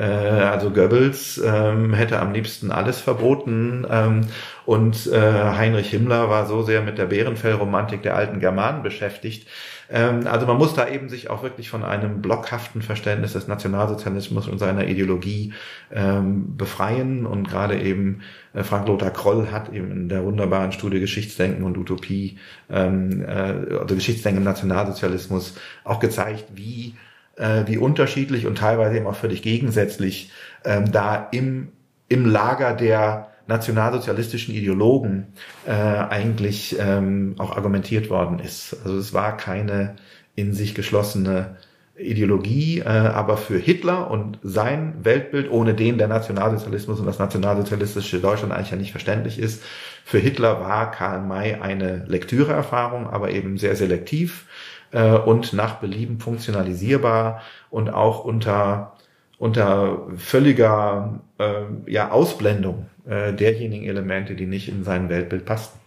also 0.00 0.70
Goebbels 0.70 1.40
ähm, 1.44 1.94
hätte 1.94 2.18
am 2.20 2.32
liebsten 2.32 2.72
alles 2.72 3.00
verboten 3.00 3.86
ähm, 3.88 4.22
und 4.66 5.06
äh, 5.06 5.20
Heinrich 5.20 5.90
Himmler 5.90 6.28
war 6.28 6.46
so 6.46 6.62
sehr 6.62 6.82
mit 6.82 6.98
der 6.98 7.06
Bärenfellromantik 7.06 8.02
der 8.02 8.16
alten 8.16 8.40
Germanen 8.40 8.82
beschäftigt, 8.82 9.46
ähm, 9.90 10.26
also 10.26 10.46
man 10.46 10.56
muss 10.56 10.74
da 10.74 10.88
eben 10.88 11.08
sich 11.08 11.30
auch 11.30 11.42
wirklich 11.42 11.68
von 11.68 11.84
einem 11.84 12.22
blockhaften 12.22 12.82
Verständnis 12.82 13.34
des 13.34 13.48
Nationalsozialismus 13.48 14.48
und 14.48 14.58
seiner 14.58 14.86
Ideologie 14.86 15.52
befreien. 15.90 17.26
Und 17.26 17.48
gerade 17.48 17.80
eben 17.80 18.22
äh, 18.52 18.64
Frank-Lothar 18.64 19.10
Kroll 19.10 19.48
hat 19.52 19.72
eben 19.72 19.90
in 19.92 20.08
der 20.08 20.24
wunderbaren 20.24 20.72
Studie 20.72 21.00
Geschichtsdenken 21.00 21.62
und 21.64 21.78
Utopie, 21.78 22.38
äh, 22.68 22.74
also 22.74 23.94
Geschichtsdenken 23.94 24.38
im 24.38 24.44
Nationalsozialismus, 24.44 25.54
auch 25.84 26.00
gezeigt, 26.00 26.46
wie 26.54 26.94
äh, 27.36 27.64
wie 27.66 27.78
unterschiedlich 27.78 28.46
und 28.46 28.58
teilweise 28.58 28.96
eben 28.96 29.06
auch 29.06 29.16
völlig 29.16 29.42
gegensätzlich 29.42 30.30
ähm, 30.64 30.90
da 30.92 31.28
im, 31.32 31.68
im 32.08 32.26
Lager 32.26 32.74
der 32.74 33.28
nationalsozialistischen 33.46 34.54
Ideologen 34.54 35.26
äh, 35.66 35.72
eigentlich 35.72 36.76
ähm, 36.78 37.34
auch 37.38 37.56
argumentiert 37.56 38.08
worden 38.08 38.38
ist. 38.38 38.76
Also 38.84 38.96
es 38.96 39.12
war 39.12 39.36
keine 39.36 39.96
in 40.34 40.54
sich 40.54 40.74
geschlossene 40.74 41.56
Ideologie, 41.96 42.80
äh, 42.80 42.88
aber 42.88 43.36
für 43.36 43.56
Hitler 43.56 44.10
und 44.10 44.38
sein 44.42 44.94
Weltbild, 45.04 45.48
ohne 45.50 45.74
den 45.74 45.96
der 45.96 46.08
Nationalsozialismus 46.08 46.98
und 46.98 47.06
das 47.06 47.20
nationalsozialistische 47.20 48.18
Deutschland 48.18 48.52
eigentlich 48.52 48.72
ja 48.72 48.76
nicht 48.76 48.90
verständlich 48.90 49.38
ist, 49.38 49.62
für 50.04 50.18
Hitler 50.18 50.60
war 50.60 50.90
Karl 50.90 51.20
May 51.20 51.54
eine 51.54 52.04
Lektüreerfahrung, 52.08 53.08
aber 53.08 53.30
eben 53.30 53.58
sehr 53.58 53.76
selektiv 53.76 54.46
äh, 54.94 55.12
und 55.12 55.52
nach 55.52 55.74
Belieben 55.76 56.20
funktionalisierbar 56.20 57.42
und 57.70 57.90
auch 57.90 58.24
unter 58.24 58.92
unter 59.36 60.06
völliger 60.16 61.20
äh, 61.38 61.64
ja, 61.86 62.10
Ausblendung 62.10 62.86
äh, 63.06 63.32
derjenigen 63.32 63.84
Elemente, 63.84 64.36
die 64.36 64.46
nicht 64.46 64.68
in 64.68 64.84
sein 64.84 65.08
Weltbild 65.08 65.44
passten. 65.44 65.80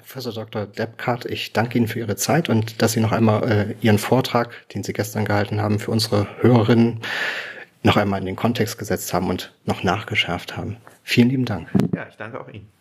Professor 0.00 0.32
Dr. 0.32 0.66
Deppkart, 0.66 1.24
ich 1.24 1.52
danke 1.52 1.78
Ihnen 1.78 1.88
für 1.88 1.98
Ihre 1.98 2.14
Zeit 2.16 2.48
und 2.48 2.80
dass 2.80 2.92
Sie 2.92 3.00
noch 3.00 3.12
einmal 3.12 3.50
äh, 3.50 3.74
Ihren 3.80 3.98
Vortrag, 3.98 4.68
den 4.68 4.84
Sie 4.84 4.92
gestern 4.92 5.24
gehalten 5.24 5.60
haben, 5.60 5.80
für 5.80 5.90
unsere 5.90 6.28
Hörerinnen 6.42 7.00
noch 7.82 7.96
einmal 7.96 8.20
in 8.20 8.26
den 8.26 8.36
Kontext 8.36 8.78
gesetzt 8.78 9.12
haben 9.12 9.28
und 9.28 9.52
noch 9.64 9.82
nachgeschärft 9.82 10.56
haben. 10.56 10.76
Vielen 11.02 11.30
lieben 11.30 11.44
Dank. 11.44 11.68
Ja, 11.94 12.06
ich 12.08 12.16
danke 12.16 12.40
auch 12.40 12.48
Ihnen. 12.48 12.75